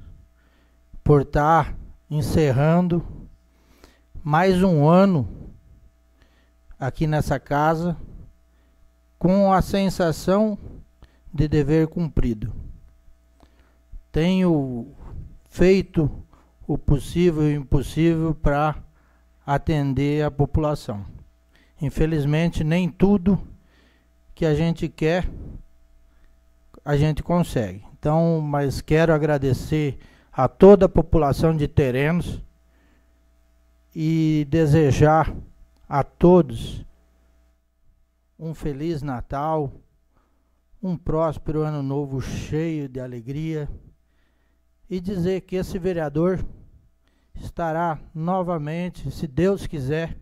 por 1.02 1.22
estar 1.22 1.76
encerrando 2.08 3.04
mais 4.22 4.62
um 4.62 4.88
ano 4.88 5.28
aqui 6.78 7.08
nessa 7.08 7.40
casa 7.40 7.96
com 9.18 9.52
a 9.52 9.60
sensação 9.60 10.56
de 11.34 11.48
dever 11.48 11.88
cumprido. 11.88 12.52
Tenho 14.12 14.94
feito 15.50 16.08
o 16.68 16.78
possível 16.78 17.50
e 17.50 17.58
o 17.58 17.62
impossível 17.62 18.32
para 18.32 18.76
atender 19.44 20.24
a 20.24 20.30
população. 20.30 21.04
Infelizmente, 21.82 22.62
nem 22.62 22.88
tudo 22.88 23.36
que 24.36 24.46
a 24.46 24.54
gente 24.54 24.88
quer 24.88 25.28
a 26.86 26.96
gente 26.96 27.20
consegue. 27.20 27.84
Então, 27.98 28.40
mas 28.40 28.80
quero 28.80 29.12
agradecer 29.12 29.98
a 30.32 30.46
toda 30.46 30.86
a 30.86 30.88
população 30.88 31.56
de 31.56 31.66
Terenos 31.66 32.40
e 33.92 34.46
desejar 34.48 35.34
a 35.88 36.04
todos 36.04 36.86
um 38.38 38.54
feliz 38.54 39.02
Natal, 39.02 39.72
um 40.80 40.96
próspero 40.96 41.62
ano 41.62 41.82
novo 41.82 42.20
cheio 42.20 42.88
de 42.88 43.00
alegria 43.00 43.68
e 44.88 45.00
dizer 45.00 45.40
que 45.40 45.56
esse 45.56 45.80
vereador 45.80 46.46
estará 47.34 47.98
novamente, 48.14 49.10
se 49.10 49.26
Deus 49.26 49.66
quiser, 49.66 50.16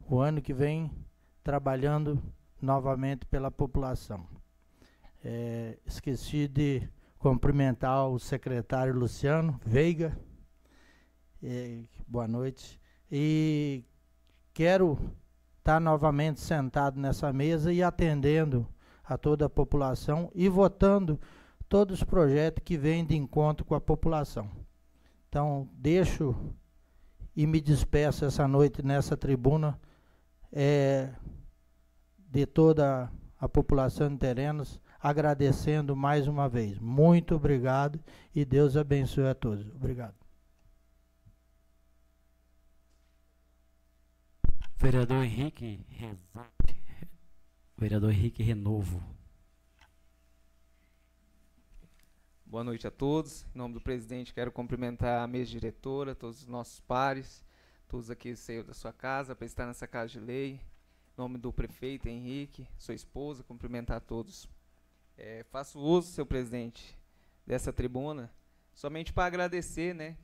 o 0.00 0.18
ano 0.18 0.42
que 0.42 0.52
vem 0.52 0.90
trabalhando 1.44 2.20
novamente 2.60 3.24
pela 3.26 3.48
população. 3.48 4.33
É, 5.26 5.78
esqueci 5.86 6.46
de 6.46 6.86
cumprimentar 7.18 8.06
o 8.10 8.18
secretário 8.18 8.94
Luciano 8.94 9.58
Veiga. 9.64 10.14
É, 11.42 11.80
boa 12.06 12.28
noite. 12.28 12.78
E 13.10 13.82
quero 14.52 14.98
estar 15.56 15.80
novamente 15.80 16.40
sentado 16.40 17.00
nessa 17.00 17.32
mesa 17.32 17.72
e 17.72 17.82
atendendo 17.82 18.68
a 19.02 19.16
toda 19.16 19.46
a 19.46 19.48
população 19.48 20.30
e 20.34 20.46
votando 20.46 21.18
todos 21.70 22.02
os 22.02 22.04
projetos 22.04 22.62
que 22.62 22.76
vêm 22.76 23.02
de 23.02 23.16
encontro 23.16 23.64
com 23.64 23.74
a 23.74 23.80
população. 23.80 24.50
Então, 25.30 25.70
deixo 25.72 26.36
e 27.34 27.46
me 27.46 27.62
despeço 27.62 28.26
essa 28.26 28.46
noite 28.46 28.84
nessa 28.84 29.16
tribuna 29.16 29.80
é, 30.52 31.14
de 32.18 32.44
toda 32.44 33.10
a 33.40 33.48
população 33.48 34.10
de 34.10 34.18
Terenos, 34.18 34.78
agradecendo 35.04 35.94
mais 35.94 36.26
uma 36.26 36.48
vez. 36.48 36.78
Muito 36.78 37.34
obrigado 37.34 38.02
e 38.34 38.42
Deus 38.42 38.74
abençoe 38.74 39.26
a 39.26 39.34
todos. 39.34 39.68
Obrigado. 39.68 40.14
Vereador 44.78 45.22
Henrique 45.22 45.84
Vereador 47.76 48.12
Henrique 48.12 48.42
Renovo. 48.42 49.02
Boa 52.46 52.64
noite 52.64 52.86
a 52.86 52.90
todos. 52.90 53.44
Em 53.54 53.58
nome 53.58 53.74
do 53.74 53.82
presidente, 53.82 54.32
quero 54.32 54.50
cumprimentar 54.50 55.22
a 55.22 55.26
mesa 55.26 55.50
diretora, 55.50 56.14
todos 56.14 56.40
os 56.40 56.46
nossos 56.46 56.80
pares, 56.80 57.44
todos 57.88 58.10
aqui 58.10 58.30
que 58.30 58.36
saíram 58.36 58.64
da 58.64 58.72
sua 58.72 58.92
casa 58.92 59.36
para 59.36 59.44
estar 59.44 59.66
nessa 59.66 59.86
casa 59.86 60.12
de 60.12 60.20
lei. 60.20 60.54
Em 60.54 61.18
nome 61.18 61.36
do 61.36 61.52
prefeito 61.52 62.08
Henrique, 62.08 62.66
sua 62.78 62.94
esposa, 62.94 63.42
cumprimentar 63.42 63.98
a 63.98 64.00
todos. 64.00 64.48
É, 65.16 65.44
faço 65.44 65.78
uso, 65.78 66.10
seu 66.10 66.26
presidente, 66.26 66.98
dessa 67.46 67.72
tribuna, 67.72 68.32
somente 68.72 69.12
para 69.12 69.26
agradecer, 69.26 69.94
né? 69.94 70.16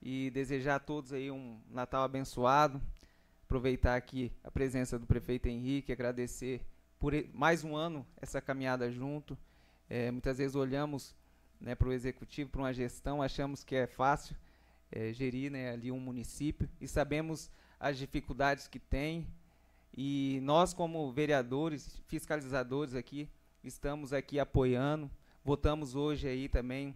E 0.00 0.30
desejar 0.30 0.76
a 0.76 0.80
todos 0.80 1.12
aí 1.12 1.30
um 1.30 1.60
Natal 1.68 2.02
abençoado. 2.02 2.80
Aproveitar 3.44 3.96
aqui 3.96 4.32
a 4.42 4.50
presença 4.50 4.98
do 4.98 5.06
prefeito 5.06 5.46
Henrique, 5.46 5.92
agradecer 5.92 6.64
por 6.98 7.12
mais 7.34 7.64
um 7.64 7.76
ano 7.76 8.06
essa 8.16 8.40
caminhada 8.40 8.90
junto. 8.90 9.36
É, 9.90 10.10
muitas 10.10 10.38
vezes 10.38 10.54
olhamos 10.54 11.14
né, 11.60 11.74
para 11.74 11.88
o 11.88 11.92
executivo, 11.92 12.48
para 12.50 12.62
uma 12.62 12.72
gestão, 12.72 13.20
achamos 13.20 13.62
que 13.62 13.74
é 13.74 13.86
fácil 13.86 14.34
é, 14.90 15.12
gerir 15.12 15.50
né, 15.50 15.70
ali 15.70 15.92
um 15.92 16.00
município 16.00 16.68
e 16.80 16.88
sabemos 16.88 17.50
as 17.78 17.98
dificuldades 17.98 18.66
que 18.66 18.78
tem. 18.78 19.26
E 19.94 20.38
nós, 20.42 20.72
como 20.72 21.12
vereadores, 21.12 22.00
fiscalizadores 22.06 22.94
aqui, 22.94 23.28
estamos 23.62 24.12
aqui 24.12 24.38
apoiando. 24.38 25.10
Votamos 25.44 25.94
hoje 25.94 26.28
aí 26.28 26.48
também 26.48 26.94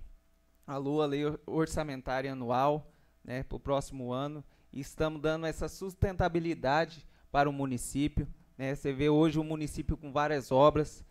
a 0.66 0.76
LOA, 0.76 1.06
Lei 1.06 1.22
Orçamentária 1.46 2.32
Anual, 2.32 2.92
né, 3.22 3.42
para 3.42 3.56
o 3.56 3.60
próximo 3.60 4.12
ano. 4.12 4.44
E 4.72 4.80
estamos 4.80 5.20
dando 5.20 5.46
essa 5.46 5.68
sustentabilidade 5.68 7.06
para 7.30 7.48
o 7.48 7.52
município. 7.52 8.26
Né. 8.56 8.74
Você 8.74 8.92
vê 8.92 9.08
hoje 9.08 9.38
o 9.38 9.44
município 9.44 9.96
com 9.96 10.12
várias 10.12 10.50
obras, 10.50 11.04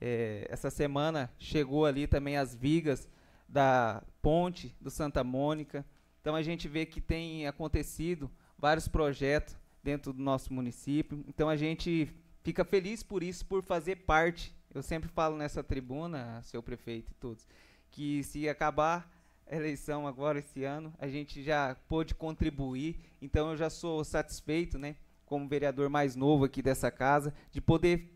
é, 0.00 0.46
essa 0.48 0.70
semana 0.70 1.32
chegou 1.38 1.84
ali 1.84 2.06
também 2.06 2.36
as 2.36 2.54
vigas 2.54 3.08
da 3.48 4.02
ponte 4.22 4.74
do 4.80 4.90
Santa 4.90 5.24
Mônica. 5.24 5.84
Então 6.20 6.34
a 6.34 6.42
gente 6.42 6.68
vê 6.68 6.86
que 6.86 7.00
tem 7.00 7.46
acontecido 7.46 8.30
vários 8.56 8.86
projetos 8.86 9.56
dentro 9.82 10.12
do 10.12 10.22
nosso 10.22 10.52
município. 10.52 11.24
Então 11.26 11.48
a 11.48 11.56
gente 11.56 12.12
fica 12.42 12.64
feliz 12.64 13.02
por 13.02 13.22
isso, 13.22 13.44
por 13.46 13.62
fazer 13.62 13.96
parte. 13.96 14.54
Eu 14.74 14.82
sempre 14.82 15.08
falo 15.08 15.36
nessa 15.36 15.62
tribuna, 15.62 16.40
seu 16.42 16.62
prefeito 16.62 17.10
e 17.10 17.14
todos, 17.14 17.46
que 17.90 18.22
se 18.22 18.48
acabar 18.48 19.10
a 19.50 19.56
eleição 19.56 20.06
agora 20.06 20.38
esse 20.38 20.64
ano, 20.64 20.92
a 20.98 21.08
gente 21.08 21.42
já 21.42 21.76
pôde 21.88 22.14
contribuir. 22.14 23.00
Então 23.20 23.50
eu 23.50 23.56
já 23.56 23.70
sou 23.70 24.04
satisfeito, 24.04 24.78
né, 24.78 24.96
como 25.24 25.48
vereador 25.48 25.88
mais 25.88 26.14
novo 26.14 26.44
aqui 26.44 26.62
dessa 26.62 26.90
casa, 26.90 27.34
de 27.50 27.60
poder 27.60 28.12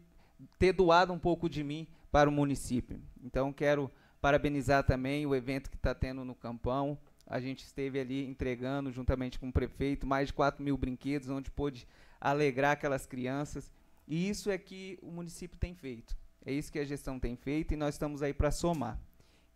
ter 0.58 0.72
doado 0.72 1.12
um 1.12 1.18
pouco 1.18 1.48
de 1.48 1.62
mim 1.62 1.86
para 2.10 2.28
o 2.28 2.32
município. 2.32 3.00
Então, 3.22 3.52
quero 3.52 3.90
parabenizar 4.20 4.84
também 4.84 5.26
o 5.26 5.34
evento 5.34 5.70
que 5.70 5.76
está 5.76 5.94
tendo 5.94 6.24
no 6.24 6.34
Campão. 6.34 6.98
A 7.26 7.40
gente 7.40 7.64
esteve 7.64 7.98
ali 7.98 8.26
entregando, 8.26 8.92
juntamente 8.92 9.38
com 9.38 9.48
o 9.48 9.52
prefeito, 9.52 10.06
mais 10.06 10.28
de 10.28 10.34
4 10.34 10.62
mil 10.62 10.76
brinquedos, 10.76 11.28
onde 11.28 11.50
pôde 11.50 11.86
alegrar 12.20 12.72
aquelas 12.72 13.06
crianças. 13.06 13.72
E 14.06 14.28
isso 14.28 14.50
é 14.50 14.58
que 14.58 14.98
o 15.02 15.10
município 15.10 15.58
tem 15.58 15.74
feito. 15.74 16.16
É 16.44 16.52
isso 16.52 16.72
que 16.72 16.78
a 16.78 16.84
gestão 16.84 17.20
tem 17.20 17.36
feito 17.36 17.72
e 17.72 17.76
nós 17.76 17.94
estamos 17.94 18.22
aí 18.22 18.34
para 18.34 18.50
somar. 18.50 18.98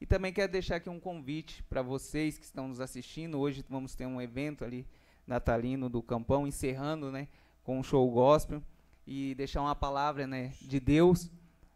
E 0.01 0.07
também 0.07 0.33
quero 0.33 0.53
deixar 0.53 0.77
aqui 0.77 0.89
um 0.89 1.01
convite 1.01 1.63
para 1.65 1.83
vocês 1.83 2.39
que 2.39 2.45
estão 2.45 2.69
nos 2.69 2.81
assistindo. 2.81 3.39
Hoje 3.39 3.65
vamos 3.69 3.95
ter 3.95 4.07
um 4.07 4.21
evento 4.21 4.65
ali 4.65 4.87
natalino 5.27 5.89
do 5.89 6.03
Campão, 6.03 6.47
encerrando 6.47 7.11
né, 7.11 7.27
com 7.65 7.79
um 7.79 7.83
show 7.83 8.09
gospel 8.11 8.63
e 9.07 9.35
deixar 9.35 9.63
uma 9.63 9.75
palavra 9.75 10.27
né, 10.27 10.53
de 10.61 10.79
Deus 10.79 11.31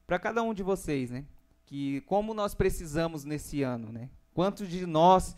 para 0.06 0.18
cada 0.18 0.42
um 0.42 0.54
de 0.54 0.62
vocês, 0.62 1.11
né? 1.11 1.24
Que 1.64 2.00
como 2.02 2.34
nós 2.34 2.54
precisamos 2.54 3.24
nesse 3.24 3.62
ano, 3.62 3.92
né? 3.92 4.11
Quantos 4.34 4.68
de 4.68 4.84
nós 4.84 5.36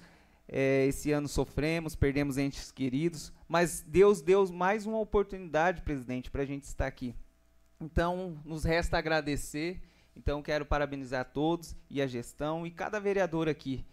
é, 0.49 0.87
esse 0.87 1.13
ano 1.13 1.29
sofremos, 1.29 1.95
perdemos 1.95 2.39
entes 2.39 2.73
queridos, 2.73 3.33
mas 3.47 3.83
Deus 3.87 4.23
deu 4.23 4.51
mais 4.51 4.87
uma 4.87 4.99
oportunidade, 4.99 5.83
presidente, 5.83 6.31
para 6.31 6.43
a 6.43 6.47
gente 6.47 6.65
estar 6.65 6.87
aqui. 6.87 7.15
Então, 7.83 8.39
nos 8.45 8.63
resta 8.63 8.97
agradecer. 8.97 9.83
Então, 10.17 10.41
quero 10.41 10.65
parabenizar 10.65 11.25
todos 11.33 11.75
e 11.91 12.01
a 12.01 12.07
gestão 12.07 12.67
e 12.67 12.71
cada 12.71 13.01
vereador 13.01 13.49
aqui 13.49 13.85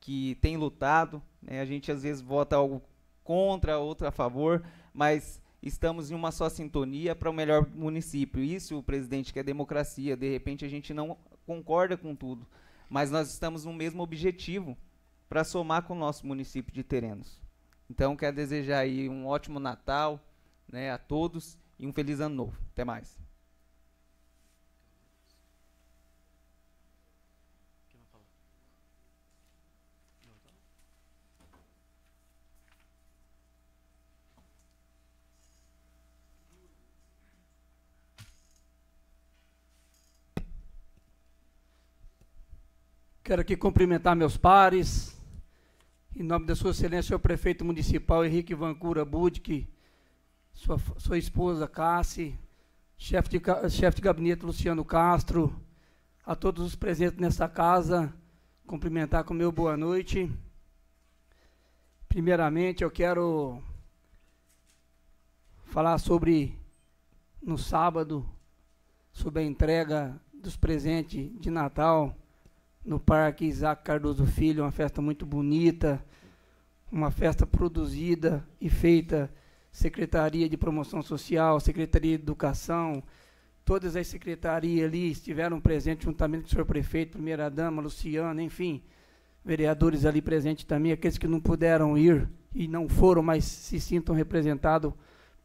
que 0.00 0.36
tem 0.40 0.56
lutado. 0.56 1.22
Né? 1.40 1.60
A 1.60 1.64
gente 1.64 1.90
às 1.90 2.02
vezes 2.02 2.20
vota 2.20 2.56
algo 2.56 2.82
contra, 3.24 3.78
outro 3.78 4.06
a 4.06 4.10
favor, 4.10 4.62
mas 4.92 5.40
estamos 5.62 6.10
em 6.10 6.14
uma 6.14 6.30
só 6.30 6.48
sintonia 6.48 7.14
para 7.14 7.30
o 7.30 7.32
melhor 7.32 7.66
município. 7.74 8.42
Isso, 8.42 8.78
o 8.78 8.82
presidente, 8.82 9.32
que 9.32 9.38
é 9.38 9.42
democracia. 9.42 10.16
De 10.16 10.30
repente 10.30 10.64
a 10.64 10.68
gente 10.68 10.92
não 10.92 11.16
concorda 11.46 11.96
com 11.96 12.14
tudo, 12.14 12.46
mas 12.88 13.10
nós 13.10 13.30
estamos 13.30 13.64
no 13.64 13.72
mesmo 13.72 14.02
objetivo 14.02 14.76
para 15.28 15.44
somar 15.44 15.82
com 15.82 15.94
o 15.94 15.98
nosso 15.98 16.26
município 16.26 16.72
de 16.72 16.82
Terenos. 16.82 17.40
Então, 17.88 18.16
quero 18.16 18.36
desejar 18.36 18.80
aí 18.80 19.08
um 19.08 19.26
ótimo 19.26 19.58
Natal 19.58 20.20
né, 20.70 20.90
a 20.90 20.98
todos 20.98 21.58
e 21.78 21.86
um 21.86 21.92
feliz 21.92 22.20
ano 22.20 22.34
novo. 22.34 22.58
Até 22.72 22.84
mais. 22.84 23.27
Quero 43.28 43.42
aqui 43.42 43.58
cumprimentar 43.58 44.16
meus 44.16 44.38
pares, 44.38 45.14
em 46.16 46.22
nome 46.22 46.46
da 46.46 46.56
Sua 46.56 46.70
Excelência, 46.70 47.14
o 47.14 47.20
prefeito 47.20 47.62
municipal 47.62 48.24
Henrique 48.24 48.54
Vancura 48.54 49.04
Budke, 49.04 49.68
sua, 50.54 50.78
sua 50.96 51.18
esposa 51.18 51.68
Cassi, 51.68 52.38
chefe 52.96 53.28
de, 53.28 53.68
chefe 53.68 53.96
de 53.96 54.02
gabinete 54.02 54.46
Luciano 54.46 54.82
Castro, 54.82 55.54
a 56.24 56.34
todos 56.34 56.64
os 56.64 56.74
presentes 56.74 57.18
nessa 57.18 57.46
casa, 57.46 58.10
cumprimentar 58.66 59.24
com 59.24 59.34
meu 59.34 59.52
boa 59.52 59.76
noite. 59.76 60.32
Primeiramente, 62.08 62.82
eu 62.82 62.90
quero 62.90 63.62
falar 65.66 65.98
sobre, 65.98 66.58
no 67.42 67.58
sábado, 67.58 68.26
sobre 69.12 69.42
a 69.42 69.44
entrega 69.44 70.18
dos 70.32 70.56
presentes 70.56 71.30
de 71.38 71.50
Natal 71.50 72.16
no 72.84 72.98
Parque 72.98 73.44
Isaac 73.44 73.82
Cardoso 73.84 74.26
Filho, 74.26 74.64
uma 74.64 74.70
festa 74.70 75.02
muito 75.02 75.26
bonita, 75.26 76.04
uma 76.90 77.10
festa 77.10 77.46
produzida 77.46 78.46
e 78.60 78.70
feita 78.70 79.30
Secretaria 79.70 80.48
de 80.48 80.56
Promoção 80.56 81.02
Social, 81.02 81.60
Secretaria 81.60 82.16
de 82.16 82.22
Educação, 82.22 83.02
todas 83.64 83.96
as 83.96 84.06
secretarias 84.06 84.88
ali 84.88 85.10
estiveram 85.10 85.60
presentes 85.60 86.06
juntamente 86.06 86.44
com 86.44 86.48
o 86.48 86.50
senhor 86.50 86.64
prefeito, 86.64 87.12
primeira 87.12 87.50
dama, 87.50 87.82
Luciana, 87.82 88.42
enfim, 88.42 88.82
vereadores 89.44 90.06
ali 90.06 90.22
presentes 90.22 90.64
também, 90.64 90.92
aqueles 90.92 91.18
que 91.18 91.26
não 91.26 91.40
puderam 91.40 91.96
ir 91.96 92.28
e 92.54 92.66
não 92.66 92.88
foram, 92.88 93.22
mas 93.22 93.44
se 93.44 93.78
sintam 93.78 94.14
representados 94.14 94.92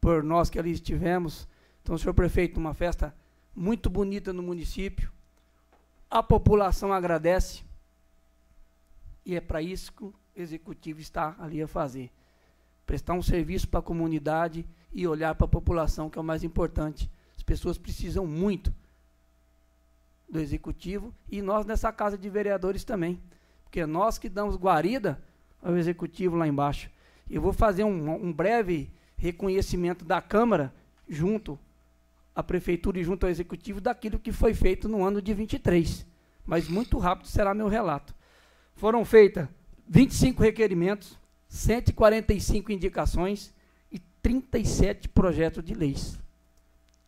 por 0.00 0.22
nós 0.22 0.48
que 0.48 0.58
ali 0.58 0.70
estivemos. 0.70 1.46
Então, 1.82 1.98
senhor 1.98 2.14
prefeito, 2.14 2.58
uma 2.58 2.72
festa 2.72 3.14
muito 3.54 3.90
bonita 3.90 4.32
no 4.32 4.42
município, 4.42 5.12
a 6.14 6.22
população 6.22 6.92
agradece 6.92 7.64
e 9.26 9.34
é 9.34 9.40
para 9.40 9.60
isso 9.60 9.92
que 9.92 10.04
o 10.04 10.14
executivo 10.36 11.00
está 11.00 11.34
ali 11.40 11.60
a 11.60 11.66
fazer. 11.66 12.08
Prestar 12.86 13.14
um 13.14 13.22
serviço 13.22 13.66
para 13.66 13.80
a 13.80 13.82
comunidade 13.82 14.64
e 14.92 15.08
olhar 15.08 15.34
para 15.34 15.46
a 15.46 15.48
população, 15.48 16.08
que 16.08 16.16
é 16.16 16.20
o 16.20 16.24
mais 16.24 16.44
importante. 16.44 17.10
As 17.36 17.42
pessoas 17.42 17.76
precisam 17.76 18.28
muito 18.28 18.72
do 20.30 20.38
Executivo 20.38 21.12
e 21.28 21.42
nós 21.42 21.66
nessa 21.66 21.90
Casa 21.90 22.16
de 22.16 22.30
Vereadores 22.30 22.84
também. 22.84 23.20
Porque 23.64 23.80
é 23.80 23.86
nós 23.86 24.16
que 24.16 24.28
damos 24.28 24.54
guarida 24.54 25.20
ao 25.60 25.76
Executivo 25.76 26.36
lá 26.36 26.46
embaixo. 26.46 26.88
Eu 27.28 27.42
vou 27.42 27.52
fazer 27.52 27.82
um, 27.82 28.24
um 28.24 28.32
breve 28.32 28.88
reconhecimento 29.16 30.04
da 30.04 30.22
Câmara 30.22 30.72
junto 31.08 31.58
à 32.34 32.42
Prefeitura 32.42 32.98
e 32.98 33.04
junto 33.04 33.24
ao 33.24 33.30
Executivo 33.30 33.80
daquilo 33.80 34.18
que 34.18 34.32
foi 34.32 34.54
feito 34.54 34.88
no 34.88 35.04
ano 35.04 35.22
de 35.22 35.32
23. 35.32 36.06
Mas 36.44 36.68
muito 36.68 36.98
rápido 36.98 37.28
será 37.28 37.54
meu 37.54 37.68
relato. 37.68 38.14
Foram 38.74 39.04
feitas 39.04 39.48
25 39.88 40.42
requerimentos, 40.42 41.18
145 41.48 42.72
indicações 42.72 43.54
e 43.90 43.98
37 43.98 45.08
projetos 45.08 45.64
de 45.64 45.74
leis. 45.74 46.18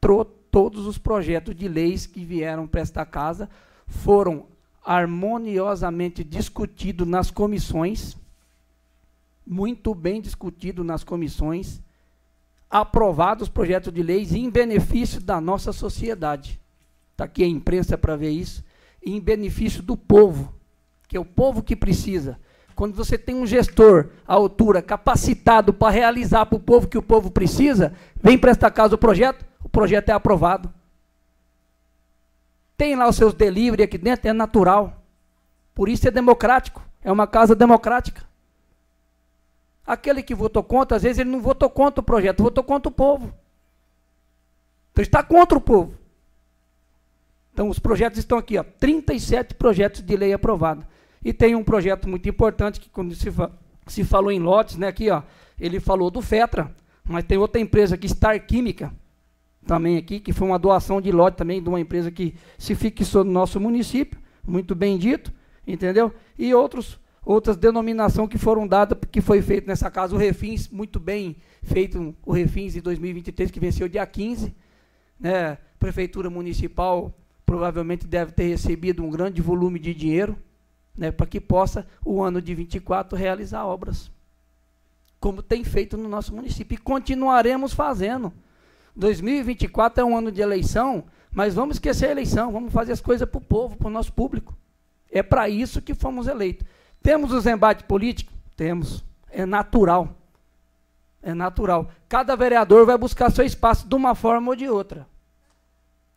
Tro 0.00 0.24
todos 0.24 0.86
os 0.86 0.96
projetos 0.96 1.54
de 1.54 1.68
leis 1.68 2.06
que 2.06 2.24
vieram 2.24 2.66
para 2.66 2.80
esta 2.80 3.04
casa 3.04 3.50
foram 3.86 4.46
harmoniosamente 4.82 6.22
discutidos 6.22 7.06
nas 7.06 7.30
comissões, 7.30 8.16
muito 9.44 9.94
bem 9.94 10.20
discutido 10.20 10.84
nas 10.84 11.02
comissões, 11.02 11.82
aprovados 12.70 13.48
projetos 13.48 13.92
de 13.92 14.02
leis 14.02 14.32
em 14.32 14.50
benefício 14.50 15.20
da 15.20 15.40
nossa 15.40 15.72
sociedade. 15.72 16.60
Está 17.12 17.24
aqui 17.24 17.42
a 17.44 17.48
imprensa 17.48 17.96
para 17.96 18.16
ver 18.16 18.30
isso. 18.30 18.64
Em 19.04 19.20
benefício 19.20 19.82
do 19.82 19.96
povo, 19.96 20.52
que 21.08 21.16
é 21.16 21.20
o 21.20 21.24
povo 21.24 21.62
que 21.62 21.76
precisa. 21.76 22.38
Quando 22.74 22.94
você 22.94 23.16
tem 23.16 23.34
um 23.34 23.46
gestor 23.46 24.10
à 24.28 24.34
altura, 24.34 24.82
capacitado 24.82 25.72
para 25.72 25.92
realizar 25.92 26.44
para 26.44 26.56
o 26.56 26.60
povo 26.60 26.88
que 26.88 26.98
o 26.98 27.02
povo 27.02 27.30
precisa, 27.30 27.94
vem 28.22 28.36
para 28.36 28.50
esta 28.50 28.70
casa 28.70 28.94
o 28.94 28.98
projeto, 28.98 29.46
o 29.62 29.68
projeto 29.68 30.10
é 30.10 30.12
aprovado. 30.12 30.70
Tem 32.76 32.94
lá 32.94 33.08
os 33.08 33.16
seus 33.16 33.32
delivery 33.32 33.84
aqui 33.84 33.96
dentro, 33.96 34.28
é 34.28 34.32
natural. 34.34 35.02
Por 35.74 35.88
isso 35.88 36.06
é 36.06 36.10
democrático. 36.10 36.82
É 37.02 37.10
uma 37.10 37.26
casa 37.26 37.54
democrática. 37.54 38.25
Aquele 39.86 40.22
que 40.22 40.34
votou 40.34 40.62
contra, 40.62 40.96
às 40.96 41.02
vezes 41.02 41.18
ele 41.18 41.30
não 41.30 41.40
votou 41.40 41.70
contra 41.70 42.00
o 42.00 42.02
projeto, 42.02 42.42
votou 42.42 42.64
contra 42.64 42.88
o 42.88 42.92
povo. 42.92 43.32
Então 44.92 45.02
está 45.02 45.22
contra 45.22 45.56
o 45.56 45.60
povo. 45.60 45.94
Então 47.52 47.68
os 47.68 47.78
projetos 47.78 48.18
estão 48.18 48.36
aqui, 48.36 48.58
ó, 48.58 48.64
37 48.64 49.54
projetos 49.54 50.02
de 50.02 50.16
lei 50.16 50.32
aprovados. 50.32 50.84
E 51.24 51.32
tem 51.32 51.54
um 51.54 51.64
projeto 51.64 52.08
muito 52.08 52.28
importante 52.28 52.80
que 52.80 52.88
quando 52.88 53.14
se, 53.14 53.30
fa 53.30 53.50
se 53.86 54.04
falou 54.04 54.32
em 54.32 54.40
lotes, 54.40 54.76
né, 54.76 54.88
aqui, 54.88 55.08
ó, 55.08 55.22
ele 55.58 55.80
falou 55.80 56.10
do 56.10 56.20
FETRA, 56.20 56.74
mas 57.04 57.24
tem 57.24 57.38
outra 57.38 57.60
empresa 57.60 57.94
aqui, 57.94 58.08
Star 58.08 58.44
Química, 58.44 58.92
também 59.66 59.96
aqui, 59.96 60.20
que 60.20 60.32
foi 60.32 60.46
uma 60.46 60.58
doação 60.58 61.00
de 61.00 61.10
lote 61.10 61.36
também 61.36 61.62
de 61.62 61.68
uma 61.68 61.80
empresa 61.80 62.10
que 62.10 62.34
se 62.58 62.74
fixou 62.74 63.24
no 63.24 63.32
nosso 63.32 63.58
município, 63.60 64.18
muito 64.46 64.74
bem 64.74 64.96
dito, 64.98 65.32
entendeu? 65.66 66.12
E 66.38 66.54
outros 66.54 66.98
outras 67.26 67.56
denominações 67.56 68.28
que 68.28 68.38
foram 68.38 68.68
dadas, 68.68 68.96
que 69.10 69.20
foi 69.20 69.42
feito 69.42 69.66
nessa 69.66 69.90
casa, 69.90 70.14
o 70.14 70.18
Refins, 70.18 70.68
muito 70.68 71.00
bem 71.00 71.36
feito, 71.60 72.14
o 72.24 72.32
Refins 72.32 72.74
de 72.74 72.80
2023, 72.80 73.50
que 73.50 73.58
venceu 73.58 73.88
dia 73.88 74.06
15, 74.06 74.54
né? 75.18 75.58
Prefeitura 75.76 76.30
Municipal 76.30 77.12
provavelmente 77.44 78.06
deve 78.06 78.32
ter 78.32 78.44
recebido 78.44 79.04
um 79.04 79.10
grande 79.10 79.42
volume 79.42 79.78
de 79.78 79.92
dinheiro, 79.92 80.36
né, 80.96 81.10
para 81.12 81.26
que 81.26 81.40
possa, 81.40 81.86
o 82.04 82.22
ano 82.22 82.40
de 82.40 82.54
24, 82.54 83.16
realizar 83.16 83.64
obras. 83.64 84.10
Como 85.20 85.42
tem 85.42 85.62
feito 85.62 85.96
no 85.96 86.08
nosso 86.08 86.34
município. 86.34 86.74
E 86.74 86.78
continuaremos 86.78 87.72
fazendo. 87.72 88.32
2024 88.96 90.00
é 90.00 90.04
um 90.04 90.16
ano 90.16 90.32
de 90.32 90.40
eleição, 90.40 91.04
mas 91.30 91.54
vamos 91.54 91.76
esquecer 91.76 92.08
a 92.08 92.12
eleição, 92.12 92.50
vamos 92.50 92.72
fazer 92.72 92.92
as 92.92 93.00
coisas 93.00 93.28
para 93.28 93.38
o 93.38 93.44
povo, 93.44 93.76
para 93.76 93.88
o 93.88 93.90
nosso 93.90 94.12
público. 94.12 94.56
É 95.10 95.22
para 95.22 95.48
isso 95.48 95.82
que 95.82 95.94
fomos 95.94 96.26
eleitos. 96.26 96.66
Temos 97.06 97.30
os 97.30 97.46
embates 97.46 97.86
políticos? 97.86 98.34
Temos. 98.56 99.04
É 99.30 99.46
natural. 99.46 100.16
É 101.22 101.32
natural. 101.32 101.88
Cada 102.08 102.34
vereador 102.34 102.84
vai 102.84 102.98
buscar 102.98 103.30
seu 103.30 103.44
espaço 103.44 103.86
de 103.86 103.94
uma 103.94 104.16
forma 104.16 104.50
ou 104.50 104.56
de 104.56 104.68
outra. 104.68 105.06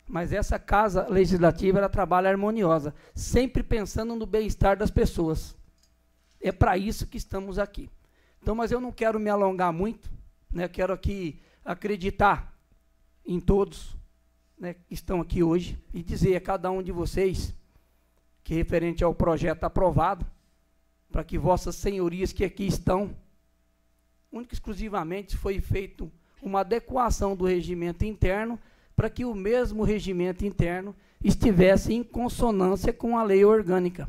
Mas 0.08 0.32
essa 0.32 0.58
casa 0.58 1.06
legislativa 1.06 1.78
ela 1.78 1.88
trabalha 1.88 2.28
harmoniosa, 2.28 2.92
sempre 3.14 3.62
pensando 3.62 4.16
no 4.16 4.26
bem-estar 4.26 4.76
das 4.76 4.90
pessoas. 4.90 5.56
É 6.40 6.50
para 6.50 6.76
isso 6.76 7.06
que 7.06 7.18
estamos 7.18 7.56
aqui. 7.56 7.88
Então, 8.42 8.56
mas 8.56 8.72
eu 8.72 8.80
não 8.80 8.90
quero 8.90 9.20
me 9.20 9.30
alongar 9.30 9.72
muito, 9.72 10.10
né? 10.52 10.66
Quero 10.66 10.92
aqui 10.92 11.40
acreditar 11.64 12.52
em 13.24 13.38
todos 13.38 13.96
né, 14.58 14.74
que 14.74 14.92
estão 14.92 15.20
aqui 15.20 15.40
hoje 15.40 15.80
e 15.94 16.02
dizer 16.02 16.34
a 16.34 16.40
cada 16.40 16.68
um 16.68 16.82
de 16.82 16.90
vocês 16.90 17.54
que 18.42 18.54
referente 18.54 19.04
ao 19.04 19.14
projeto 19.14 19.62
aprovado, 19.62 20.26
para 21.10 21.24
que 21.24 21.38
vossas 21.38 21.74
senhorias 21.74 22.32
que 22.32 22.44
aqui 22.44 22.66
estão, 22.66 23.16
única 24.32 24.54
e 24.54 24.56
exclusivamente 24.56 25.36
foi 25.36 25.60
feito 25.60 26.10
uma 26.40 26.60
adequação 26.60 27.36
do 27.36 27.44
regimento 27.44 28.04
interno 28.04 28.58
para 28.94 29.10
que 29.10 29.24
o 29.24 29.34
mesmo 29.34 29.82
regimento 29.82 30.44
interno 30.44 30.94
estivesse 31.22 31.92
em 31.92 32.02
consonância 32.02 32.92
com 32.92 33.18
a 33.18 33.22
lei 33.22 33.44
orgânica. 33.44 34.08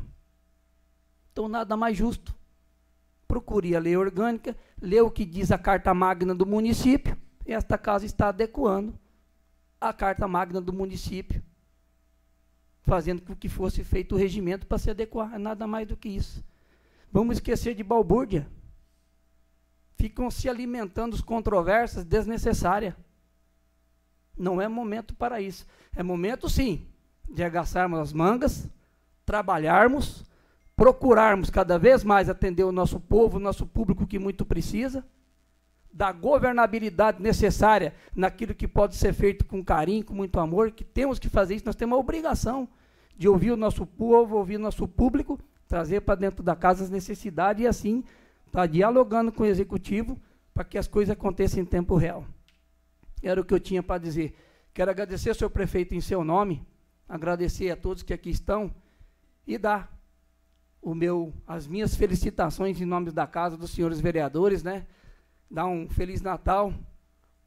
Então, 1.32 1.48
nada 1.48 1.76
mais 1.76 1.96
justo. 1.96 2.34
Procure 3.26 3.74
a 3.74 3.80
lei 3.80 3.96
orgânica, 3.96 4.56
lê 4.80 5.00
o 5.00 5.10
que 5.10 5.24
diz 5.24 5.50
a 5.50 5.58
Carta 5.58 5.94
Magna 5.94 6.34
do 6.34 6.44
município, 6.44 7.16
e 7.46 7.52
esta 7.52 7.78
casa 7.78 8.04
está 8.04 8.28
adequando 8.28 8.98
a 9.80 9.92
Carta 9.92 10.28
Magna 10.28 10.60
do 10.60 10.72
município, 10.72 11.42
fazendo 12.82 13.22
com 13.22 13.34
que 13.34 13.48
fosse 13.48 13.82
feito 13.82 14.14
o 14.14 14.18
regimento 14.18 14.66
para 14.66 14.78
se 14.78 14.90
adequar. 14.90 15.34
É 15.34 15.38
nada 15.38 15.66
mais 15.66 15.88
do 15.88 15.96
que 15.96 16.10
isso. 16.10 16.44
Vamos 17.12 17.36
esquecer 17.36 17.74
de 17.74 17.84
balbúrdia. 17.84 18.48
Ficam 19.96 20.30
se 20.30 20.48
alimentando 20.48 21.16
de 21.16 21.22
controvérsias 21.22 22.04
desnecessárias. 22.04 22.94
Não 24.36 24.60
é 24.60 24.66
momento 24.66 25.14
para 25.14 25.40
isso. 25.40 25.66
É 25.94 26.02
momento, 26.02 26.48
sim, 26.48 26.86
de 27.28 27.44
agaçarmos 27.44 28.00
as 28.00 28.12
mangas, 28.14 28.66
trabalharmos, 29.26 30.24
procurarmos 30.74 31.50
cada 31.50 31.78
vez 31.78 32.02
mais 32.02 32.30
atender 32.30 32.64
o 32.64 32.72
nosso 32.72 32.98
povo, 32.98 33.36
o 33.36 33.40
nosso 33.40 33.66
público 33.66 34.06
que 34.06 34.18
muito 34.18 34.44
precisa, 34.46 35.04
da 35.92 36.10
governabilidade 36.10 37.22
necessária 37.22 37.94
naquilo 38.16 38.54
que 38.54 38.66
pode 38.66 38.96
ser 38.96 39.12
feito 39.12 39.44
com 39.44 39.62
carinho, 39.62 40.04
com 40.04 40.14
muito 40.14 40.40
amor, 40.40 40.70
que 40.70 40.82
temos 40.82 41.18
que 41.18 41.28
fazer 41.28 41.56
isso, 41.56 41.66
nós 41.66 41.76
temos 41.76 41.94
a 41.96 42.00
obrigação 42.00 42.66
de 43.14 43.28
ouvir 43.28 43.50
o 43.50 43.56
nosso 43.56 43.84
povo, 43.84 44.38
ouvir 44.38 44.56
o 44.56 44.60
nosso 44.60 44.88
público, 44.88 45.38
trazer 45.72 46.02
para 46.02 46.16
dentro 46.16 46.42
da 46.42 46.54
casa 46.54 46.84
as 46.84 46.90
necessidades 46.90 47.64
e 47.64 47.66
assim 47.66 48.04
estar 48.46 48.60
tá 48.60 48.66
dialogando 48.66 49.32
com 49.32 49.42
o 49.42 49.46
executivo 49.46 50.20
para 50.52 50.64
que 50.64 50.76
as 50.76 50.86
coisas 50.86 51.14
aconteçam 51.14 51.62
em 51.62 51.64
tempo 51.64 51.96
real. 51.96 52.26
Era 53.22 53.40
o 53.40 53.44
que 53.44 53.54
eu 53.54 53.58
tinha 53.58 53.82
para 53.82 53.96
dizer. 53.96 54.36
Quero 54.74 54.90
agradecer 54.90 55.30
ao 55.30 55.34
senhor 55.34 55.48
prefeito 55.48 55.94
em 55.94 56.00
seu 56.02 56.22
nome, 56.22 56.62
agradecer 57.08 57.70
a 57.70 57.76
todos 57.76 58.02
que 58.02 58.12
aqui 58.12 58.28
estão 58.28 58.70
e 59.46 59.56
dar 59.56 59.98
o 60.82 60.94
meu, 60.94 61.32
as 61.46 61.66
minhas 61.66 61.96
felicitações 61.96 62.78
em 62.78 62.84
nome 62.84 63.10
da 63.10 63.26
casa 63.26 63.56
dos 63.56 63.70
senhores 63.70 63.98
vereadores, 63.98 64.62
né? 64.62 64.86
Dar 65.50 65.64
um 65.64 65.88
feliz 65.88 66.20
Natal, 66.20 66.74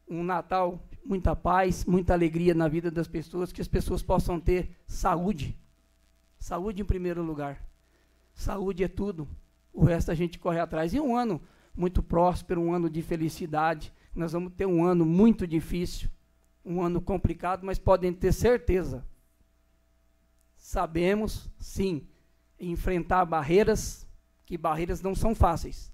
um 0.08 0.24
Natal 0.24 0.82
muita 1.04 1.36
paz, 1.36 1.84
muita 1.84 2.12
alegria 2.12 2.54
na 2.54 2.66
vida 2.66 2.90
das 2.90 3.06
pessoas, 3.06 3.52
que 3.52 3.60
as 3.60 3.68
pessoas 3.68 4.02
possam 4.02 4.40
ter 4.40 4.76
saúde. 4.84 5.56
Saúde 6.40 6.82
em 6.82 6.84
primeiro 6.84 7.22
lugar. 7.22 7.65
Saúde 8.36 8.84
é 8.84 8.88
tudo. 8.88 9.26
O 9.72 9.82
resto 9.84 10.10
a 10.10 10.14
gente 10.14 10.38
corre 10.38 10.60
atrás. 10.60 10.92
E 10.94 11.00
um 11.00 11.16
ano 11.16 11.40
muito 11.74 12.02
próspero, 12.02 12.60
um 12.60 12.72
ano 12.72 12.88
de 12.88 13.02
felicidade, 13.02 13.92
nós 14.14 14.32
vamos 14.32 14.52
ter 14.52 14.66
um 14.66 14.84
ano 14.84 15.04
muito 15.04 15.46
difícil, 15.46 16.08
um 16.64 16.80
ano 16.80 17.00
complicado, 17.00 17.64
mas 17.64 17.78
podem 17.78 18.12
ter 18.12 18.32
certeza. 18.32 19.04
Sabemos, 20.56 21.50
sim, 21.58 22.06
enfrentar 22.58 23.24
barreiras, 23.24 24.06
que 24.44 24.56
barreiras 24.56 25.02
não 25.02 25.14
são 25.14 25.34
fáceis. 25.34 25.92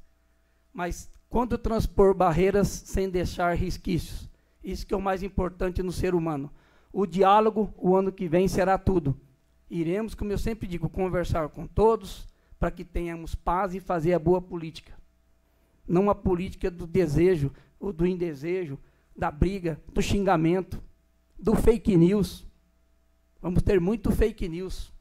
Mas 0.72 1.10
quando 1.28 1.58
transpor 1.58 2.14
barreiras 2.14 2.68
sem 2.68 3.08
deixar 3.08 3.56
resquícios, 3.56 4.28
isso 4.62 4.86
que 4.86 4.94
é 4.94 4.96
o 4.96 5.02
mais 5.02 5.22
importante 5.22 5.82
no 5.82 5.92
ser 5.92 6.14
humano. 6.14 6.50
O 6.92 7.06
diálogo, 7.06 7.72
o 7.76 7.96
ano 7.96 8.12
que 8.12 8.28
vem, 8.28 8.46
será 8.46 8.78
tudo. 8.78 9.18
Iremos, 9.68 10.14
como 10.14 10.30
eu 10.30 10.38
sempre 10.38 10.68
digo, 10.68 10.88
conversar 10.88 11.48
com 11.48 11.66
todos 11.66 12.31
para 12.62 12.70
que 12.70 12.84
tenhamos 12.84 13.34
paz 13.34 13.74
e 13.74 13.80
fazer 13.80 14.14
a 14.14 14.20
boa 14.20 14.40
política. 14.40 14.96
Não 15.84 16.08
a 16.08 16.14
política 16.14 16.70
do 16.70 16.86
desejo, 16.86 17.52
ou 17.80 17.92
do 17.92 18.06
indesejo, 18.06 18.78
da 19.16 19.32
briga, 19.32 19.80
do 19.92 20.00
xingamento, 20.00 20.80
do 21.36 21.56
fake 21.56 21.96
news. 21.96 22.46
Vamos 23.40 23.64
ter 23.64 23.80
muito 23.80 24.12
fake 24.12 24.48
news. 24.48 24.92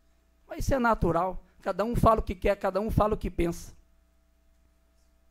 Mas 0.47 0.65
isso 0.65 0.73
é 0.73 0.79
natural. 0.79 1.45
Cada 1.61 1.85
um 1.85 1.95
fala 1.95 2.19
o 2.19 2.23
que 2.23 2.33
quer, 2.33 2.55
cada 2.55 2.81
um 2.81 2.89
fala 2.89 3.13
o 3.13 3.17
que 3.17 3.29
pensa. 3.29 3.75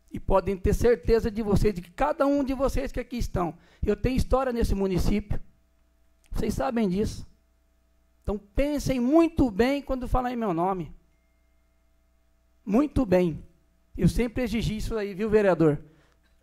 E 0.08 0.20
podem 0.20 0.56
ter 0.56 0.72
certeza 0.72 1.32
de 1.32 1.42
vocês, 1.42 1.74
de 1.74 1.82
que 1.82 1.90
cada 1.90 2.28
um 2.28 2.44
de 2.44 2.54
vocês 2.54 2.92
que 2.92 3.00
aqui 3.00 3.16
estão, 3.16 3.58
eu 3.84 3.96
tenho 3.96 4.16
história 4.16 4.52
nesse 4.52 4.76
município. 4.76 5.40
Vocês 6.30 6.54
sabem 6.54 6.88
disso. 6.88 7.26
Então 8.22 8.38
pensem 8.38 9.00
muito 9.00 9.50
bem 9.50 9.82
quando 9.82 10.06
falar 10.06 10.32
em 10.32 10.36
meu 10.36 10.54
nome. 10.54 10.94
Muito 12.70 13.04
bem. 13.04 13.42
Eu 13.98 14.06
sempre 14.06 14.44
exigi 14.44 14.76
isso 14.76 14.96
aí, 14.96 15.12
viu, 15.12 15.28
vereador? 15.28 15.82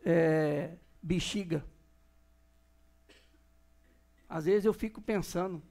É, 0.04 0.72
bexiga. 1.02 1.64
Às 4.28 4.44
vezes 4.44 4.66
eu 4.66 4.74
fico 4.74 5.02
pensando, 5.02 5.64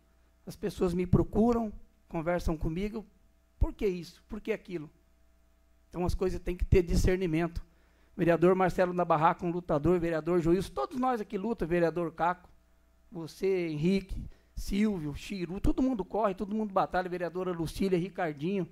as 0.46 0.56
pessoas 0.56 0.94
me 0.94 1.06
procuram, 1.06 1.70
conversam 2.08 2.56
comigo, 2.56 3.04
por 3.58 3.74
que 3.74 3.86
isso? 3.86 4.24
Por 4.26 4.40
que 4.40 4.50
aquilo? 4.50 4.90
Então 5.90 6.06
as 6.06 6.14
coisas 6.14 6.40
têm 6.40 6.56
que 6.56 6.64
ter 6.64 6.82
discernimento. 6.82 7.62
Vereador 8.16 8.54
Marcelo 8.54 8.94
da 8.94 9.04
Barraca, 9.04 9.44
um 9.44 9.50
lutador, 9.50 10.00
vereador 10.00 10.40
Joilson, 10.40 10.72
todos 10.72 10.98
nós 10.98 11.20
aqui 11.20 11.36
luta, 11.36 11.66
vereador 11.66 12.10
Caco, 12.12 12.48
você, 13.12 13.68
Henrique, 13.68 14.24
Silvio, 14.54 15.14
Chiru, 15.14 15.60
todo 15.60 15.82
mundo 15.82 16.02
corre, 16.02 16.34
todo 16.34 16.54
mundo 16.54 16.72
batalha, 16.72 17.10
vereadora 17.10 17.52
Lucília, 17.52 17.98
Ricardinho, 17.98 18.66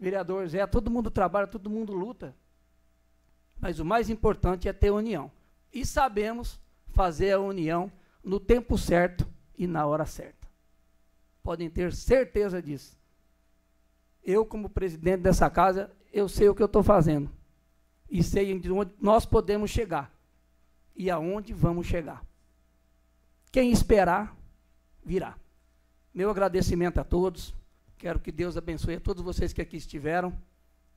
vereador 0.00 0.48
Zé, 0.48 0.66
todo 0.66 0.90
mundo 0.90 1.10
trabalha, 1.10 1.46
todo 1.46 1.68
mundo 1.68 1.92
luta. 1.92 2.34
Mas 3.60 3.78
o 3.78 3.84
mais 3.84 4.08
importante 4.08 4.66
é 4.66 4.72
ter 4.72 4.90
união. 4.90 5.30
E 5.72 5.84
sabemos 5.84 6.58
fazer 6.88 7.32
a 7.32 7.38
união 7.38 7.92
no 8.24 8.40
tempo 8.40 8.78
certo 8.78 9.28
e 9.56 9.66
na 9.66 9.86
hora 9.86 10.06
certa. 10.06 10.48
Podem 11.42 11.68
ter 11.68 11.92
certeza 11.92 12.62
disso. 12.62 12.98
Eu, 14.24 14.44
como 14.46 14.70
presidente 14.70 15.20
dessa 15.20 15.48
casa, 15.50 15.90
eu 16.12 16.28
sei 16.28 16.48
o 16.48 16.54
que 16.54 16.62
eu 16.62 16.66
estou 16.66 16.82
fazendo. 16.82 17.30
E 18.08 18.22
sei 18.22 18.52
onde 18.54 18.68
nós 19.00 19.26
podemos 19.26 19.70
chegar. 19.70 20.12
E 20.96 21.10
aonde 21.10 21.52
vamos 21.52 21.86
chegar. 21.86 22.24
Quem 23.52 23.70
esperar, 23.70 24.36
virá. 25.04 25.36
Meu 26.12 26.30
agradecimento 26.30 26.98
a 26.98 27.04
todos. 27.04 27.54
Quero 28.00 28.18
que 28.18 28.32
Deus 28.32 28.56
abençoe 28.56 28.94
a 28.94 29.00
todos 29.00 29.22
vocês 29.22 29.52
que 29.52 29.60
aqui 29.60 29.76
estiveram, 29.76 30.32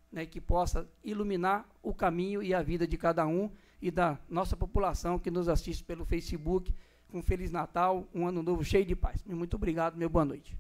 né, 0.10 0.26
que 0.26 0.40
possa 0.40 0.90
iluminar 1.04 1.68
o 1.82 1.94
caminho 1.94 2.42
e 2.42 2.54
a 2.54 2.62
vida 2.62 2.88
de 2.88 2.98
cada 2.98 3.28
um 3.28 3.52
e 3.82 3.92
da 3.92 4.18
nossa 4.30 4.56
população 4.56 5.20
que 5.20 5.30
nos 5.30 5.50
assiste 5.50 5.84
pelo 5.84 6.06
Facebook. 6.06 6.74
Um 7.14 7.22
Feliz 7.22 7.52
Natal, 7.52 8.08
um 8.16 8.26
ano 8.26 8.42
novo 8.42 8.64
cheio 8.64 8.86
de 8.86 8.96
paz. 8.96 9.22
Muito 9.26 9.58
obrigado, 9.58 9.98
meu 9.98 10.10
boa 10.10 10.24
noite. 10.24 10.58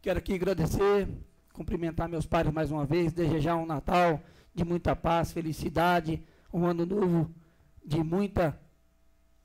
Quero 0.00 0.20
aqui 0.20 0.34
agradecer, 0.34 1.08
cumprimentar 1.52 2.08
meus 2.08 2.24
pais 2.24 2.48
mais 2.52 2.70
uma 2.70 2.86
vez, 2.86 3.12
desejar 3.12 3.56
um 3.56 3.66
Natal 3.66 4.22
de 4.56 4.64
muita 4.64 4.96
paz, 4.96 5.32
felicidade, 5.32 6.22
um 6.50 6.64
ano 6.64 6.86
novo 6.86 7.30
de 7.84 8.02
muita 8.02 8.58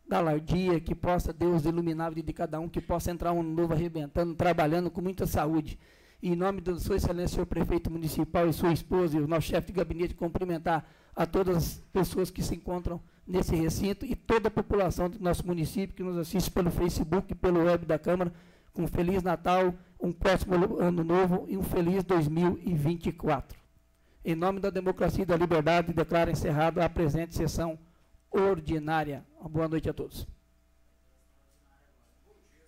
galardia, 0.07 0.79
que 0.79 0.95
possa 0.95 1.33
Deus 1.33 1.65
iluminar 1.65 2.07
a 2.07 2.09
vida 2.09 2.27
de 2.27 2.33
cada 2.33 2.59
um, 2.59 2.69
que 2.69 2.79
possa 2.79 3.11
entrar 3.11 3.33
um 3.33 3.41
ano 3.41 3.53
novo 3.53 3.73
arrebentando, 3.73 4.33
trabalhando 4.33 4.89
com 4.89 5.01
muita 5.01 5.27
saúde. 5.27 5.77
E 6.21 6.29
em 6.29 6.35
nome 6.35 6.61
do 6.61 6.79
Sua 6.79 6.95
Excelência, 6.95 7.35
senhor 7.35 7.45
prefeito 7.45 7.91
municipal 7.91 8.47
e 8.47 8.53
sua 8.53 8.71
esposa 8.71 9.17
e 9.17 9.21
o 9.21 9.27
nosso 9.27 9.47
chefe 9.47 9.67
de 9.67 9.73
gabinete, 9.73 10.15
cumprimentar 10.15 10.89
a 11.13 11.25
todas 11.25 11.57
as 11.57 11.83
pessoas 11.91 12.31
que 12.31 12.41
se 12.41 12.55
encontram 12.55 13.01
nesse 13.27 13.53
recinto 13.53 14.05
e 14.05 14.15
toda 14.15 14.47
a 14.47 14.51
população 14.51 15.09
do 15.09 15.19
nosso 15.19 15.45
município 15.45 15.95
que 15.95 16.03
nos 16.03 16.17
assiste 16.17 16.49
pelo 16.49 16.71
Facebook 16.71 17.33
e 17.33 17.35
pelo 17.35 17.63
web 17.63 17.85
da 17.85 17.99
Câmara, 17.99 18.31
com 18.71 18.83
um 18.83 18.87
Feliz 18.87 19.21
Natal, 19.21 19.73
um 19.99 20.11
próximo 20.11 20.79
ano 20.79 21.03
novo 21.03 21.45
e 21.49 21.57
um 21.57 21.63
feliz 21.63 22.03
2024. 22.03 23.60
Em 24.23 24.35
nome 24.35 24.59
da 24.59 24.69
democracia 24.69 25.23
e 25.23 25.25
da 25.25 25.35
liberdade, 25.35 25.93
declaro 25.93 26.29
encerrada 26.29 26.85
a 26.85 26.89
presente 26.89 27.35
sessão 27.35 27.79
ordinária. 28.29 29.25
Uma 29.39 29.49
boa 29.49 29.67
noite 29.67 29.89
a 29.89 29.93
todos. 29.93 30.27
Solicito 32.23 32.67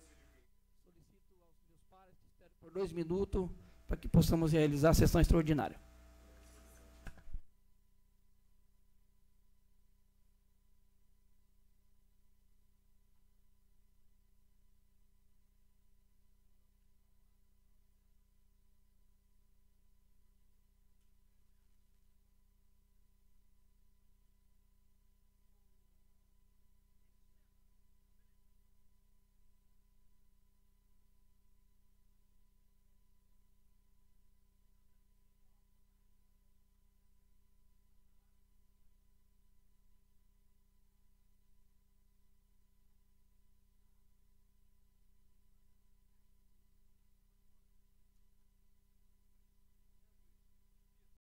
aos 1.40 1.62
meus 1.68 1.82
pares 1.88 2.14
que 2.18 2.26
esperem 2.26 2.52
por 2.60 2.70
dois 2.72 2.92
minutos 2.92 3.48
para 3.86 3.96
que 3.96 4.08
possamos 4.08 4.52
realizar 4.52 4.90
a 4.90 4.94
sessão 4.94 5.20
extraordinária. 5.20 5.83